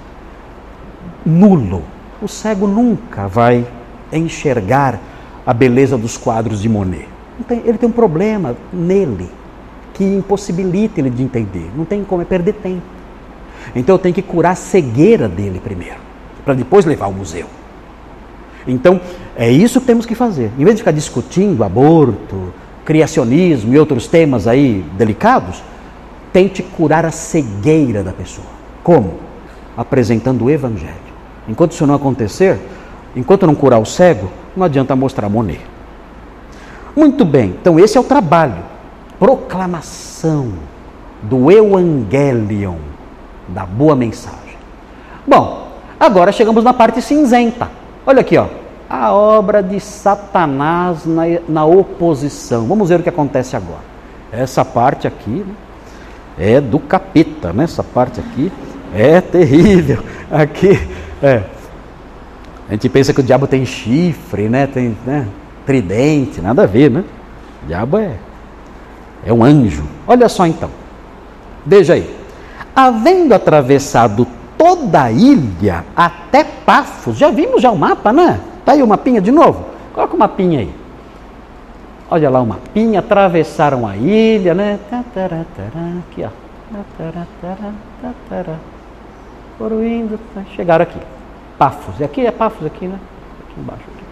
Nulo. 1.26 1.84
O 2.22 2.28
cego 2.28 2.68
nunca 2.68 3.28
vai 3.28 3.66
enxergar 4.12 5.00
a 5.46 5.54
beleza 5.54 5.98
dos 5.98 6.18
quadros 6.18 6.62
de 6.62 6.70
Monet. 6.70 7.08
Ele 7.50 7.78
tem 7.78 7.88
um 7.88 7.92
problema 7.92 8.56
nele 8.74 9.30
que 9.94 10.04
impossibilita 10.04 11.00
ele 11.00 11.10
de 11.10 11.24
entender. 11.24 11.70
Não 11.76 11.86
tem 11.86 12.04
como, 12.04 12.22
é 12.22 12.26
perder 12.26 12.54
tempo. 12.54 12.82
Então 13.76 13.96
eu 13.96 14.00
tenho 14.00 14.16
que 14.16 14.22
curar 14.22 14.54
a 14.54 14.56
cegueira 14.56 15.28
dele 15.28 15.60
primeiro, 15.60 15.98
para 16.46 16.54
depois 16.54 16.86
levar 16.86 17.06
ao 17.06 17.14
museu. 17.14 17.48
Então, 18.68 19.00
é 19.36 19.50
isso 19.50 19.80
que 19.80 19.88
temos 19.88 20.06
que 20.06 20.14
fazer. 20.14 20.52
Em 20.58 20.64
vez 20.64 20.76
de 20.76 20.82
ficar 20.82 20.92
discutindo 20.92 21.64
aborto, 21.64 22.54
criacionismo 22.84 23.74
e 23.74 23.80
outros 23.80 24.08
temas 24.08 24.48
aí 24.48 24.86
delicados, 24.98 25.64
tente 26.34 26.62
curar 26.62 27.06
a 27.06 27.12
cegueira 27.12 28.04
da 28.04 28.12
pessoa. 28.12 28.57
Como? 28.88 29.16
Apresentando 29.76 30.46
o 30.46 30.50
Evangelho. 30.50 30.94
Enquanto 31.46 31.74
isso 31.74 31.86
não 31.86 31.94
acontecer, 31.94 32.58
enquanto 33.18 33.46
não 33.46 33.54
curar 33.54 33.82
o 33.82 33.86
cego, 33.86 34.32
não 34.56 34.66
adianta 34.66 34.96
mostrar 34.96 35.28
Monet. 35.28 35.60
Muito 36.96 37.26
bem, 37.26 37.50
então 37.60 37.78
esse 37.78 37.98
é 37.98 38.00
o 38.00 38.04
trabalho. 38.06 38.64
Proclamação 39.20 40.54
do 41.22 41.52
Evangelion, 41.52 42.78
da 43.50 43.66
boa 43.66 43.94
mensagem. 43.94 44.56
Bom, 45.28 45.68
agora 46.00 46.32
chegamos 46.32 46.64
na 46.64 46.74
parte 46.74 47.02
cinzenta. 47.02 47.70
Olha 48.06 48.22
aqui, 48.22 48.38
ó. 48.38 48.48
A 48.90 49.12
obra 49.12 49.62
de 49.62 49.82
Satanás 49.82 51.06
na, 51.06 51.24
na 51.50 51.66
oposição. 51.66 52.66
Vamos 52.66 52.88
ver 52.88 53.02
o 53.02 53.04
que 53.04 53.10
acontece 53.10 53.54
agora. 53.58 53.84
Essa 54.32 54.64
parte 54.64 55.06
aqui 55.06 55.46
né, 55.46 56.54
é 56.54 56.62
do 56.62 56.80
capeta, 56.80 57.52
né? 57.52 57.66
Essa 57.66 57.84
parte 57.84 58.22
aqui 58.22 58.50
é 58.94 59.22
terrível. 59.22 60.00
Aqui, 60.32 60.80
é. 61.22 61.44
A 62.68 62.74
gente 62.74 62.90
pensa 62.90 63.14
que 63.14 63.22
o 63.22 63.24
diabo 63.24 63.48
tem 63.48 63.66
chifre, 63.66 64.50
né? 64.50 64.68
Tem 64.68 64.96
né? 65.06 65.28
tridente, 65.66 66.42
nada 66.42 66.64
a 66.64 66.66
ver, 66.66 66.92
né? 66.92 67.04
O 67.64 67.68
diabo 67.68 67.98
é, 67.98 68.12
é 69.26 69.34
um 69.34 69.44
anjo. 69.44 69.84
Olha 70.06 70.28
só 70.28 70.46
então. 70.46 70.70
Veja 71.66 71.94
aí. 71.94 72.16
Havendo 72.76 73.34
atravessado 73.34 74.28
toda 74.58 75.04
a 75.04 75.12
ilha 75.12 75.86
até 75.96 76.44
Pafos. 76.44 77.18
Já 77.18 77.30
vimos 77.30 77.62
já 77.62 77.72
o 77.72 77.78
mapa, 77.78 78.12
né? 78.12 78.40
Tá 78.66 78.74
aí 78.74 78.84
o 78.84 78.88
mapinha 78.88 79.22
de 79.22 79.32
novo? 79.32 79.66
Coloca 79.94 80.16
o 80.16 80.20
mapinha 80.20 80.60
aí. 80.60 80.70
Olha 82.10 82.30
lá 82.30 82.42
o 82.42 82.46
mapinha, 82.46 83.00
atravessaram 83.00 83.86
a 83.86 83.98
ilha, 83.98 84.54
né? 84.54 84.80
Aqui, 86.10 86.24
ó. 86.24 86.30
Foram 89.58 89.84
indo, 89.84 90.20
tá, 90.34 90.44
chegaram 90.56 90.84
aqui. 90.84 91.00
Pafos. 91.58 92.00
E 92.00 92.04
aqui 92.04 92.26
é 92.26 92.32
Pafos 92.32 92.66
aqui, 92.66 92.88
né? 92.88 93.00
Aqui 93.42 93.60
embaixo. 93.60 93.84
Aqui. 93.84 94.04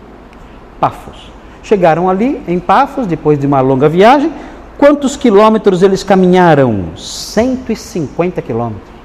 Pafos. 0.79 1.31
Chegaram 1.61 2.09
ali 2.09 2.41
em 2.47 2.59
Pafos, 2.59 3.05
depois 3.05 3.37
de 3.37 3.45
uma 3.45 3.61
longa 3.61 3.87
viagem. 3.87 4.31
Quantos 4.77 5.15
quilômetros 5.15 5.83
eles 5.83 6.03
caminharam? 6.03 6.95
150 6.97 8.41
quilômetros. 8.41 8.95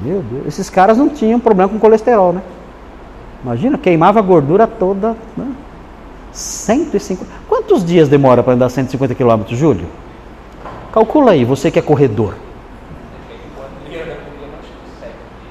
Meu 0.00 0.22
Deus, 0.22 0.46
esses 0.46 0.70
caras 0.70 0.96
não 0.96 1.08
tinham 1.08 1.40
problema 1.40 1.68
com 1.68 1.78
colesterol, 1.78 2.32
né? 2.32 2.42
Imagina, 3.44 3.76
queimava 3.76 4.18
a 4.18 4.22
gordura 4.22 4.66
toda. 4.66 5.16
Né? 5.36 5.46
150. 6.32 7.24
Quantos 7.48 7.84
dias 7.84 8.08
demora 8.08 8.42
para 8.42 8.54
andar 8.54 8.68
150 8.68 9.14
quilômetros, 9.14 9.58
Júlio? 9.58 9.86
Calcula 10.92 11.32
aí, 11.32 11.44
você 11.44 11.70
que 11.70 11.78
é 11.78 11.82
corredor. 11.82 12.34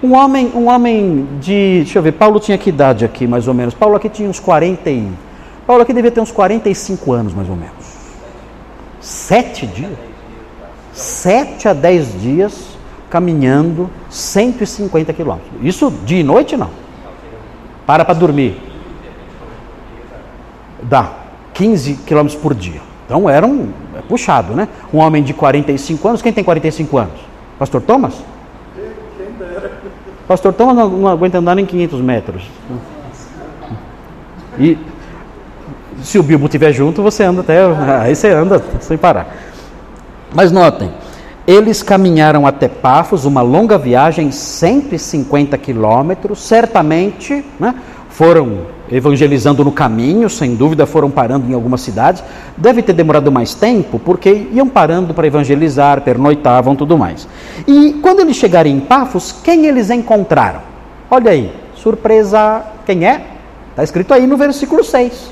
Um 0.01 0.13
homem, 0.13 0.51
um 0.53 0.67
homem 0.67 1.27
de. 1.39 1.81
Deixa 1.83 1.97
eu 1.97 2.03
ver, 2.03 2.11
Paulo 2.11 2.39
tinha 2.39 2.57
que 2.57 2.69
idade 2.69 3.03
aqui, 3.03 3.25
mais 3.25 3.47
ou 3.47 3.53
menos? 3.53 3.73
Paulo 3.73 3.95
aqui 3.95 4.07
tinha 4.09 4.29
uns 4.29 4.39
40 4.39 4.89
e. 4.89 5.11
Paulo 5.65 5.81
aqui 5.81 5.91
devia 5.91 6.11
ter 6.11 6.21
uns 6.21 6.31
45 6.31 7.11
anos, 7.13 7.33
mais 7.33 7.49
ou 7.49 7.55
menos. 7.55 7.97
Sete 9.01 9.65
dias? 9.65 9.91
Sete 10.93 11.67
a 11.67 11.73
dez 11.73 12.19
dias 12.21 12.77
caminhando 13.09 13.89
150 14.09 15.13
quilômetros. 15.13 15.51
Isso 15.61 15.91
de 16.05 16.23
noite 16.23 16.55
não. 16.55 16.69
Para 17.85 18.05
para 18.05 18.13
dormir. 18.13 18.61
Dá 20.83 21.11
15 21.53 21.95
quilômetros 22.05 22.39
por 22.39 22.53
dia. 22.53 22.81
Então 23.05 23.29
era 23.29 23.47
um 23.47 23.71
é 23.97 24.01
puxado, 24.01 24.53
né? 24.53 24.67
Um 24.93 24.99
homem 24.99 25.23
de 25.23 25.33
45 25.33 26.07
anos, 26.07 26.21
quem 26.21 26.31
tem 26.31 26.43
45 26.43 26.97
anos? 26.97 27.19
Pastor 27.57 27.81
Thomas? 27.81 28.13
Pastor 30.27 30.53
Thomas 30.53 30.75
não, 30.75 30.89
não 30.89 31.07
aguenta 31.07 31.37
andar 31.37 31.55
nem 31.55 31.65
500 31.65 32.01
metros. 32.01 32.43
E 34.59 34.77
se 36.01 36.19
o 36.19 36.23
Bilbo 36.23 36.45
estiver 36.45 36.73
junto, 36.73 37.01
você 37.01 37.23
anda 37.23 37.41
até. 37.41 37.59
Aí 38.01 38.15
você 38.15 38.29
anda 38.29 38.61
sem 38.81 38.97
parar. 38.97 39.35
Mas 40.33 40.51
notem, 40.51 40.91
eles 41.47 41.81
caminharam 41.81 42.45
até 42.45 42.67
Pafos, 42.67 43.23
uma 43.23 43.41
longa 43.41 43.77
viagem, 43.77 44.31
150 44.31 45.57
quilômetros, 45.57 46.39
certamente 46.41 47.45
né, 47.57 47.75
foram 48.09 48.76
evangelizando 48.91 49.63
no 49.63 49.71
caminho, 49.71 50.29
sem 50.29 50.55
dúvida 50.55 50.85
foram 50.85 51.09
parando 51.09 51.49
em 51.49 51.53
algumas 51.53 51.81
cidades. 51.81 52.23
Deve 52.55 52.81
ter 52.81 52.93
demorado 52.93 53.31
mais 53.31 53.53
tempo, 53.53 53.99
porque 53.99 54.47
iam 54.51 54.67
parando 54.67 55.13
para 55.13 55.27
evangelizar, 55.27 56.01
pernoitavam, 56.01 56.75
tudo 56.75 56.97
mais. 56.97 57.27
E 57.67 57.93
quando 58.01 58.21
eles 58.21 58.37
chegaram 58.37 58.69
em 58.69 58.79
Pafos, 58.79 59.31
quem 59.43 59.65
eles 59.65 59.89
encontraram? 59.89 60.61
Olha 61.09 61.31
aí, 61.31 61.51
surpresa, 61.75 62.63
quem 62.85 63.05
é? 63.05 63.25
Está 63.71 63.83
escrito 63.83 64.13
aí 64.13 64.25
no 64.25 64.37
versículo 64.37 64.83
6. 64.83 65.31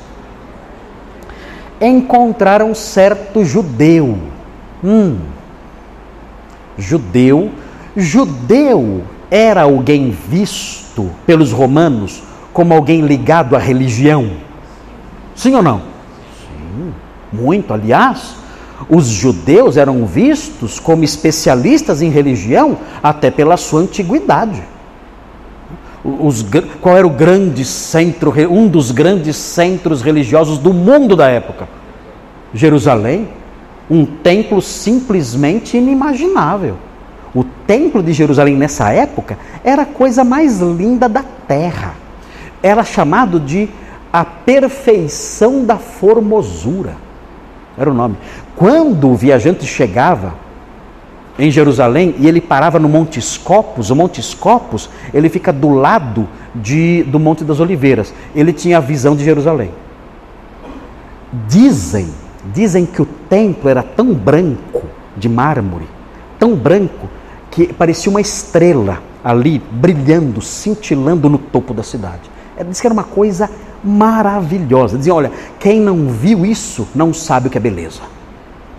Encontraram 1.82 2.74
certo 2.74 3.44
judeu. 3.44 4.18
Hum, 4.84 5.18
judeu. 6.78 7.52
Judeu 7.96 9.04
era 9.32 9.64
alguém 9.64 10.12
visto 10.12 11.10
pelos 11.26 11.52
romanos 11.52 12.22
como 12.56 12.74
alguém 12.74 13.02
ligado 13.02 13.54
à 13.54 13.60
religião? 13.60 14.32
Sim 15.36 15.56
ou 15.56 15.62
não? 15.62 15.82
Sim, 16.40 16.94
muito. 17.34 17.74
Aliás, 17.74 18.38
os 18.90 19.08
judeus 19.08 19.76
eram 19.76 20.06
vistos 20.06 20.80
como 20.80 21.04
especialistas 21.04 22.02
em 22.02 22.10
religião 22.10 22.78
até 23.04 23.30
pela 23.30 23.58
sua 23.58 23.82
antiguidade. 23.82 24.64
Os, 26.02 26.46
qual 26.80 26.96
era 26.96 27.06
o 27.06 27.10
grande 27.10 27.66
centro, 27.66 28.34
um 28.50 28.70
dos 28.70 28.90
grandes 28.90 29.36
centros 29.36 30.02
religiosos 30.02 30.58
do 30.58 30.74
mundo 30.74 31.14
da 31.14 31.28
época? 31.28 31.68
Jerusalém 32.54 33.28
um 33.92 34.06
templo 34.06 34.62
simplesmente 34.62 35.76
inimaginável. 35.76 36.78
O 37.36 37.44
templo 37.44 38.02
de 38.02 38.14
Jerusalém 38.14 38.56
nessa 38.56 38.94
época 38.94 39.38
era 39.62 39.82
a 39.82 39.86
coisa 39.86 40.24
mais 40.24 40.62
linda 40.62 41.10
da 41.10 41.22
terra. 41.22 42.05
Era 42.62 42.84
chamado 42.84 43.40
de 43.40 43.70
a 44.12 44.24
perfeição 44.24 45.66
da 45.66 45.78
formosura. 45.78 46.96
Era 47.78 47.90
o 47.90 47.94
nome. 47.94 48.16
Quando 48.56 49.10
o 49.10 49.16
viajante 49.16 49.66
chegava, 49.66 50.34
em 51.38 51.52
Jerusalém 51.52 52.16
e 52.18 52.28
ele 52.28 52.40
parava 52.40 52.80
no 52.80 52.88
Monte 52.88 53.20
Escopos. 53.20 53.90
O 53.90 53.96
Monte 53.96 54.20
Escopos, 54.20 54.90
ele 55.14 55.30
fica 55.30 55.52
do 55.52 55.70
lado 55.70 56.28
de, 56.54 57.04
do 57.04 57.20
Monte 57.20 57.44
das 57.44 57.60
Oliveiras. 57.60 58.14
Ele 58.34 58.54
tinha 58.54 58.78
a 58.78 58.82
visão 58.82 59.16
de 59.16 59.24
Jerusalém. 59.24 59.72
Dizem, 61.48 62.08
dizem 62.54 62.86
que 62.86 63.02
o 63.02 63.06
templo 63.06 63.70
era 63.70 63.84
tão 63.84 64.14
branco 64.14 64.84
de 65.18 65.28
mármore, 65.28 65.88
tão 66.40 66.56
branco 66.56 67.10
que 67.52 67.74
parecia 67.74 68.10
uma 68.10 68.22
estrela 68.22 69.02
ali 69.24 69.62
brilhando, 69.72 70.42
cintilando 70.42 71.30
no 71.30 71.38
topo 71.38 71.74
da 71.74 71.84
cidade. 71.84 72.35
Diz 72.64 72.80
que 72.80 72.88
era 72.88 72.94
uma 72.94 73.04
coisa 73.04 73.50
maravilhosa. 73.84 74.98
Dizia, 74.98 75.14
olha, 75.14 75.32
quem 75.60 75.80
não 75.80 76.08
viu 76.08 76.46
isso 76.46 76.88
não 76.96 77.14
sabe 77.14 77.48
o 77.48 77.52
que 77.52 77.58
é 77.58 77.62
beleza. 77.62 78.02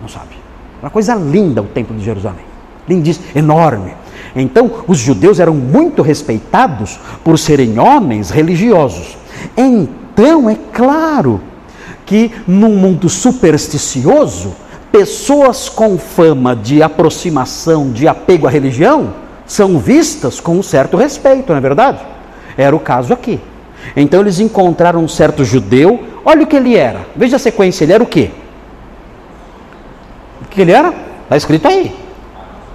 Não 0.01 0.07
sabe. 0.07 0.35
Uma 0.81 0.89
coisa 0.89 1.15
linda 1.15 1.61
o 1.61 1.65
templo 1.65 1.95
de 1.95 2.03
Jerusalém. 2.03 2.45
Lindíssimo, 2.87 3.25
enorme. 3.35 3.93
Então, 4.35 4.71
os 4.87 4.97
judeus 4.97 5.39
eram 5.39 5.53
muito 5.53 6.01
respeitados 6.01 6.99
por 7.23 7.37
serem 7.39 7.79
homens 7.79 8.29
religiosos. 8.29 9.17
Então, 9.55 10.49
é 10.49 10.55
claro 10.73 11.41
que 12.05 12.31
num 12.47 12.75
mundo 12.75 13.09
supersticioso, 13.09 14.53
pessoas 14.91 15.67
com 15.67 15.97
fama 15.97 16.55
de 16.55 16.81
aproximação, 16.81 17.91
de 17.91 18.07
apego 18.07 18.47
à 18.47 18.49
religião, 18.49 19.13
são 19.45 19.77
vistas 19.77 20.39
com 20.39 20.57
um 20.57 20.63
certo 20.63 20.97
respeito, 20.97 21.49
não 21.49 21.57
é 21.57 21.61
verdade? 21.61 21.99
Era 22.57 22.75
o 22.75 22.79
caso 22.79 23.13
aqui. 23.13 23.39
Então 23.95 24.21
eles 24.21 24.39
encontraram 24.39 25.03
um 25.03 25.07
certo 25.07 25.43
judeu, 25.43 26.03
olha 26.25 26.43
o 26.43 26.47
que 26.47 26.55
ele 26.55 26.75
era. 26.75 27.05
Veja 27.15 27.35
a 27.35 27.39
sequência, 27.39 27.83
ele 27.83 27.93
era 27.93 28.03
o 28.03 28.07
quê? 28.07 28.31
O 30.41 30.45
que 30.45 30.61
ele 30.61 30.71
era? 30.71 30.93
Está 31.23 31.37
escrito 31.37 31.67
aí. 31.67 31.95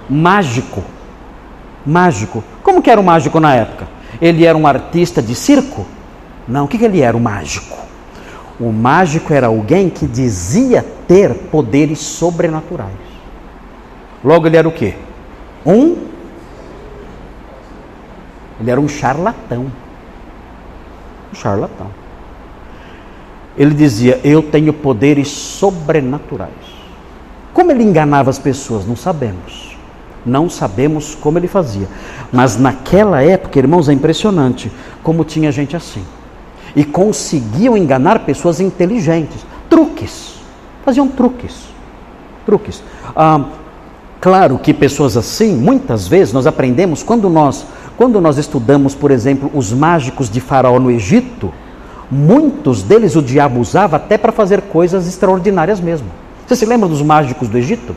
Mágico. 0.09 0.83
Mágico. 1.85 2.43
Como 2.61 2.81
que 2.81 2.89
era 2.89 2.99
o 2.99 3.03
mágico 3.03 3.39
na 3.39 3.53
época? 3.55 3.87
Ele 4.21 4.45
era 4.45 4.57
um 4.57 4.67
artista 4.67 5.21
de 5.21 5.35
circo? 5.35 5.85
Não, 6.47 6.65
o 6.65 6.67
que, 6.67 6.77
que 6.77 6.85
ele 6.85 7.01
era, 7.01 7.15
o 7.15 7.19
mágico? 7.19 7.77
O 8.59 8.71
mágico 8.71 9.33
era 9.33 9.47
alguém 9.47 9.89
que 9.89 10.05
dizia 10.05 10.85
ter 11.07 11.33
poderes 11.33 11.99
sobrenaturais. 11.99 12.93
Logo, 14.23 14.47
ele 14.47 14.57
era 14.57 14.67
o 14.67 14.71
quê? 14.71 14.95
Um. 15.65 15.97
Ele 18.59 18.71
era 18.71 18.79
um 18.79 18.87
charlatão. 18.87 19.71
Um 21.33 21.35
charlatão. 21.35 21.87
Ele 23.57 23.73
dizia: 23.73 24.21
Eu 24.23 24.43
tenho 24.43 24.71
poderes 24.71 25.29
sobrenaturais. 25.29 26.51
Como 27.53 27.71
ele 27.71 27.83
enganava 27.83 28.29
as 28.29 28.37
pessoas? 28.37 28.85
Não 28.85 28.95
sabemos. 28.95 29.75
Não 30.23 30.49
sabemos 30.49 31.15
como 31.15 31.37
ele 31.39 31.47
fazia. 31.47 31.87
Mas 32.31 32.55
naquela 32.55 33.21
época, 33.21 33.57
irmãos, 33.57 33.89
é 33.89 33.93
impressionante 33.93 34.71
como 35.01 35.25
tinha 35.25 35.51
gente 35.51 35.75
assim. 35.75 36.03
E 36.75 36.85
conseguiam 36.85 37.75
enganar 37.75 38.19
pessoas 38.19 38.59
inteligentes. 38.59 39.45
Truques. 39.69 40.35
Faziam 40.85 41.07
truques. 41.07 41.65
Truques. 42.45 42.83
Ah, 43.15 43.45
claro 44.21 44.59
que 44.59 44.73
pessoas 44.73 45.17
assim, 45.17 45.55
muitas 45.55 46.07
vezes 46.07 46.31
nós 46.33 46.47
aprendemos 46.47 47.03
quando 47.03 47.29
nós, 47.29 47.65
quando 47.97 48.19
nós 48.19 48.37
estudamos, 48.37 48.95
por 48.95 49.11
exemplo, 49.11 49.51
os 49.53 49.71
mágicos 49.71 50.29
de 50.29 50.41
Faraó 50.41 50.79
no 50.79 50.89
Egito, 50.89 51.53
muitos 52.09 52.83
deles 52.83 53.15
o 53.15 53.21
diabo 53.21 53.59
usava 53.59 53.97
até 53.97 54.17
para 54.17 54.31
fazer 54.31 54.61
coisas 54.61 55.07
extraordinárias 55.07 55.79
mesmo. 55.79 56.07
Você 56.45 56.55
se 56.55 56.65
lembra 56.65 56.89
dos 56.89 57.01
mágicos 57.01 57.47
do 57.47 57.57
Egito? 57.57 57.95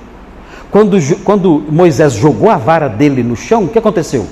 Quando, 0.70 0.98
quando 1.24 1.64
Moisés 1.70 2.14
jogou 2.14 2.50
a 2.50 2.56
vara 2.56 2.88
dele 2.88 3.22
no 3.22 3.36
chão, 3.36 3.64
o 3.64 3.68
que 3.68 3.78
aconteceu? 3.78 4.26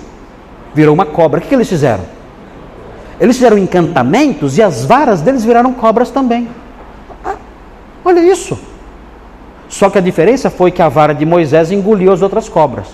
Virou 0.75 0.95
uma 0.95 1.07
cobra. 1.07 1.41
O 1.41 1.43
que, 1.43 1.55
eles 1.55 1.69
fizeram? 1.69 2.05
Eles 3.21 3.37
fizeram 3.37 3.57
encantamentos 3.57 4.59
e 4.59 4.63
as 4.63 4.85
varas 4.85 5.21
deles 5.21 5.45
viraram 5.45 5.73
cobras 5.73 6.11
também. 6.11 6.49
Ah, 7.25 7.37
olha 8.05 8.21
isso. 8.21 8.59
Só 9.69 9.89
que 9.89 9.99
a 9.99 10.01
diferença 10.01 10.51
foi 10.51 10.71
que 10.71 10.83
a 10.83 10.89
vara 10.89 11.15
de 11.15 11.25
Moisés 11.25 11.73
engoliu 11.73 12.13
as 12.13 12.23
outras 12.23 12.49
cobras. 12.49 12.89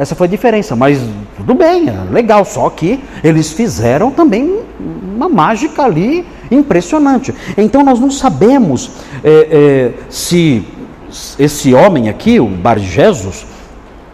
Essa 0.00 0.14
foi 0.14 0.26
a 0.26 0.30
diferença, 0.30 0.74
mas 0.74 0.98
tudo 1.36 1.52
bem, 1.52 1.90
é 1.90 2.10
legal. 2.10 2.42
Só 2.42 2.70
que 2.70 2.98
eles 3.22 3.52
fizeram 3.52 4.10
também 4.10 4.62
uma 5.14 5.28
mágica 5.28 5.82
ali 5.82 6.24
impressionante. 6.50 7.34
Então 7.54 7.84
nós 7.84 8.00
não 8.00 8.10
sabemos 8.10 8.92
é, 9.22 9.48
é, 9.50 9.92
se 10.08 10.64
esse 11.38 11.74
homem 11.74 12.08
aqui, 12.08 12.40
o 12.40 12.46
Bar 12.46 12.78
Jesus, 12.78 13.44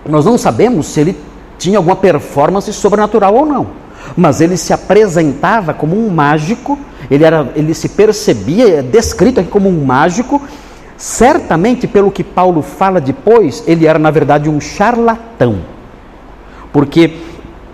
nós 0.05 0.25
não 0.25 0.37
sabemos 0.37 0.89
se 0.89 0.99
ele 0.99 1.17
tinha 1.57 1.79
alguma 1.79 1.95
performance 1.95 2.73
sobrenatural 2.73 3.33
ou 3.37 3.47
não. 3.47 3.69
Mas 4.17 4.41
ele 4.41 4.57
se 4.57 4.73
apresentava 4.73 5.73
como 5.73 5.97
um 5.97 6.11
mágico, 6.11 6.77
ele, 7.09 7.23
era, 7.23 7.53
ele 7.55 7.73
se 7.75 7.91
percebia, 7.91 8.81
é 8.81 8.83
descrito 8.83 9.39
aqui 9.39 9.49
como 9.49 9.69
um 9.69 9.85
mágico. 9.85 10.43
Certamente, 10.97 11.87
pelo 11.87 12.11
que 12.11 12.25
Paulo 12.25 12.61
fala 12.61 13.01
depois, 13.01 13.63
ele 13.69 13.87
era 13.87 14.01
na 14.01 14.11
verdade 14.11 14.51
um 14.51 14.61
charlatão. 14.61 15.76
Porque 16.77 17.17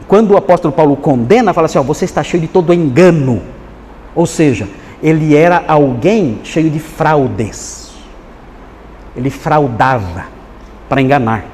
quando 0.07 0.31
o 0.31 0.37
apóstolo 0.37 0.73
Paulo 0.73 0.95
condena, 0.95 1.53
fala 1.53 1.65
assim: 1.65 1.77
ó, 1.77 1.83
você 1.83 2.05
está 2.05 2.23
cheio 2.23 2.41
de 2.41 2.47
todo 2.47 2.73
engano. 2.73 3.43
Ou 4.15 4.27
seja, 4.27 4.69
ele 5.03 5.35
era 5.35 5.65
alguém 5.67 6.39
cheio 6.45 6.71
de 6.71 6.79
fraudes. 6.79 7.91
Ele 9.17 9.29
fraudava 9.29 10.27
para 10.89 11.03
enganar. 11.03 11.45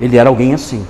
Ele 0.00 0.16
era 0.16 0.28
alguém 0.28 0.52
assim. 0.52 0.84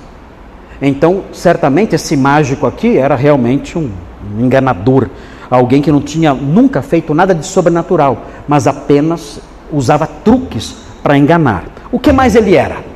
Então, 0.81 1.25
certamente 1.31 1.93
esse 1.93 2.17
mágico 2.17 2.65
aqui 2.65 2.97
era 2.97 3.15
realmente 3.15 3.77
um 3.77 3.91
enganador, 4.39 5.09
alguém 5.47 5.79
que 5.79 5.91
não 5.91 6.01
tinha 6.01 6.33
nunca 6.33 6.81
feito 6.81 7.13
nada 7.13 7.35
de 7.35 7.45
sobrenatural, 7.45 8.25
mas 8.47 8.65
apenas 8.65 9.39
usava 9.71 10.07
truques 10.07 10.75
para 11.03 11.15
enganar. 11.15 11.65
O 11.91 11.99
que 11.99 12.11
mais 12.11 12.35
ele 12.35 12.55
era? 12.55 12.89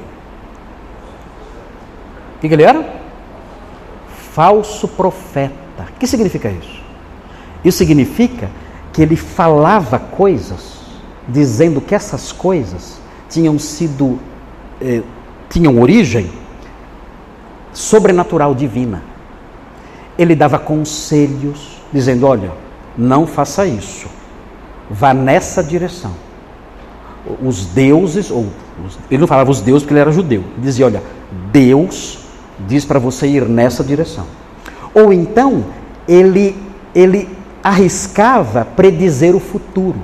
O 2.38 2.40
que 2.40 2.48
ele 2.48 2.64
era? 2.64 2.86
Falso 4.34 4.88
profeta. 4.88 5.84
O 5.96 6.00
que 6.00 6.08
significa 6.08 6.50
isso? 6.50 6.84
Isso 7.64 7.78
significa 7.78 8.50
que 8.94 9.02
ele 9.02 9.16
falava 9.16 9.98
coisas, 9.98 10.82
dizendo 11.28 11.82
que 11.82 11.96
essas 11.96 12.32
coisas 12.32 13.00
tinham 13.30 13.58
sido, 13.58 14.20
eh, 14.82 15.02
tinham 15.50 15.82
origem 15.82 16.30
sobrenatural 17.74 18.54
divina. 18.56 19.04
Ele 20.18 20.36
dava 20.36 20.60
conselhos, 20.60 21.82
dizendo: 21.92 22.26
olha, 22.26 22.52
não 22.98 23.26
faça 23.28 23.66
isso, 23.66 24.08
vá 24.90 25.14
nessa 25.14 25.64
direção. 25.64 26.14
Os 27.44 27.66
deuses, 27.66 28.30
ou 28.30 28.48
ele 29.10 29.20
não 29.20 29.28
falava 29.28 29.50
os 29.50 29.60
deuses 29.60 29.84
porque 29.84 29.94
ele 29.94 30.02
era 30.02 30.12
judeu, 30.12 30.44
ele 30.54 30.62
dizia: 30.62 30.86
olha, 30.86 31.04
Deus 31.52 32.25
diz 32.60 32.86
para 32.86 33.00
você 33.00 33.28
ir 33.28 33.48
nessa 33.48 33.84
direção. 33.84 34.26
Ou 34.94 35.12
então, 35.12 35.66
ele, 36.08 36.56
ele 36.94 37.30
arriscava 37.64 38.64
predizer 38.64 39.36
o 39.36 39.40
futuro. 39.40 40.00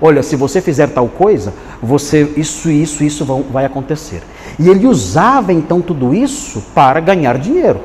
Olha, 0.00 0.22
se 0.22 0.34
você 0.34 0.62
fizer 0.62 0.88
tal 0.88 1.08
coisa, 1.08 1.52
você 1.82 2.32
isso, 2.36 2.70
isso, 2.70 3.04
isso 3.04 3.24
vão, 3.24 3.42
vai 3.42 3.66
acontecer. 3.66 4.22
E 4.58 4.68
ele 4.68 4.86
usava 4.86 5.52
então 5.52 5.82
tudo 5.82 6.14
isso 6.14 6.62
para 6.74 7.00
ganhar 7.00 7.38
dinheiro. 7.38 7.80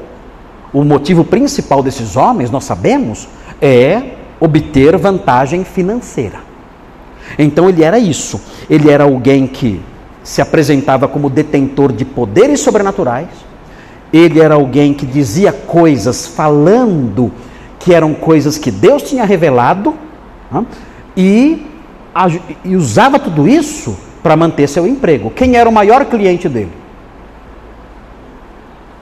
O 0.71 0.83
motivo 0.83 1.25
principal 1.25 1.83
desses 1.83 2.15
homens, 2.15 2.49
nós 2.49 2.63
sabemos, 2.63 3.27
é 3.61 4.13
obter 4.39 4.97
vantagem 4.97 5.63
financeira. 5.63 6.39
Então 7.37 7.67
ele 7.67 7.83
era 7.83 7.99
isso. 7.99 8.39
Ele 8.69 8.89
era 8.89 9.03
alguém 9.03 9.47
que 9.47 9.81
se 10.23 10.41
apresentava 10.41 11.07
como 11.07 11.29
detentor 11.29 11.91
de 11.91 12.05
poderes 12.05 12.61
sobrenaturais. 12.61 13.27
Ele 14.11 14.39
era 14.39 14.55
alguém 14.55 14.93
que 14.93 15.05
dizia 15.05 15.51
coisas 15.51 16.27
falando 16.27 17.31
que 17.79 17.93
eram 17.93 18.13
coisas 18.13 18.57
que 18.57 18.71
Deus 18.71 19.03
tinha 19.03 19.25
revelado 19.25 19.93
e, 21.15 21.65
e 22.63 22.75
usava 22.75 23.19
tudo 23.19 23.47
isso 23.47 23.95
para 24.23 24.35
manter 24.35 24.67
seu 24.67 24.87
emprego. 24.87 25.29
Quem 25.29 25.55
era 25.55 25.69
o 25.69 25.71
maior 25.71 26.05
cliente 26.05 26.49
dele? 26.49 26.71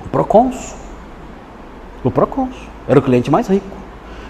O 0.06 0.10
procônsul. 0.10 0.76
O 2.04 2.12
procônsul. 2.12 2.68
Era 2.88 3.00
o 3.00 3.02
cliente 3.02 3.32
mais 3.32 3.48
rico. 3.48 3.66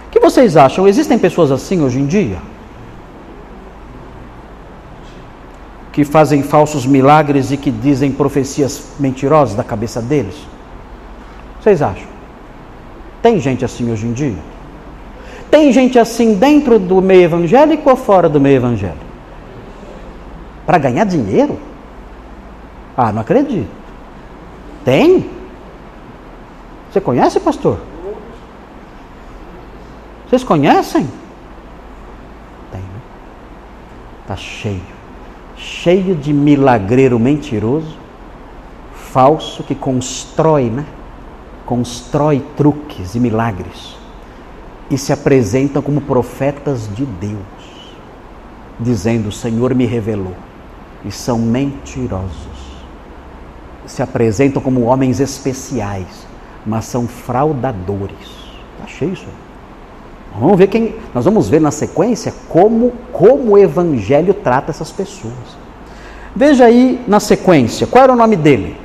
O 0.07 0.11
que 0.11 0.19
vocês 0.19 0.55
acham? 0.55 0.87
Existem 0.87 1.17
pessoas 1.17 1.51
assim 1.51 1.81
hoje 1.81 1.99
em 1.99 2.05
dia? 2.05 2.37
Que 5.91 6.05
fazem 6.05 6.43
falsos 6.43 6.85
milagres 6.85 7.51
e 7.51 7.57
que 7.57 7.71
dizem 7.71 8.11
profecias 8.11 8.89
mentirosas 8.99 9.55
da 9.55 9.63
cabeça 9.63 9.99
deles? 9.99 10.52
Vocês 11.63 11.81
acham? 11.81 12.07
Tem 13.21 13.39
gente 13.39 13.63
assim 13.63 13.89
hoje 13.89 14.05
em 14.05 14.11
dia? 14.11 14.35
Tem 15.49 15.71
gente 15.71 15.97
assim 15.97 16.33
dentro 16.33 16.77
do 16.77 17.01
meio 17.01 17.21
evangélico 17.21 17.89
ou 17.89 17.95
fora 17.95 18.27
do 18.27 18.37
meio 18.37 18.57
evangélico? 18.57 19.05
Para 20.65 20.77
ganhar 20.77 21.05
dinheiro? 21.05 21.57
Ah, 22.97 23.13
não 23.13 23.21
acredito. 23.21 23.69
Tem? 24.83 25.29
Você 26.91 26.99
conhece, 26.99 27.39
pastor? 27.39 27.79
Vocês 30.27 30.43
conhecem? 30.43 31.07
Tem, 32.73 32.81
né? 32.81 33.01
Está 34.21 34.35
cheio. 34.35 34.81
Cheio 35.55 36.13
de 36.13 36.33
milagreiro 36.33 37.17
mentiroso, 37.17 37.95
falso, 38.93 39.63
que 39.63 39.73
constrói, 39.73 40.69
né? 40.69 40.85
Constrói 41.65 42.43
truques 42.55 43.15
e 43.15 43.19
milagres. 43.19 43.95
E 44.89 44.97
se 44.97 45.13
apresentam 45.13 45.81
como 45.81 46.01
profetas 46.01 46.89
de 46.93 47.05
Deus, 47.05 47.95
dizendo: 48.79 49.29
O 49.29 49.31
Senhor 49.31 49.73
me 49.73 49.85
revelou. 49.85 50.35
E 51.05 51.11
são 51.11 51.37
mentirosos. 51.39 52.73
Se 53.85 54.01
apresentam 54.01 54.61
como 54.61 54.83
homens 54.83 55.19
especiais, 55.19 56.25
mas 56.65 56.85
são 56.85 57.07
fraudadores. 57.07 58.43
Cheio 58.87 59.13
isso. 59.13 59.25
Vamos 60.39 60.57
ver 60.57 60.67
quem. 60.67 60.95
Nós 61.13 61.25
vamos 61.25 61.49
ver 61.49 61.61
na 61.61 61.71
sequência 61.71 62.33
como, 62.49 62.93
como 63.11 63.53
o 63.53 63.57
Evangelho 63.57 64.33
trata 64.33 64.71
essas 64.71 64.91
pessoas. 64.91 65.63
Veja 66.35 66.65
aí 66.65 67.03
na 67.07 67.19
sequência, 67.19 67.85
qual 67.85 68.05
era 68.05 68.13
o 68.13 68.15
nome 68.15 68.35
dele? 68.35 68.75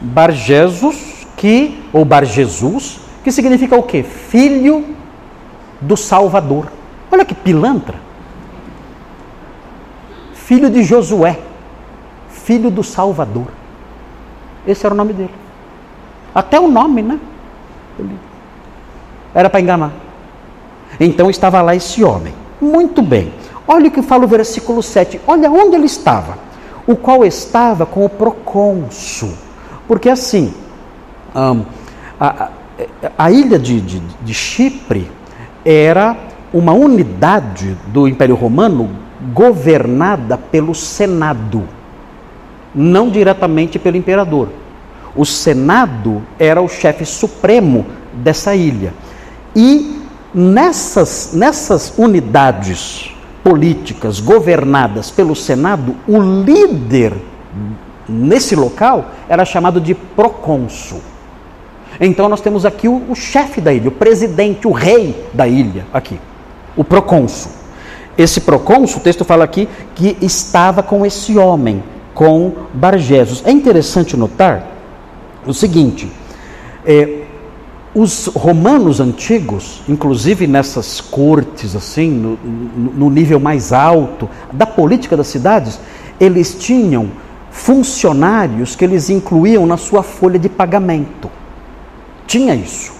Barjesus, 0.00 1.13
que, 1.44 1.78
ou 1.92 2.06
Barjesus, 2.06 3.00
que 3.22 3.30
significa 3.30 3.76
o 3.76 3.82
quê? 3.82 4.02
Filho 4.02 4.82
do 5.78 5.94
Salvador. 5.94 6.68
Olha 7.12 7.22
que 7.22 7.34
pilantra. 7.34 7.96
Filho 10.32 10.70
de 10.70 10.82
Josué, 10.82 11.38
filho 12.30 12.70
do 12.70 12.82
Salvador. 12.82 13.48
Esse 14.66 14.86
era 14.86 14.94
o 14.94 14.96
nome 14.96 15.12
dele. 15.12 15.34
Até 16.34 16.58
o 16.58 16.66
nome, 16.66 17.02
né? 17.02 17.20
Era 19.34 19.50
para 19.50 19.60
enganar. 19.60 19.92
Então 20.98 21.28
estava 21.28 21.60
lá 21.60 21.76
esse 21.76 22.02
homem. 22.02 22.32
Muito 22.58 23.02
bem. 23.02 23.34
Olha 23.68 23.88
o 23.88 23.90
que 23.90 24.00
fala 24.00 24.24
o 24.24 24.28
versículo 24.28 24.82
7. 24.82 25.20
Olha 25.26 25.50
onde 25.50 25.76
ele 25.76 25.84
estava. 25.84 26.38
O 26.86 26.96
qual 26.96 27.22
estava 27.22 27.84
com 27.84 28.02
o 28.02 28.08
procônsul. 28.08 29.34
Porque 29.86 30.08
assim, 30.08 30.63
a, 31.34 31.56
a, 32.20 32.48
a, 33.18 33.30
ilha 33.30 33.58
de, 33.58 33.80
de, 33.80 34.00
de 34.22 34.34
Chipre 34.34 35.10
era 35.64 36.16
uma 36.52 36.72
unidade 36.72 37.76
do 37.88 38.06
Império 38.06 38.36
Romano 38.36 38.90
governada 39.32 40.36
pelo 40.36 40.74
Senado, 40.74 41.64
não 42.74 43.10
diretamente 43.10 43.78
pelo 43.78 43.96
imperador. 43.96 44.48
O 45.16 45.24
Senado 45.24 46.22
era 46.38 46.60
o 46.60 46.68
chefe 46.68 47.04
supremo 47.04 47.86
dessa 48.12 48.54
ilha. 48.54 48.92
E 49.54 50.00
nessas, 50.34 51.30
nessas 51.34 51.94
unidades 51.96 53.10
políticas 53.42 54.20
governadas 54.20 55.10
pelo 55.10 55.36
Senado, 55.36 55.94
o 56.08 56.20
líder 56.20 57.14
nesse 58.08 58.56
local 58.56 59.10
era 59.28 59.44
chamado 59.44 59.80
de 59.80 59.94
procônsul. 59.94 61.00
Então 62.00 62.28
nós 62.28 62.40
temos 62.40 62.64
aqui 62.64 62.88
o, 62.88 63.02
o 63.08 63.14
chefe 63.14 63.60
da 63.60 63.72
ilha, 63.72 63.88
o 63.88 63.92
presidente, 63.92 64.66
o 64.66 64.72
rei 64.72 65.24
da 65.32 65.46
ilha, 65.46 65.86
aqui, 65.92 66.18
o 66.76 66.84
procônsul. 66.84 67.50
Esse 68.16 68.40
procônsul, 68.40 69.00
o 69.00 69.02
texto 69.02 69.24
fala 69.24 69.44
aqui, 69.44 69.68
que 69.94 70.16
estava 70.20 70.82
com 70.82 71.04
esse 71.04 71.36
homem, 71.36 71.82
com 72.14 72.52
Bargesos. 72.72 73.42
É 73.44 73.50
interessante 73.50 74.16
notar 74.16 74.66
o 75.46 75.52
seguinte: 75.52 76.10
é, 76.86 77.24
os 77.94 78.26
romanos 78.26 79.00
antigos, 79.00 79.82
inclusive 79.88 80.46
nessas 80.46 81.00
cortes, 81.00 81.76
assim, 81.76 82.10
no, 82.10 82.38
no, 82.92 83.10
nível 83.10 83.38
mais 83.38 83.72
alto 83.72 84.28
da 84.52 84.66
política 84.66 85.16
das 85.16 85.28
cidades, 85.28 85.80
eles 86.20 86.54
tinham 86.54 87.08
funcionários 87.50 88.74
que 88.74 88.84
eles 88.84 89.10
incluíam 89.10 89.64
na 89.64 89.76
sua 89.76 90.02
folha 90.02 90.38
de 90.38 90.48
pagamento. 90.48 91.30
Tinha 92.26 92.54
isso. 92.54 92.92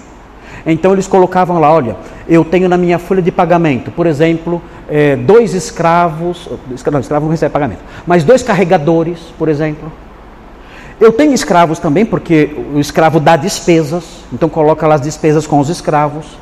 Então 0.67 0.93
eles 0.93 1.07
colocavam 1.07 1.59
lá: 1.59 1.73
olha, 1.73 1.97
eu 2.29 2.45
tenho 2.45 2.69
na 2.69 2.77
minha 2.77 2.99
folha 2.99 3.23
de 3.23 3.31
pagamento, 3.31 3.91
por 3.91 4.07
exemplo, 4.07 4.63
é, 4.89 5.17
dois 5.17 5.55
escravos, 5.55 6.49
não, 6.91 7.01
escravo 7.01 7.27
não 7.27 7.31
recebe 7.31 7.53
pagamento, 7.53 7.83
mas 8.07 8.25
dois 8.25 8.43
carregadores, 8.43 9.19
por 9.39 9.49
exemplo 9.49 9.91
eu 11.01 11.13
tenho 11.13 11.33
escravos 11.33 11.79
também, 11.79 12.05
porque 12.05 12.51
o 12.73 12.79
escravo 12.79 13.19
dá 13.19 13.37
despesas, 13.37 14.05
então 14.33 14.49
coloca 14.49 14.87
lá 14.87 14.95
as 14.95 15.01
despesas 15.01 15.47
com 15.47 15.59
os 15.59 15.69
escravos. 15.69 16.39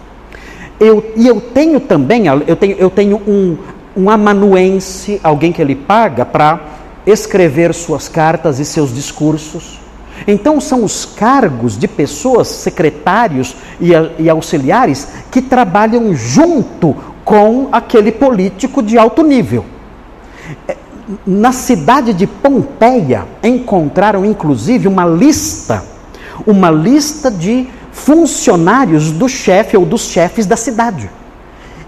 Eu, 0.78 1.12
e 1.16 1.26
eu 1.26 1.41
tenho 1.41 1.80
também, 1.80 2.26
eu 2.26 2.57
tenho, 2.57 2.76
eu 2.76 2.91
tenho 2.91 3.16
um, 3.26 3.57
um 3.97 4.11
amanuense, 4.11 5.20
alguém 5.22 5.53
que 5.53 5.62
ele 5.62 5.74
paga 5.74 6.24
para 6.24 6.61
escrever 7.07 7.72
suas 7.72 8.09
cartas 8.09 8.59
e 8.59 8.64
seus 8.64 8.95
discursos. 8.95 9.80
Então 10.27 10.61
são 10.61 10.85
os 10.85 11.05
cargos 11.05 11.77
de 11.77 11.89
pessoas, 11.89 12.49
secretários 12.49 13.57
e, 13.81 13.91
e 14.18 14.29
auxiliares, 14.29 15.09
que 15.31 15.41
trabalham 15.43 16.14
junto 16.14 16.95
com 17.25 17.68
aquele 17.73 18.12
político 18.12 18.83
de 18.83 18.99
alto 18.99 19.23
nível 19.23 19.64
na 21.27 21.53
cidade 21.53 22.12
de 22.12 22.27
Pompeia 22.27 23.27
encontraram 23.43 24.25
inclusive 24.25 24.89
uma 24.89 25.05
lista, 25.05 25.85
uma 26.47 26.70
lista 26.70 27.31
de 27.31 27.68
funcionários 27.91 29.11
do 29.11 29.29
chefe 29.29 29.77
ou 29.77 29.85
dos 29.85 30.03
chefes 30.03 30.47
da 30.47 30.57
cidade. 30.57 31.11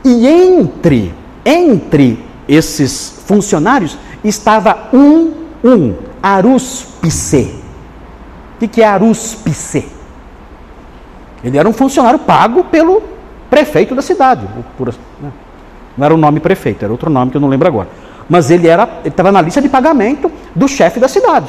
E 0.04 0.26
entre 0.26 1.14
entre 1.44 2.22
esses 2.48 3.14
funcionários 3.26 3.96
estava 4.22 4.88
um 4.92 5.32
um 5.62 5.94
aruspice. 6.22 7.63
O 8.64 8.68
que 8.68 8.82
é 8.82 8.86
aruspice? 8.86 9.86
Ele 11.42 11.58
era 11.58 11.68
um 11.68 11.72
funcionário 11.72 12.18
pago 12.18 12.64
pelo 12.64 13.02
prefeito 13.50 13.94
da 13.94 14.02
cidade. 14.02 14.46
Né? 15.20 15.32
Não 15.96 16.04
era 16.04 16.14
o 16.14 16.16
nome 16.16 16.40
prefeito, 16.40 16.84
era 16.84 16.92
outro 16.92 17.10
nome 17.10 17.30
que 17.30 17.36
eu 17.36 17.40
não 17.40 17.48
lembro 17.48 17.68
agora 17.68 17.88
mas 18.28 18.50
ele 18.50 18.68
estava 19.04 19.30
na 19.30 19.40
lista 19.40 19.60
de 19.60 19.68
pagamento 19.68 20.30
do 20.54 20.68
chefe 20.68 20.98
da 20.98 21.08
cidade. 21.08 21.48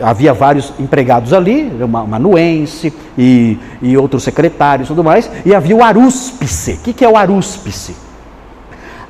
Havia 0.00 0.34
vários 0.34 0.74
empregados 0.78 1.32
ali, 1.32 1.72
uma 1.80 2.02
amanuense 2.02 2.92
e, 3.16 3.58
e 3.80 3.96
outros 3.96 4.22
secretários 4.22 4.88
e 4.88 4.90
tudo 4.90 5.02
mais, 5.02 5.30
e 5.44 5.54
havia 5.54 5.74
o 5.74 5.82
arúspice. 5.82 6.72
O 6.72 6.78
que, 6.78 6.92
que 6.92 7.04
é 7.04 7.08
o 7.08 7.16
arúspice? 7.16 7.96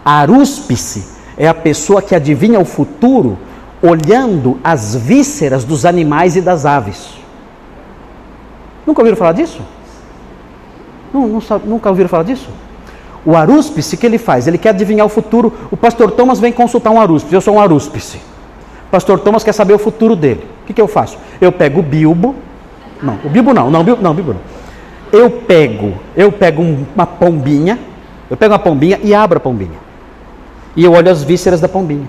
A 0.05 0.21
arúspice 0.21 1.05
é 1.37 1.49
a 1.49 1.55
pessoa 1.55 2.01
que 2.01 2.15
adivinha 2.15 2.61
o 2.61 2.65
futuro 2.65 3.37
olhando 3.83 4.59
as 4.63 4.95
vísceras 4.95 5.65
dos 5.65 5.85
animais 5.85 6.37
e 6.37 6.41
das 6.41 6.65
aves. 6.65 7.15
Nunca 8.87 9.01
ouviram 9.01 9.17
falar 9.17 9.33
disso? 9.33 9.61
Não, 11.13 11.27
não, 11.27 11.41
nunca 11.65 11.89
ouviram 11.89 12.09
falar 12.09 12.23
disso? 12.23 12.49
O 13.25 13.37
arúspice, 13.37 13.97
o 13.97 13.99
que 13.99 14.07
ele 14.07 14.19
faz? 14.19 14.47
Ele 14.47 14.59
quer 14.59 14.69
adivinhar 14.71 15.05
o 15.05 15.09
futuro. 15.09 15.53
O 15.71 15.77
pastor 15.77 16.13
Thomas 16.13 16.39
vem 16.39 16.53
consultar 16.53 16.91
um 16.91 17.01
arúspice. 17.01 17.35
Eu 17.35 17.41
sou 17.41 17.55
um 17.55 17.61
arúspice. 17.61 18.19
O 18.87 18.91
pastor 18.91 19.19
Thomas 19.19 19.43
quer 19.43 19.53
saber 19.53 19.75
o 19.75 19.79
futuro 19.79 20.15
dele. 20.15 20.47
O 20.63 20.67
que, 20.67 20.73
que 20.73 20.81
eu 20.81 20.87
faço? 20.87 21.19
Eu 21.41 21.51
pego 21.51 21.81
o 21.81 21.83
Bilbo. 21.83 22.37
Não, 23.03 23.19
o 23.25 23.29
Bilbo 23.29 23.53
não. 23.53 23.69
Não, 23.69 23.83
Bilbo 23.83 24.03
não, 24.03 24.15
Bilbo 24.15 24.35
não. 24.35 24.41
Eu 25.13 25.31
pego, 25.31 25.95
eu 26.17 26.31
pego 26.31 26.63
uma 26.95 27.07
pombinha. 27.07 27.79
Eu 28.31 28.37
pego 28.37 28.53
uma 28.53 28.59
pombinha 28.59 29.01
e 29.03 29.13
abro 29.13 29.39
a 29.39 29.41
pombinha. 29.41 29.79
E 30.77 30.85
eu 30.85 30.93
olho 30.93 31.11
as 31.11 31.23
vísceras 31.23 31.61
da 31.61 31.69
pombinha. 31.69 32.09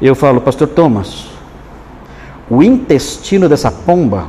Eu 0.00 0.14
falo, 0.14 0.40
pastor 0.40 0.68
Thomas, 0.68 1.28
o 2.50 2.62
intestino 2.62 3.48
dessa 3.48 3.70
pomba 3.70 4.28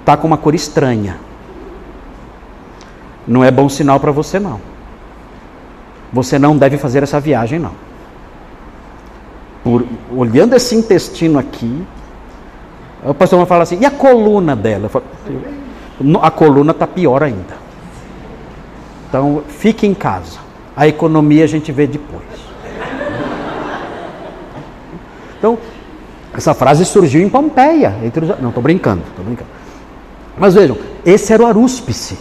está 0.00 0.16
com 0.16 0.26
uma 0.26 0.38
cor 0.38 0.54
estranha 0.54 1.18
não 3.26 3.44
é 3.44 3.50
bom 3.50 3.68
sinal 3.68 4.00
para 4.00 4.10
você, 4.10 4.38
não. 4.38 4.60
Você 6.12 6.38
não 6.38 6.56
deve 6.56 6.76
fazer 6.76 7.02
essa 7.02 7.20
viagem, 7.20 7.58
não. 7.58 7.72
Por, 9.62 9.84
olhando 10.14 10.54
esse 10.54 10.74
intestino 10.74 11.38
aqui, 11.38 11.86
o 13.04 13.14
pastor 13.14 13.38
vai 13.38 13.46
falar 13.46 13.62
assim: 13.62 13.78
e 13.80 13.86
a 13.86 13.90
coluna 13.90 14.56
dela? 14.56 14.88
Falo, 14.88 15.04
a 16.20 16.30
coluna 16.30 16.72
está 16.72 16.86
pior 16.86 17.22
ainda. 17.22 17.62
Então, 19.08 19.42
fique 19.48 19.86
em 19.86 19.94
casa. 19.94 20.41
A 20.76 20.86
economia 20.86 21.44
a 21.44 21.46
gente 21.46 21.70
vê 21.70 21.86
depois. 21.86 22.22
Então, 25.38 25.58
essa 26.34 26.54
frase 26.54 26.84
surgiu 26.84 27.20
em 27.20 27.28
Pompeia. 27.28 27.94
Entre 28.02 28.24
os... 28.24 28.40
Não, 28.40 28.48
estou 28.48 28.62
brincando, 28.62 29.02
estou 29.08 29.24
brincando. 29.24 29.50
Mas 30.38 30.54
vejam, 30.54 30.78
esse 31.04 31.32
era 31.32 31.42
o 31.42 31.46
arúspice. 31.46 32.16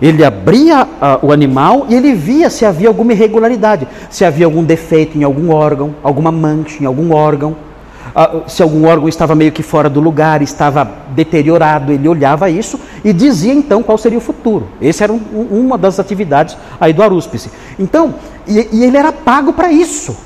Ele 0.00 0.24
abria 0.24 0.84
uh, 0.84 1.26
o 1.26 1.32
animal 1.32 1.86
e 1.88 1.94
ele 1.94 2.12
via 2.12 2.50
se 2.50 2.64
havia 2.64 2.88
alguma 2.88 3.12
irregularidade, 3.12 3.88
se 4.10 4.24
havia 4.24 4.44
algum 4.44 4.62
defeito 4.62 5.16
em 5.16 5.22
algum 5.22 5.50
órgão, 5.50 5.94
alguma 6.02 6.30
mancha 6.30 6.82
em 6.82 6.86
algum 6.86 7.14
órgão, 7.14 7.56
se 8.46 8.62
algum 8.62 8.86
órgão 8.86 9.08
estava 9.08 9.34
meio 9.34 9.50
que 9.50 9.62
fora 9.62 9.90
do 9.90 10.00
lugar, 10.00 10.40
estava 10.40 10.88
deteriorado. 11.10 11.92
Ele 11.92 12.08
olhava 12.08 12.48
isso 12.48 12.78
e 13.04 13.12
dizia 13.12 13.52
então 13.52 13.82
qual 13.82 13.98
seria 13.98 14.18
o 14.18 14.20
futuro. 14.20 14.68
Essa 14.80 15.04
era 15.04 15.12
um, 15.12 15.48
uma 15.50 15.76
das 15.76 15.98
atividades 15.98 16.56
aí 16.80 16.92
do 16.92 17.02
arúspice. 17.02 17.50
Então, 17.78 18.14
e, 18.46 18.68
e 18.72 18.84
ele 18.84 18.96
era 18.96 19.12
pago 19.12 19.52
para 19.52 19.72
isso. 19.72 20.16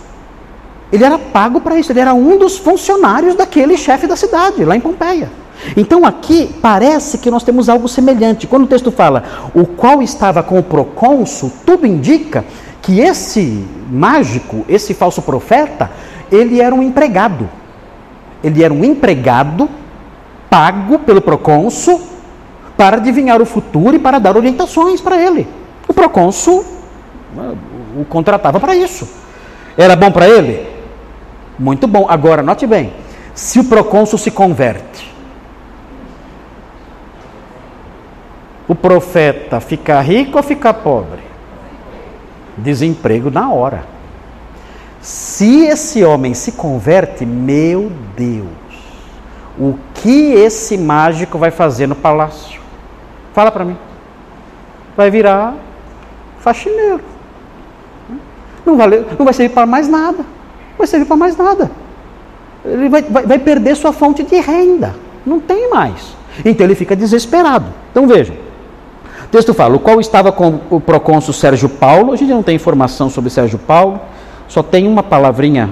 Ele 0.93 1.05
era 1.05 1.19
pago 1.19 1.61
para 1.61 1.79
isso. 1.79 1.91
Ele 1.93 2.01
era 2.01 2.13
um 2.13 2.39
dos 2.39 2.59
funcionários 2.59 3.35
daquele 3.35 3.77
chefe 3.77 4.07
da 4.07 4.17
cidade, 4.17 4.65
lá 4.65 4.77
em 4.77 4.81
Pompeia. 4.81 5.31
Então 5.77 6.05
aqui 6.05 6.55
parece 6.63 7.19
que 7.19 7.31
nós 7.31 7.43
temos 7.43 7.69
algo 7.69 7.89
semelhante. 7.89 8.47
Quando 8.47 8.65
o 8.65 8.67
texto 8.67 8.93
fala 8.93 9.51
o 9.55 9.67
qual 9.67 10.03
estava 10.03 10.43
com 10.43 10.59
o 10.59 10.63
procônsul, 10.63 11.51
tudo 11.65 11.87
indica 11.87 12.45
que 12.81 13.01
esse 13.01 13.65
mágico, 13.91 14.65
esse 14.69 14.95
falso 14.95 15.21
profeta, 15.21 15.91
ele 16.31 16.61
era 16.61 16.75
um 16.75 16.83
empregado. 16.83 17.49
Ele 18.43 18.63
era 18.63 18.73
um 18.73 18.85
empregado 18.85 19.69
pago 20.49 20.99
pelo 21.01 21.21
procônsul 21.21 22.01
para 22.77 22.97
adivinhar 22.97 23.43
o 23.43 23.47
futuro 23.47 23.97
e 23.97 23.99
para 23.99 24.19
dar 24.19 24.37
orientações 24.37 25.01
para 25.01 25.21
ele. 25.21 25.47
O 25.87 25.93
procônsul 25.93 26.65
o 27.97 28.05
contratava 28.05 28.61
para 28.61 28.77
isso. 28.77 29.09
Era 29.77 29.97
bom 29.97 30.11
para 30.11 30.29
ele? 30.29 30.67
Muito 31.59 31.87
bom. 31.87 32.07
Agora, 32.09 32.43
note 32.43 32.67
bem: 32.67 32.93
se 33.35 33.59
o 33.59 33.65
procônsul 33.65 34.19
se 34.19 34.31
converte, 34.31 35.13
o 38.69 38.75
profeta 38.75 39.61
ficar 39.61 40.01
rico 40.03 40.37
ou 40.37 40.43
ficar 40.43 40.75
pobre? 40.75 41.21
Desemprego 42.57 43.31
na 43.31 43.51
hora. 43.51 43.98
Se 45.01 45.67
esse 45.67 46.05
homem 46.05 46.35
se 46.35 46.53
converte, 46.53 47.25
meu 47.25 47.91
Deus, 48.17 48.47
o 49.59 49.77
que 49.95 50.33
esse 50.33 50.77
mágico 50.77 51.39
vai 51.39 51.51
fazer 51.51 51.87
no 51.87 51.95
palácio? 51.95 52.61
Fala 53.33 53.51
para 53.51 53.65
mim. 53.65 53.77
Vai 54.97 55.11
virar 55.11 55.55
faxineiro. 56.41 57.01
Não 58.65 58.77
vai, 58.77 58.89
não 59.19 59.25
vai 59.25 59.33
servir 59.33 59.55
para 59.55 59.67
mais 59.67 59.89
nada. 59.89 60.19
Não 60.19 60.79
vai 60.79 60.87
servir 60.87 61.07
para 61.07 61.17
mais 61.17 61.37
nada. 61.37 61.71
Ele 62.65 62.89
vai, 62.89 63.03
vai, 63.03 63.25
vai 63.25 63.39
perder 63.39 63.77
sua 63.77 63.93
fonte 63.93 64.23
de 64.23 64.37
renda. 64.41 64.95
Não 65.25 65.41
tem 65.41 65.71
mais. 65.71 66.17
Então 66.45 66.67
ele 66.67 66.75
fica 66.75 66.95
desesperado. 66.95 67.67
Então 67.91 68.07
vejam. 68.07 68.37
O 69.25 69.29
texto 69.29 69.55
fala: 69.55 69.77
o 69.77 69.79
qual 69.79 70.01
estava 70.01 70.33
com 70.33 70.61
o 70.71 70.81
procônsul 70.81 71.33
Sérgio 71.33 71.69
Paulo. 71.69 72.13
A 72.13 72.17
gente 72.17 72.31
não 72.31 72.43
tem 72.43 72.57
informação 72.57 73.09
sobre 73.09 73.31
Sérgio 73.31 73.59
Paulo. 73.59 74.01
Só 74.49 74.63
tem 74.63 74.89
uma 74.89 75.03
palavrinha, 75.03 75.71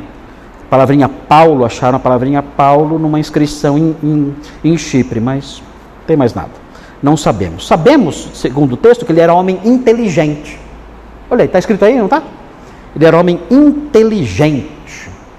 palavrinha 0.69 1.09
Paulo, 1.09 1.65
acharam 1.65 1.97
a 1.97 1.99
palavrinha 1.99 2.43
Paulo 2.43 2.99
numa 2.99 3.19
inscrição 3.19 3.79
em, 3.79 3.97
em, 4.03 4.37
em 4.63 4.79
Chipre, 4.79 5.19
mas 5.19 5.63
não 6.01 6.07
tem 6.07 6.17
mais 6.17 6.35
nada. 6.35 6.51
Não 7.03 7.17
sabemos. 7.17 7.67
Sabemos, 7.67 8.31
segundo 8.35 8.75
o 8.75 8.77
texto, 8.77 9.05
que 9.05 9.13
ele 9.13 9.21
era 9.21 9.33
homem 9.33 9.59
inteligente. 9.65 10.59
Olha 11.31 11.43
aí, 11.43 11.47
está 11.47 11.59
escrito 11.59 11.85
aí, 11.85 11.97
não 11.97 12.05
está? 12.05 12.23
Ele 12.95 13.05
era 13.05 13.19
homem 13.19 13.41
inteligente. 13.51 14.77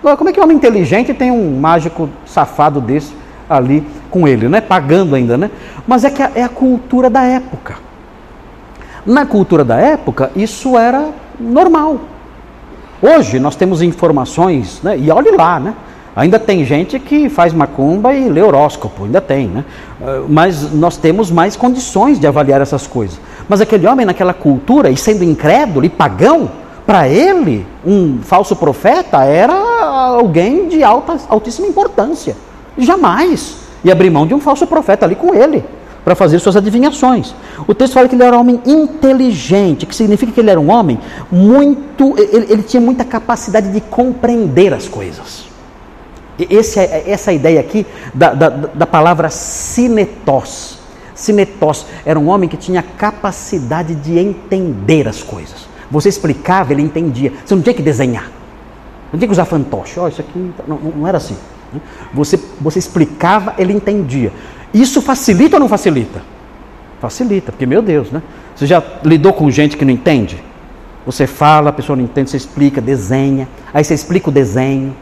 Como 0.02 0.30
é 0.30 0.34
que 0.34 0.40
um 0.40 0.44
homem 0.44 0.58
inteligente 0.58 1.14
tem 1.14 1.32
um 1.32 1.60
mágico 1.60 2.10
safado 2.26 2.80
desse 2.80 3.14
ali 3.50 3.86
com 4.10 4.28
ele, 4.28 4.48
né? 4.48 4.62
Pagando 4.62 5.16
ainda, 5.16 5.38
né? 5.38 5.50
Mas 5.86 6.04
é 6.04 6.10
que 6.10 6.22
é 6.22 6.44
a 6.44 6.50
cultura 6.50 7.10
da 7.10 7.24
época. 7.24 7.76
Na 9.06 9.26
cultura 9.26 9.64
da 9.64 9.78
época, 9.78 10.32
isso 10.36 10.78
era 10.78 11.10
normal. 11.40 12.00
Hoje 13.02 13.40
nós 13.40 13.56
temos 13.56 13.82
informações, 13.82 14.80
né? 14.82 14.98
e 14.98 15.12
olhe 15.12 15.32
lá, 15.32 15.60
né? 15.60 15.74
Ainda 16.16 16.40
tem 16.40 16.66
gente 16.66 16.98
que 17.00 17.30
faz 17.30 17.54
macumba 17.54 18.12
e 18.12 18.28
lê 18.28 18.42
horóscopo, 18.42 19.04
ainda 19.04 19.22
tem, 19.22 19.48
né? 19.48 19.64
Ah, 20.02 20.24
mas 20.28 20.74
nós 20.74 20.98
temos 20.98 21.30
mais 21.30 21.56
condições 21.56 22.20
de 22.20 22.26
avaliar 22.26 22.60
essas 22.60 22.88
coisas. 22.88 23.20
Mas 23.48 23.62
aquele 23.62 23.86
homem 23.86 24.04
naquela 24.04 24.34
cultura, 24.34 24.90
e 24.90 24.98
sendo 24.98 25.24
incrédulo 25.24 25.86
e 25.86 25.90
pagão, 25.90 26.50
para 26.88 27.08
ele, 27.08 27.68
um 27.86 28.20
falso 28.24 28.56
profeta 28.56 29.24
era 29.24 29.54
alguém 29.54 30.68
de 30.68 30.84
alta, 30.84 31.18
altíssima 31.30 31.68
importância. 31.68 32.36
Jamais 32.78 33.58
ia 33.84 33.92
abrir 33.92 34.10
mão 34.10 34.26
de 34.26 34.34
um 34.34 34.40
falso 34.40 34.66
profeta 34.66 35.06
ali 35.06 35.14
com 35.14 35.36
ele 35.36 35.64
para 36.08 36.16
fazer 36.16 36.40
suas 36.40 36.56
adivinhações. 36.56 37.36
O 37.68 37.76
texto 37.76 37.96
fala 37.96 38.08
que 38.08 38.16
ele 38.16 38.24
era 38.24 38.38
um 38.38 38.40
homem 38.40 38.62
inteligente, 38.66 39.86
que 39.86 39.94
significa 39.94 40.32
que 40.32 40.40
ele 40.40 40.50
era 40.50 40.58
um 40.58 40.72
homem 40.72 40.98
muito. 41.30 42.16
Ele, 42.18 42.48
ele 42.50 42.64
tinha 42.64 42.80
muita 42.80 43.04
capacidade 43.04 43.74
de 43.74 43.82
compreender 43.82 44.74
as 44.74 44.88
coisas. 44.88 45.48
Esse, 46.40 46.80
é, 46.80 47.10
essa 47.10 47.34
ideia 47.34 47.60
aqui 47.60 47.86
da, 48.14 48.34
da, 48.34 48.48
da 48.48 48.88
palavra 48.88 49.30
sinetós. 49.30 50.78
Sinetós 51.14 51.86
era 52.06 52.18
um 52.18 52.30
homem 52.30 52.48
que 52.48 52.56
tinha 52.56 52.82
capacidade 52.82 53.94
de 53.94 54.18
entender 54.18 55.10
as 55.10 55.22
coisas. 55.22 55.68
Você 55.92 56.08
explicava, 56.08 56.72
ele 56.72 56.84
entendia. 56.84 57.34
Você 57.46 57.54
não 57.54 57.62
tinha 57.62 57.74
que 57.74 57.84
desenhar. 57.84 58.32
Não 59.12 59.20
tinha 59.20 59.28
que 59.28 59.34
usar 59.34 59.44
fantoche. 59.44 60.00
Oh, 60.00 60.08
isso 60.08 60.22
aqui 60.22 60.54
não, 60.66 60.78
não 60.78 61.06
era 61.06 61.18
assim. 61.18 61.36
Você, 62.14 62.40
você 62.62 62.80
explicava, 62.80 63.54
ele 63.58 63.74
entendia. 63.74 64.32
Isso 64.82 65.02
facilita 65.02 65.56
ou 65.56 65.60
não 65.60 65.68
facilita? 65.68 66.22
Facilita, 67.02 67.52
porque, 67.52 67.66
meu 67.66 67.82
Deus, 67.82 68.12
né? 68.12 68.22
Você 68.56 68.68
já 68.68 68.84
lidou 69.04 69.34
com 69.34 69.50
gente 69.50 69.76
que 69.76 69.84
não 69.84 69.92
entende? 69.92 70.42
Você 71.06 71.26
fala, 71.26 71.70
a 71.70 71.74
pessoa 71.74 71.96
não 71.96 72.04
entende, 72.04 72.30
você 72.30 72.38
explica, 72.38 72.80
desenha, 72.80 73.48
aí 73.74 73.84
você 73.84 73.94
explica 73.94 74.30
o 74.30 74.32
desenho, 74.32 74.96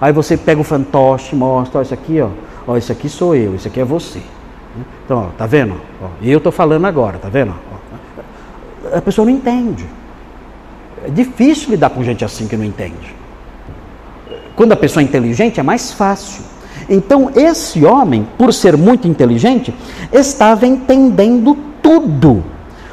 aí 0.00 0.12
você 0.12 0.36
pega 0.36 0.60
o 0.60 0.64
fantoche, 0.64 1.34
mostra, 1.34 1.80
ó, 1.80 1.82
isso 1.82 1.94
aqui, 1.94 2.20
ó, 2.20 2.28
ó, 2.66 2.76
isso 2.76 2.92
aqui 2.92 3.08
sou 3.08 3.34
eu, 3.34 3.54
isso 3.54 3.66
aqui 3.66 3.80
é 3.80 3.84
você. 3.84 4.20
Então, 5.04 5.18
ó, 5.18 5.26
tá 5.36 5.46
vendo? 5.46 5.74
Ó, 6.00 6.08
eu 6.22 6.38
estou 6.38 6.52
falando 6.52 6.84
agora, 6.84 7.18
tá 7.18 7.28
vendo? 7.28 7.54
Ó, 7.72 8.96
a 8.96 9.00
pessoa 9.00 9.24
não 9.24 9.32
entende. 9.32 9.86
É 11.04 11.10
difícil 11.10 11.70
lidar 11.70 11.90
com 11.90 12.04
gente 12.04 12.24
assim 12.24 12.46
que 12.46 12.56
não 12.56 12.64
entende. 12.64 13.14
Quando 14.54 14.72
a 14.72 14.76
pessoa 14.76 15.02
é 15.02 15.04
inteligente, 15.04 15.58
é 15.58 15.62
mais 15.62 15.92
fácil. 15.92 16.44
Então, 16.88 17.30
esse 17.34 17.84
homem, 17.84 18.26
por 18.36 18.52
ser 18.52 18.76
muito 18.76 19.08
inteligente, 19.08 19.74
estava 20.12 20.66
entendendo 20.66 21.56
tudo. 21.82 22.44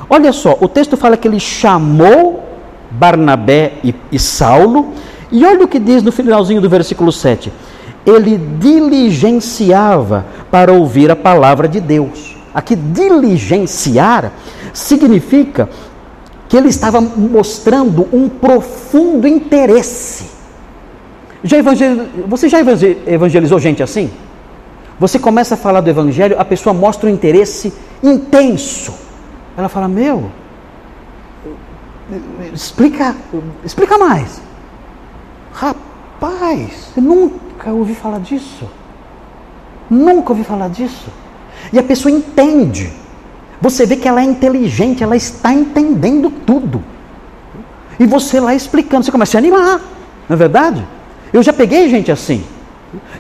Olha 0.09 0.31
só, 0.31 0.57
o 0.59 0.67
texto 0.67 0.97
fala 0.97 1.17
que 1.17 1.27
ele 1.27 1.39
chamou 1.39 2.43
Barnabé 2.91 3.73
e, 3.83 3.95
e 4.11 4.19
Saulo, 4.19 4.89
e 5.31 5.45
olha 5.45 5.63
o 5.63 5.67
que 5.67 5.79
diz 5.79 6.03
no 6.03 6.11
finalzinho 6.11 6.61
do 6.61 6.69
versículo 6.69 7.11
7. 7.11 7.51
Ele 8.05 8.37
diligenciava 8.59 10.25
para 10.49 10.73
ouvir 10.73 11.09
a 11.11 11.15
palavra 11.15 11.67
de 11.67 11.79
Deus. 11.79 12.35
Aqui, 12.53 12.75
diligenciar 12.75 14.31
significa 14.73 15.69
que 16.49 16.57
ele 16.57 16.67
estava 16.67 16.99
mostrando 16.99 18.07
um 18.11 18.27
profundo 18.27 19.25
interesse 19.25 20.40
já. 21.43 21.57
Você 22.27 22.49
já 22.49 22.59
evangelizou 23.07 23.59
gente 23.59 23.81
assim? 23.81 24.09
Você 24.99 25.17
começa 25.17 25.55
a 25.55 25.57
falar 25.57 25.81
do 25.81 25.89
evangelho, 25.89 26.39
a 26.39 26.45
pessoa 26.45 26.73
mostra 26.73 27.09
um 27.09 27.13
interesse 27.13 27.73
intenso. 28.03 28.93
Ela 29.57 29.67
fala: 29.67 29.87
Meu, 29.87 30.31
explica, 32.53 33.15
explica 33.63 33.97
mais. 33.97 34.41
Rapaz, 35.53 36.91
eu 36.95 37.03
nunca 37.03 37.71
ouvi 37.71 37.95
falar 37.95 38.19
disso. 38.19 38.69
Nunca 39.89 40.31
ouvi 40.31 40.43
falar 40.43 40.69
disso. 40.69 41.09
E 41.73 41.79
a 41.79 41.83
pessoa 41.83 42.11
entende. 42.11 42.93
Você 43.59 43.85
vê 43.85 43.95
que 43.95 44.07
ela 44.07 44.21
é 44.21 44.23
inteligente, 44.23 45.03
ela 45.03 45.15
está 45.15 45.53
entendendo 45.53 46.31
tudo. 46.45 46.83
E 47.99 48.05
você 48.05 48.39
lá 48.39 48.55
explicando, 48.55 49.03
você 49.03 49.11
começa 49.11 49.37
a 49.37 49.39
animar, 49.39 49.79
não 50.27 50.33
é 50.33 50.35
verdade? 50.35 50.85
Eu 51.33 51.41
já 51.41 51.53
peguei 51.53 51.89
gente 51.89 52.11
assim, 52.11 52.43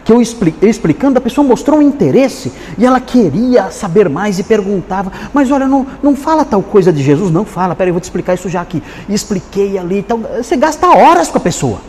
que 0.03 0.11
eu 0.11 0.21
explicando, 0.21 1.17
a 1.17 1.21
pessoa 1.21 1.47
mostrou 1.47 1.79
um 1.79 1.81
interesse 1.81 2.51
e 2.77 2.85
ela 2.85 2.99
queria 2.99 3.71
saber 3.71 4.09
mais 4.09 4.37
e 4.37 4.43
perguntava, 4.43 5.11
mas 5.33 5.49
olha, 5.49 5.67
não, 5.67 5.87
não 6.03 6.15
fala 6.15 6.43
tal 6.43 6.61
coisa 6.61 6.91
de 6.91 7.01
Jesus, 7.01 7.31
não 7.31 7.45
fala, 7.45 7.75
peraí, 7.75 7.89
eu 7.89 7.93
vou 7.93 8.01
te 8.01 8.05
explicar 8.05 8.33
isso 8.33 8.49
já 8.49 8.61
aqui. 8.61 8.83
E 9.07 9.13
expliquei 9.13 9.77
ali, 9.77 9.99
então 9.99 10.23
você 10.37 10.57
gasta 10.57 10.87
horas 10.87 11.29
com 11.29 11.37
a 11.37 11.41
pessoa, 11.41 11.79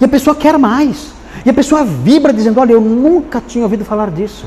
e 0.00 0.04
a 0.04 0.08
pessoa 0.08 0.34
quer 0.34 0.58
mais, 0.58 1.12
e 1.44 1.50
a 1.50 1.54
pessoa 1.54 1.84
vibra 1.84 2.32
dizendo: 2.32 2.60
olha, 2.60 2.72
eu 2.72 2.80
nunca 2.80 3.40
tinha 3.40 3.64
ouvido 3.64 3.84
falar 3.84 4.10
disso, 4.10 4.46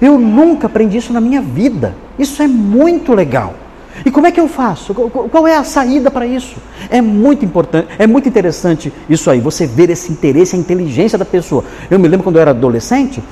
eu 0.00 0.18
nunca 0.18 0.66
aprendi 0.66 0.98
isso 0.98 1.12
na 1.12 1.20
minha 1.20 1.40
vida, 1.40 1.96
isso 2.18 2.42
é 2.42 2.46
muito 2.46 3.14
legal. 3.14 3.54
E 4.04 4.10
como 4.10 4.26
é 4.26 4.32
que 4.32 4.40
eu 4.40 4.48
faço? 4.48 4.94
Qual 4.94 5.46
é 5.46 5.56
a 5.56 5.64
saída 5.64 6.10
para 6.10 6.26
isso? 6.26 6.56
É 6.90 7.00
muito 7.00 7.44
importante, 7.44 7.88
é 7.98 8.06
muito 8.06 8.28
interessante 8.28 8.92
isso 9.08 9.30
aí, 9.30 9.40
você 9.40 9.66
ver 9.66 9.90
esse 9.90 10.12
interesse, 10.12 10.54
a 10.56 10.58
inteligência 10.58 11.18
da 11.18 11.24
pessoa. 11.24 11.64
Eu 11.90 11.98
me 11.98 12.08
lembro 12.08 12.24
quando 12.24 12.36
eu 12.36 12.42
era 12.42 12.52
adolescente, 12.52 13.22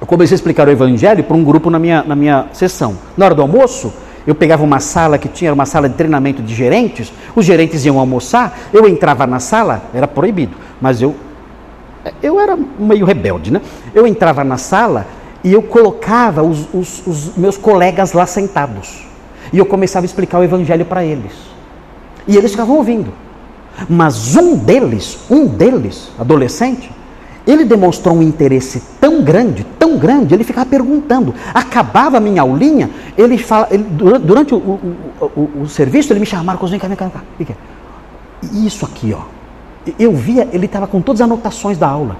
eu 0.00 0.06
comecei 0.06 0.34
a 0.34 0.36
explicar 0.36 0.66
o 0.66 0.70
evangelho 0.70 1.22
para 1.22 1.36
um 1.36 1.44
grupo 1.44 1.70
na 1.70 1.78
minha, 1.78 2.02
na 2.02 2.16
minha 2.16 2.46
sessão. 2.52 2.98
Na 3.16 3.26
hora 3.26 3.34
do 3.34 3.42
almoço, 3.42 3.92
Eu 4.26 4.34
pegava 4.34 4.62
uma 4.62 4.78
sala 4.78 5.18
que 5.18 5.28
tinha 5.28 5.52
uma 5.52 5.66
sala 5.66 5.88
de 5.88 5.96
treinamento 5.96 6.42
de 6.42 6.54
gerentes, 6.54 7.12
os 7.34 7.44
gerentes 7.44 7.84
iam 7.84 7.98
almoçar, 7.98 8.56
eu 8.72 8.88
entrava 8.88 9.26
na 9.26 9.40
sala, 9.40 9.82
era 9.92 10.06
proibido, 10.06 10.56
mas 10.80 11.02
eu 11.02 11.14
eu 12.20 12.40
era 12.40 12.58
meio 12.78 13.06
rebelde, 13.06 13.52
né? 13.52 13.60
Eu 13.94 14.06
entrava 14.06 14.42
na 14.42 14.56
sala 14.56 15.06
e 15.44 15.52
eu 15.52 15.62
colocava 15.62 16.42
os, 16.42 16.66
os, 16.74 17.06
os 17.06 17.36
meus 17.36 17.56
colegas 17.56 18.12
lá 18.12 18.26
sentados. 18.26 19.06
E 19.52 19.58
eu 19.58 19.66
começava 19.66 20.04
a 20.04 20.06
explicar 20.06 20.38
o 20.38 20.44
evangelho 20.44 20.84
para 20.84 21.04
eles. 21.04 21.32
E 22.26 22.36
eles 22.36 22.52
ficavam 22.52 22.76
ouvindo. 22.76 23.12
Mas 23.88 24.36
um 24.36 24.56
deles, 24.56 25.18
um 25.30 25.46
deles, 25.46 26.10
adolescente, 26.18 26.90
ele 27.46 27.64
demonstrou 27.64 28.16
um 28.16 28.22
interesse 28.22 28.82
tão 29.00 29.22
grande, 29.22 29.64
tão 29.78 29.98
grande, 29.98 30.34
ele 30.34 30.44
ficava 30.44 30.66
perguntando. 30.66 31.34
Acabava 31.52 32.18
a 32.18 32.20
minha 32.20 32.42
aulinha, 32.42 32.90
ele 33.16 33.36
fala, 33.38 33.68
ele, 33.70 33.84
durante 34.24 34.54
o, 34.54 34.58
o, 34.58 34.80
o, 35.20 35.62
o, 35.62 35.68
serviço, 35.68 36.12
ele 36.12 36.20
me 36.20 36.26
chamava, 36.26 36.46
Marcos, 36.46 36.70
vem 36.70 36.78
cá, 36.78 36.86
vem 36.86 36.96
cá, 36.96 37.10
vem 37.36 37.46
cá. 37.46 37.54
Isso 38.52 38.84
aqui, 38.84 39.12
ó. 39.12 39.22
Eu 39.98 40.14
via, 40.14 40.48
ele 40.52 40.66
estava 40.66 40.86
com 40.86 41.00
todas 41.00 41.20
as 41.20 41.24
anotações 41.24 41.76
da 41.76 41.88
aula. 41.88 42.16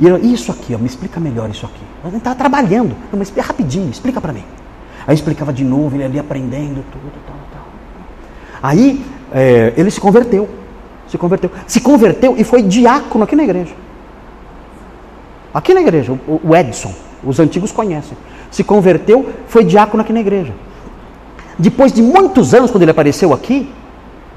E 0.00 0.06
eu, 0.06 0.16
isso 0.18 0.50
aqui, 0.50 0.74
ó, 0.74 0.78
me 0.78 0.86
explica 0.86 1.20
melhor 1.20 1.50
isso 1.50 1.66
aqui. 1.66 1.82
Ele 2.06 2.16
estava 2.16 2.36
trabalhando. 2.36 2.96
Não, 3.12 3.18
mas 3.18 3.30
rapidinho, 3.30 3.90
explica 3.90 4.20
para 4.20 4.32
mim. 4.32 4.44
Aí 5.06 5.14
explicava 5.14 5.52
de 5.52 5.64
novo, 5.64 5.96
ele 5.96 6.04
ali 6.04 6.18
aprendendo 6.18 6.84
tudo, 6.92 7.12
tal, 7.26 7.36
tal. 7.52 7.66
Aí 8.62 9.04
é, 9.32 9.72
ele 9.76 9.90
se 9.90 10.00
converteu. 10.00 10.48
Se 11.08 11.18
converteu. 11.18 11.50
Se 11.66 11.80
converteu 11.80 12.34
e 12.36 12.44
foi 12.44 12.62
diácono 12.62 13.24
aqui 13.24 13.36
na 13.36 13.42
igreja. 13.42 13.74
Aqui 15.52 15.74
na 15.74 15.82
igreja, 15.82 16.18
o 16.26 16.56
Edson, 16.56 16.94
os 17.22 17.38
antigos 17.38 17.70
conhecem. 17.72 18.16
Se 18.50 18.64
converteu, 18.64 19.28
foi 19.48 19.64
diácono 19.64 20.02
aqui 20.02 20.12
na 20.12 20.20
igreja. 20.20 20.52
Depois 21.58 21.92
de 21.92 22.00
muitos 22.00 22.54
anos, 22.54 22.70
quando 22.70 22.82
ele 22.82 22.90
apareceu 22.90 23.32
aqui, 23.34 23.70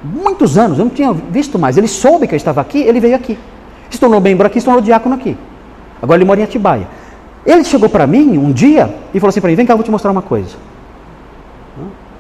muitos 0.04 0.58
anos, 0.58 0.78
eu 0.78 0.86
não 0.86 0.92
tinha 0.92 1.14
visto 1.14 1.58
mais, 1.58 1.78
ele 1.78 1.88
soube 1.88 2.28
que 2.28 2.36
eu 2.36 2.38
estava 2.38 2.60
aqui, 2.60 2.80
ele 2.80 3.00
veio 3.00 3.16
aqui. 3.16 3.40
Se 3.90 4.00
tornou 4.00 4.20
membro 4.20 4.46
aqui, 4.46 4.60
se 4.60 4.66
tornou 4.66 4.82
diácono 4.82 5.16
aqui. 5.16 5.38
Agora 6.02 6.18
ele 6.18 6.26
mora 6.26 6.40
em 6.40 6.44
Atibaia. 6.44 6.88
Ele 7.46 7.64
chegou 7.64 7.88
para 7.88 8.08
mim 8.08 8.38
um 8.38 8.52
dia 8.52 8.94
e 9.14 9.20
falou 9.20 9.30
assim 9.30 9.42
para 9.42 9.50
mim: 9.50 9.56
vem 9.56 9.66
cá, 9.66 9.74
eu 9.74 9.78
vou 9.78 9.84
te 9.84 9.92
mostrar 9.92 10.12
uma 10.12 10.22
coisa. 10.22 10.56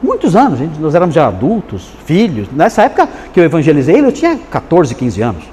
Muitos 0.01 0.35
anos, 0.35 0.59
gente, 0.59 0.79
nós 0.79 0.93
éramos 0.93 1.15
já 1.15 1.27
adultos, 1.27 1.89
filhos. 2.05 2.47
Nessa 2.51 2.83
época 2.83 3.09
que 3.33 3.39
eu 3.39 3.43
evangelizei 3.43 3.95
ele, 3.95 4.07
eu 4.07 4.11
tinha 4.11 4.37
14, 4.51 4.93
15 4.93 5.21
anos. 5.21 5.43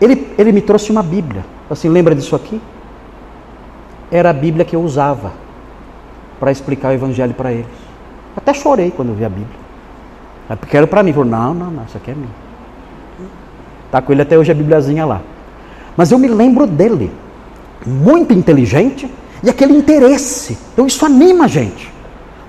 Ele, 0.00 0.34
ele 0.36 0.52
me 0.52 0.60
trouxe 0.60 0.90
uma 0.90 1.02
Bíblia. 1.02 1.44
Assim, 1.70 1.88
lembra 1.88 2.14
disso 2.14 2.36
aqui? 2.36 2.60
Era 4.10 4.30
a 4.30 4.32
Bíblia 4.32 4.64
que 4.64 4.76
eu 4.76 4.82
usava 4.82 5.32
para 6.38 6.50
explicar 6.50 6.90
o 6.90 6.92
Evangelho 6.92 7.34
para 7.34 7.52
eles. 7.52 7.66
Até 8.36 8.54
chorei 8.54 8.90
quando 8.90 9.10
eu 9.10 9.14
vi 9.14 9.24
a 9.24 9.28
Bíblia. 9.28 9.56
Porque 10.60 10.76
era 10.76 10.86
para 10.86 11.02
mim. 11.02 11.12
Falou, 11.12 11.28
não, 11.28 11.52
não, 11.52 11.70
não, 11.70 11.84
isso 11.84 11.96
aqui 11.96 12.10
é 12.10 12.14
minha. 12.14 12.28
Está 13.86 14.00
com 14.00 14.12
ele 14.12 14.22
até 14.22 14.38
hoje 14.38 14.52
a 14.52 14.54
Bibliazinha 14.54 15.04
lá. 15.04 15.20
Mas 15.96 16.12
eu 16.12 16.18
me 16.18 16.28
lembro 16.28 16.66
dele, 16.66 17.10
muito 17.86 18.32
inteligente 18.32 19.10
e 19.42 19.50
aquele 19.50 19.76
interesse. 19.76 20.58
Então 20.72 20.86
isso 20.86 21.04
anima 21.04 21.44
a 21.44 21.48
gente. 21.48 21.92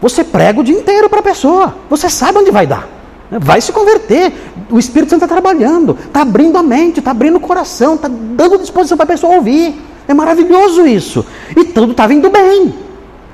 Você 0.01 0.23
prega 0.23 0.61
o 0.61 0.64
dia 0.64 0.77
inteiro 0.77 1.10
para 1.10 1.19
a 1.19 1.23
pessoa. 1.23 1.76
Você 1.89 2.10
sabe 2.10 2.38
onde 2.38 2.51
vai 2.51 2.65
dar. 2.65 2.88
Vai 3.31 3.61
se 3.61 3.72
converter. 3.72 4.34
O 4.72 4.80
Espírito 4.80 5.10
Santo 5.10 5.23
está 5.23 5.35
trabalhando, 5.35 5.97
está 6.06 6.22
abrindo 6.22 6.57
a 6.57 6.64
mente, 6.64 6.99
está 6.99 7.11
abrindo 7.11 7.35
o 7.35 7.39
coração, 7.39 7.95
está 7.95 8.07
dando 8.07 8.57
disposição 8.57 8.97
para 8.97 9.03
a 9.03 9.07
pessoa 9.07 9.35
ouvir. 9.35 9.80
É 10.07 10.14
maravilhoso 10.14 10.88
isso. 10.88 11.26
E 11.56 11.65
tudo 11.65 11.91
está 11.91 12.07
vindo 12.07 12.30
bem. 12.30 12.73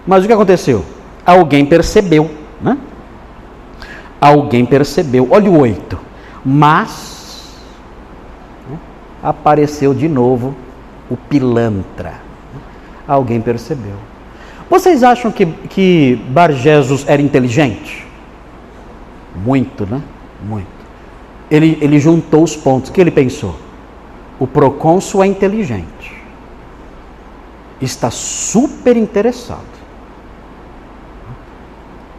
Mas 0.06 0.24
o 0.24 0.28
que 0.28 0.34
aconteceu? 0.34 0.84
Alguém 1.26 1.66
percebeu. 1.66 2.30
Né? 2.62 2.78
Alguém 4.20 4.66
percebeu. 4.66 5.28
Olha 5.32 5.50
o 5.50 5.60
oito. 5.60 5.98
Mas 6.44 7.56
né, 8.70 8.78
apareceu 9.24 9.94
de 9.94 10.10
novo 10.10 10.56
o 11.10 11.16
pilantra. 11.16 12.14
Alguém 13.08 13.42
percebeu. 13.42 13.96
Vocês 14.70 15.04
acham 15.04 15.32
que, 15.32 15.46
que 15.46 16.16
Bar 16.30 16.52
Jesus 16.52 17.06
era 17.08 17.22
inteligente? 17.22 18.06
Muito, 19.36 19.86
né? 19.86 20.02
Muito. 20.44 20.68
Ele, 21.52 21.78
ele 21.82 22.00
juntou 22.00 22.44
os 22.44 22.56
pontos. 22.56 22.90
O 22.90 22.94
que 22.94 23.00
ele 23.00 23.12
pensou? 23.12 23.56
O 24.40 24.48
procônsul 24.48 25.24
é 25.24 25.28
inteligente. 25.28 26.14
Está 27.80 28.10
super 28.10 28.98
interessado. 28.98 29.76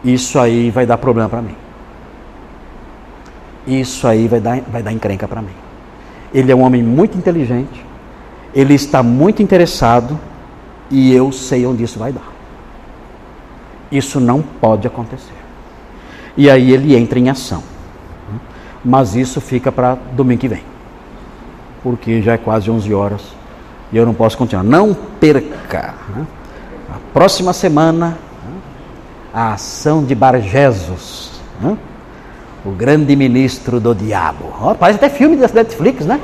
Isso 0.03 0.39
aí 0.39 0.71
vai 0.71 0.85
dar 0.85 0.97
problema 0.97 1.27
para 1.27 1.41
mim. 1.41 1.55
Isso 3.67 4.07
aí 4.07 4.27
vai 4.27 4.39
dar, 4.39 4.61
vai 4.61 4.81
dar 4.81 4.93
encrenca 4.93 5.27
para 5.27 5.41
mim. 5.41 5.55
Ele 6.33 6.51
é 6.51 6.55
um 6.55 6.61
homem 6.61 6.81
muito 6.81 7.17
inteligente. 7.17 7.85
Ele 8.57 8.73
está 8.73 9.03
muito 9.03 9.43
interessado. 9.43 10.19
E 10.89 11.13
eu 11.13 11.31
sei 11.31 11.65
onde 11.67 11.83
isso 11.83 11.99
vai 11.99 12.11
dar. 12.11 12.27
Isso 13.91 14.19
não 14.19 14.41
pode 14.41 14.87
acontecer. 14.87 15.35
E 16.35 16.49
aí 16.49 16.71
ele 16.71 16.95
entra 16.95 17.19
em 17.19 17.29
ação. 17.29 17.61
Mas 18.83 19.15
isso 19.15 19.39
fica 19.39 19.71
para 19.71 19.95
domingo 20.13 20.41
que 20.41 20.47
vem. 20.47 20.63
Porque 21.83 22.21
já 22.21 22.33
é 22.33 22.37
quase 22.37 22.71
11 22.71 22.93
horas 22.93 23.21
e 23.91 23.97
eu 23.97 24.05
não 24.05 24.13
posso 24.13 24.37
continuar. 24.37 24.63
Não 24.63 24.93
perca. 24.93 25.93
A 26.89 26.97
próxima 27.13 27.53
semana, 27.53 28.17
a 29.33 29.53
ação 29.53 30.03
de 30.03 30.15
Bargesos. 30.15 31.31
O 32.65 32.71
grande 32.71 33.15
ministro 33.15 33.79
do 33.79 33.93
diabo. 33.93 34.45
Oh, 34.61 34.73
parece 34.73 34.97
até 34.97 35.09
filme 35.09 35.35
da 35.35 35.47
Netflix, 35.47 36.05
né? 36.05 36.19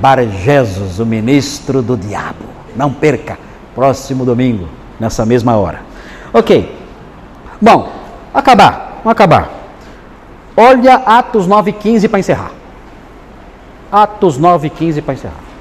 Bargesos, 0.00 0.98
o 0.98 1.06
ministro 1.06 1.82
do 1.82 1.96
diabo. 1.96 2.44
Não 2.74 2.92
perca. 2.92 3.38
Próximo 3.74 4.24
domingo, 4.24 4.68
nessa 4.98 5.24
mesma 5.24 5.56
hora. 5.56 5.80
Ok. 6.32 6.78
Bom, 7.60 7.92
acabar. 8.34 9.00
Vamos 9.04 9.12
acabar. 9.12 9.50
Olha 10.56 10.94
Atos 10.94 11.48
9,15 11.48 12.08
para 12.08 12.20
encerrar. 12.20 12.52
Atos 13.90 14.38
9,15 14.38 15.02
para 15.02 15.14
encerrar. 15.14 15.52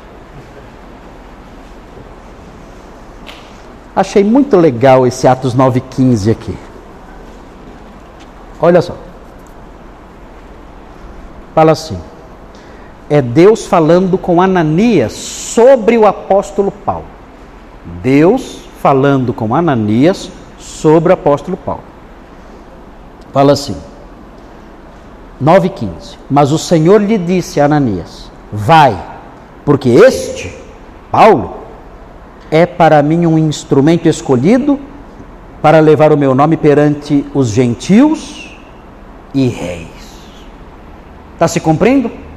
Achei 3.95 4.23
muito 4.23 4.55
legal 4.57 5.05
esse 5.05 5.27
Atos 5.27 5.55
9,15 5.55 6.31
aqui. 6.31 6.57
Olha 8.59 8.81
só. 8.81 8.95
Fala 11.53 11.71
assim. 11.71 11.99
É 13.11 13.21
Deus 13.21 13.65
falando 13.65 14.17
com 14.17 14.41
Ananias 14.41 15.11
sobre 15.11 15.97
o 15.97 16.07
apóstolo 16.07 16.71
Paulo. 16.71 17.03
Deus 18.01 18.61
falando 18.81 19.33
com 19.33 19.53
Ananias 19.53 20.31
sobre 20.57 21.11
o 21.11 21.13
apóstolo 21.15 21.57
Paulo. 21.57 21.83
Fala 23.33 23.51
assim, 23.51 23.75
9,15. 25.43 26.15
Mas 26.29 26.53
o 26.53 26.57
Senhor 26.57 27.01
lhe 27.01 27.17
disse 27.17 27.59
a 27.59 27.65
Ananias: 27.65 28.31
Vai, 28.49 28.97
porque 29.65 29.89
este, 29.89 30.55
Paulo, 31.11 31.55
é 32.49 32.65
para 32.65 33.03
mim 33.03 33.25
um 33.25 33.37
instrumento 33.37 34.07
escolhido 34.07 34.79
para 35.61 35.81
levar 35.81 36.13
o 36.13 36.17
meu 36.17 36.33
nome 36.33 36.55
perante 36.55 37.25
os 37.33 37.49
gentios 37.49 38.57
e 39.33 39.49
reis. 39.49 39.89
Está 41.33 41.49
se 41.49 41.59
cumprindo? 41.59 42.30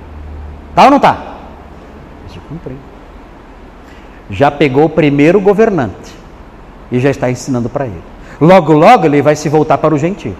Está 0.74 0.86
ou 0.86 0.90
não 0.90 0.96
está? 0.96 1.12
Está 2.26 2.34
se 2.34 2.40
cumprindo. 2.48 2.80
Já 4.28 4.50
pegou 4.50 4.86
o 4.86 4.88
primeiro 4.88 5.40
governante 5.40 6.12
e 6.90 6.98
já 6.98 7.10
está 7.10 7.30
ensinando 7.30 7.68
para 7.68 7.86
ele. 7.86 8.02
Logo, 8.40 8.72
logo 8.72 9.06
ele 9.06 9.22
vai 9.22 9.36
se 9.36 9.48
voltar 9.48 9.78
para 9.78 9.94
os 9.94 10.00
gentios. 10.00 10.34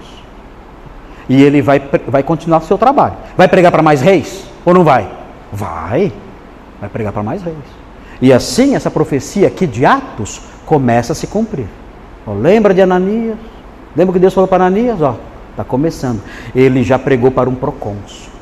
E 1.29 1.41
ele 1.41 1.63
vai, 1.63 1.81
vai 2.09 2.25
continuar 2.25 2.59
o 2.59 2.67
seu 2.67 2.77
trabalho. 2.77 3.15
Vai 3.37 3.47
pregar 3.47 3.71
para 3.71 3.81
mais 3.81 4.01
reis? 4.01 4.45
Ou 4.65 4.75
não 4.75 4.83
vai? 4.83 5.09
Vai. 5.53 6.13
Vai 6.81 6.91
pregar 6.91 7.13
para 7.13 7.23
mais 7.23 7.41
reis. 7.41 7.57
E 8.21 8.33
assim 8.33 8.75
essa 8.75 8.91
profecia 8.91 9.47
aqui 9.47 9.69
de 9.69 9.87
Atos 9.87 10.41
começa 10.67 11.13
a 11.13 11.15
se 11.15 11.29
cumprir. 11.29 11.67
Ó, 12.27 12.33
lembra 12.33 12.75
de 12.75 12.83
Ananias? 12.83 13.39
Lembra 13.95 14.15
que 14.15 14.19
Deus 14.19 14.35
falou 14.35 14.49
para 14.49 14.67
Ananias? 14.67 14.99
Está 15.51 15.63
começando. 15.63 16.21
Ele 16.53 16.83
já 16.83 16.99
pregou 16.99 17.31
para 17.31 17.49
um 17.49 17.55
procônsul. 17.55 18.34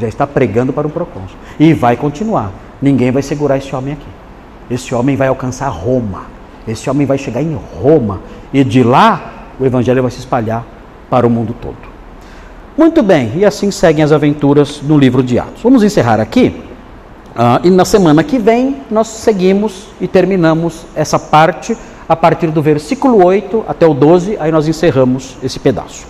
Já 0.00 0.08
está 0.08 0.26
pregando 0.26 0.72
para 0.72 0.86
um 0.86 0.90
procônsul. 0.90 1.36
E 1.58 1.72
vai 1.72 1.96
continuar. 1.96 2.52
Ninguém 2.80 3.10
vai 3.10 3.22
segurar 3.22 3.58
esse 3.58 3.74
homem 3.74 3.92
aqui. 3.92 4.08
Esse 4.70 4.94
homem 4.94 5.16
vai 5.16 5.28
alcançar 5.28 5.68
Roma. 5.68 6.22
Esse 6.66 6.88
homem 6.88 7.06
vai 7.06 7.18
chegar 7.18 7.42
em 7.42 7.58
Roma. 7.80 8.20
E 8.52 8.64
de 8.64 8.82
lá 8.82 9.48
o 9.58 9.66
evangelho 9.66 10.02
vai 10.02 10.10
se 10.10 10.18
espalhar 10.18 10.64
para 11.10 11.26
o 11.26 11.30
mundo 11.30 11.54
todo. 11.60 11.76
Muito 12.78 13.02
bem, 13.02 13.32
e 13.36 13.44
assim 13.44 13.70
seguem 13.70 14.02
as 14.02 14.12
aventuras 14.12 14.80
no 14.80 14.96
livro 14.96 15.22
de 15.22 15.38
Atos. 15.38 15.62
Vamos 15.62 15.82
encerrar 15.82 16.18
aqui. 16.20 16.62
Uh, 17.30 17.66
e 17.66 17.70
na 17.70 17.84
semana 17.84 18.24
que 18.24 18.38
vem 18.38 18.78
nós 18.90 19.08
seguimos 19.08 19.88
e 20.00 20.08
terminamos 20.08 20.86
essa 20.94 21.18
parte 21.18 21.76
a 22.08 22.16
partir 22.16 22.48
do 22.48 22.60
versículo 22.60 23.24
8 23.24 23.64
até 23.68 23.86
o 23.86 23.94
12, 23.94 24.36
aí 24.40 24.50
nós 24.50 24.66
encerramos 24.66 25.36
esse 25.42 25.60
pedaço. 25.60 26.06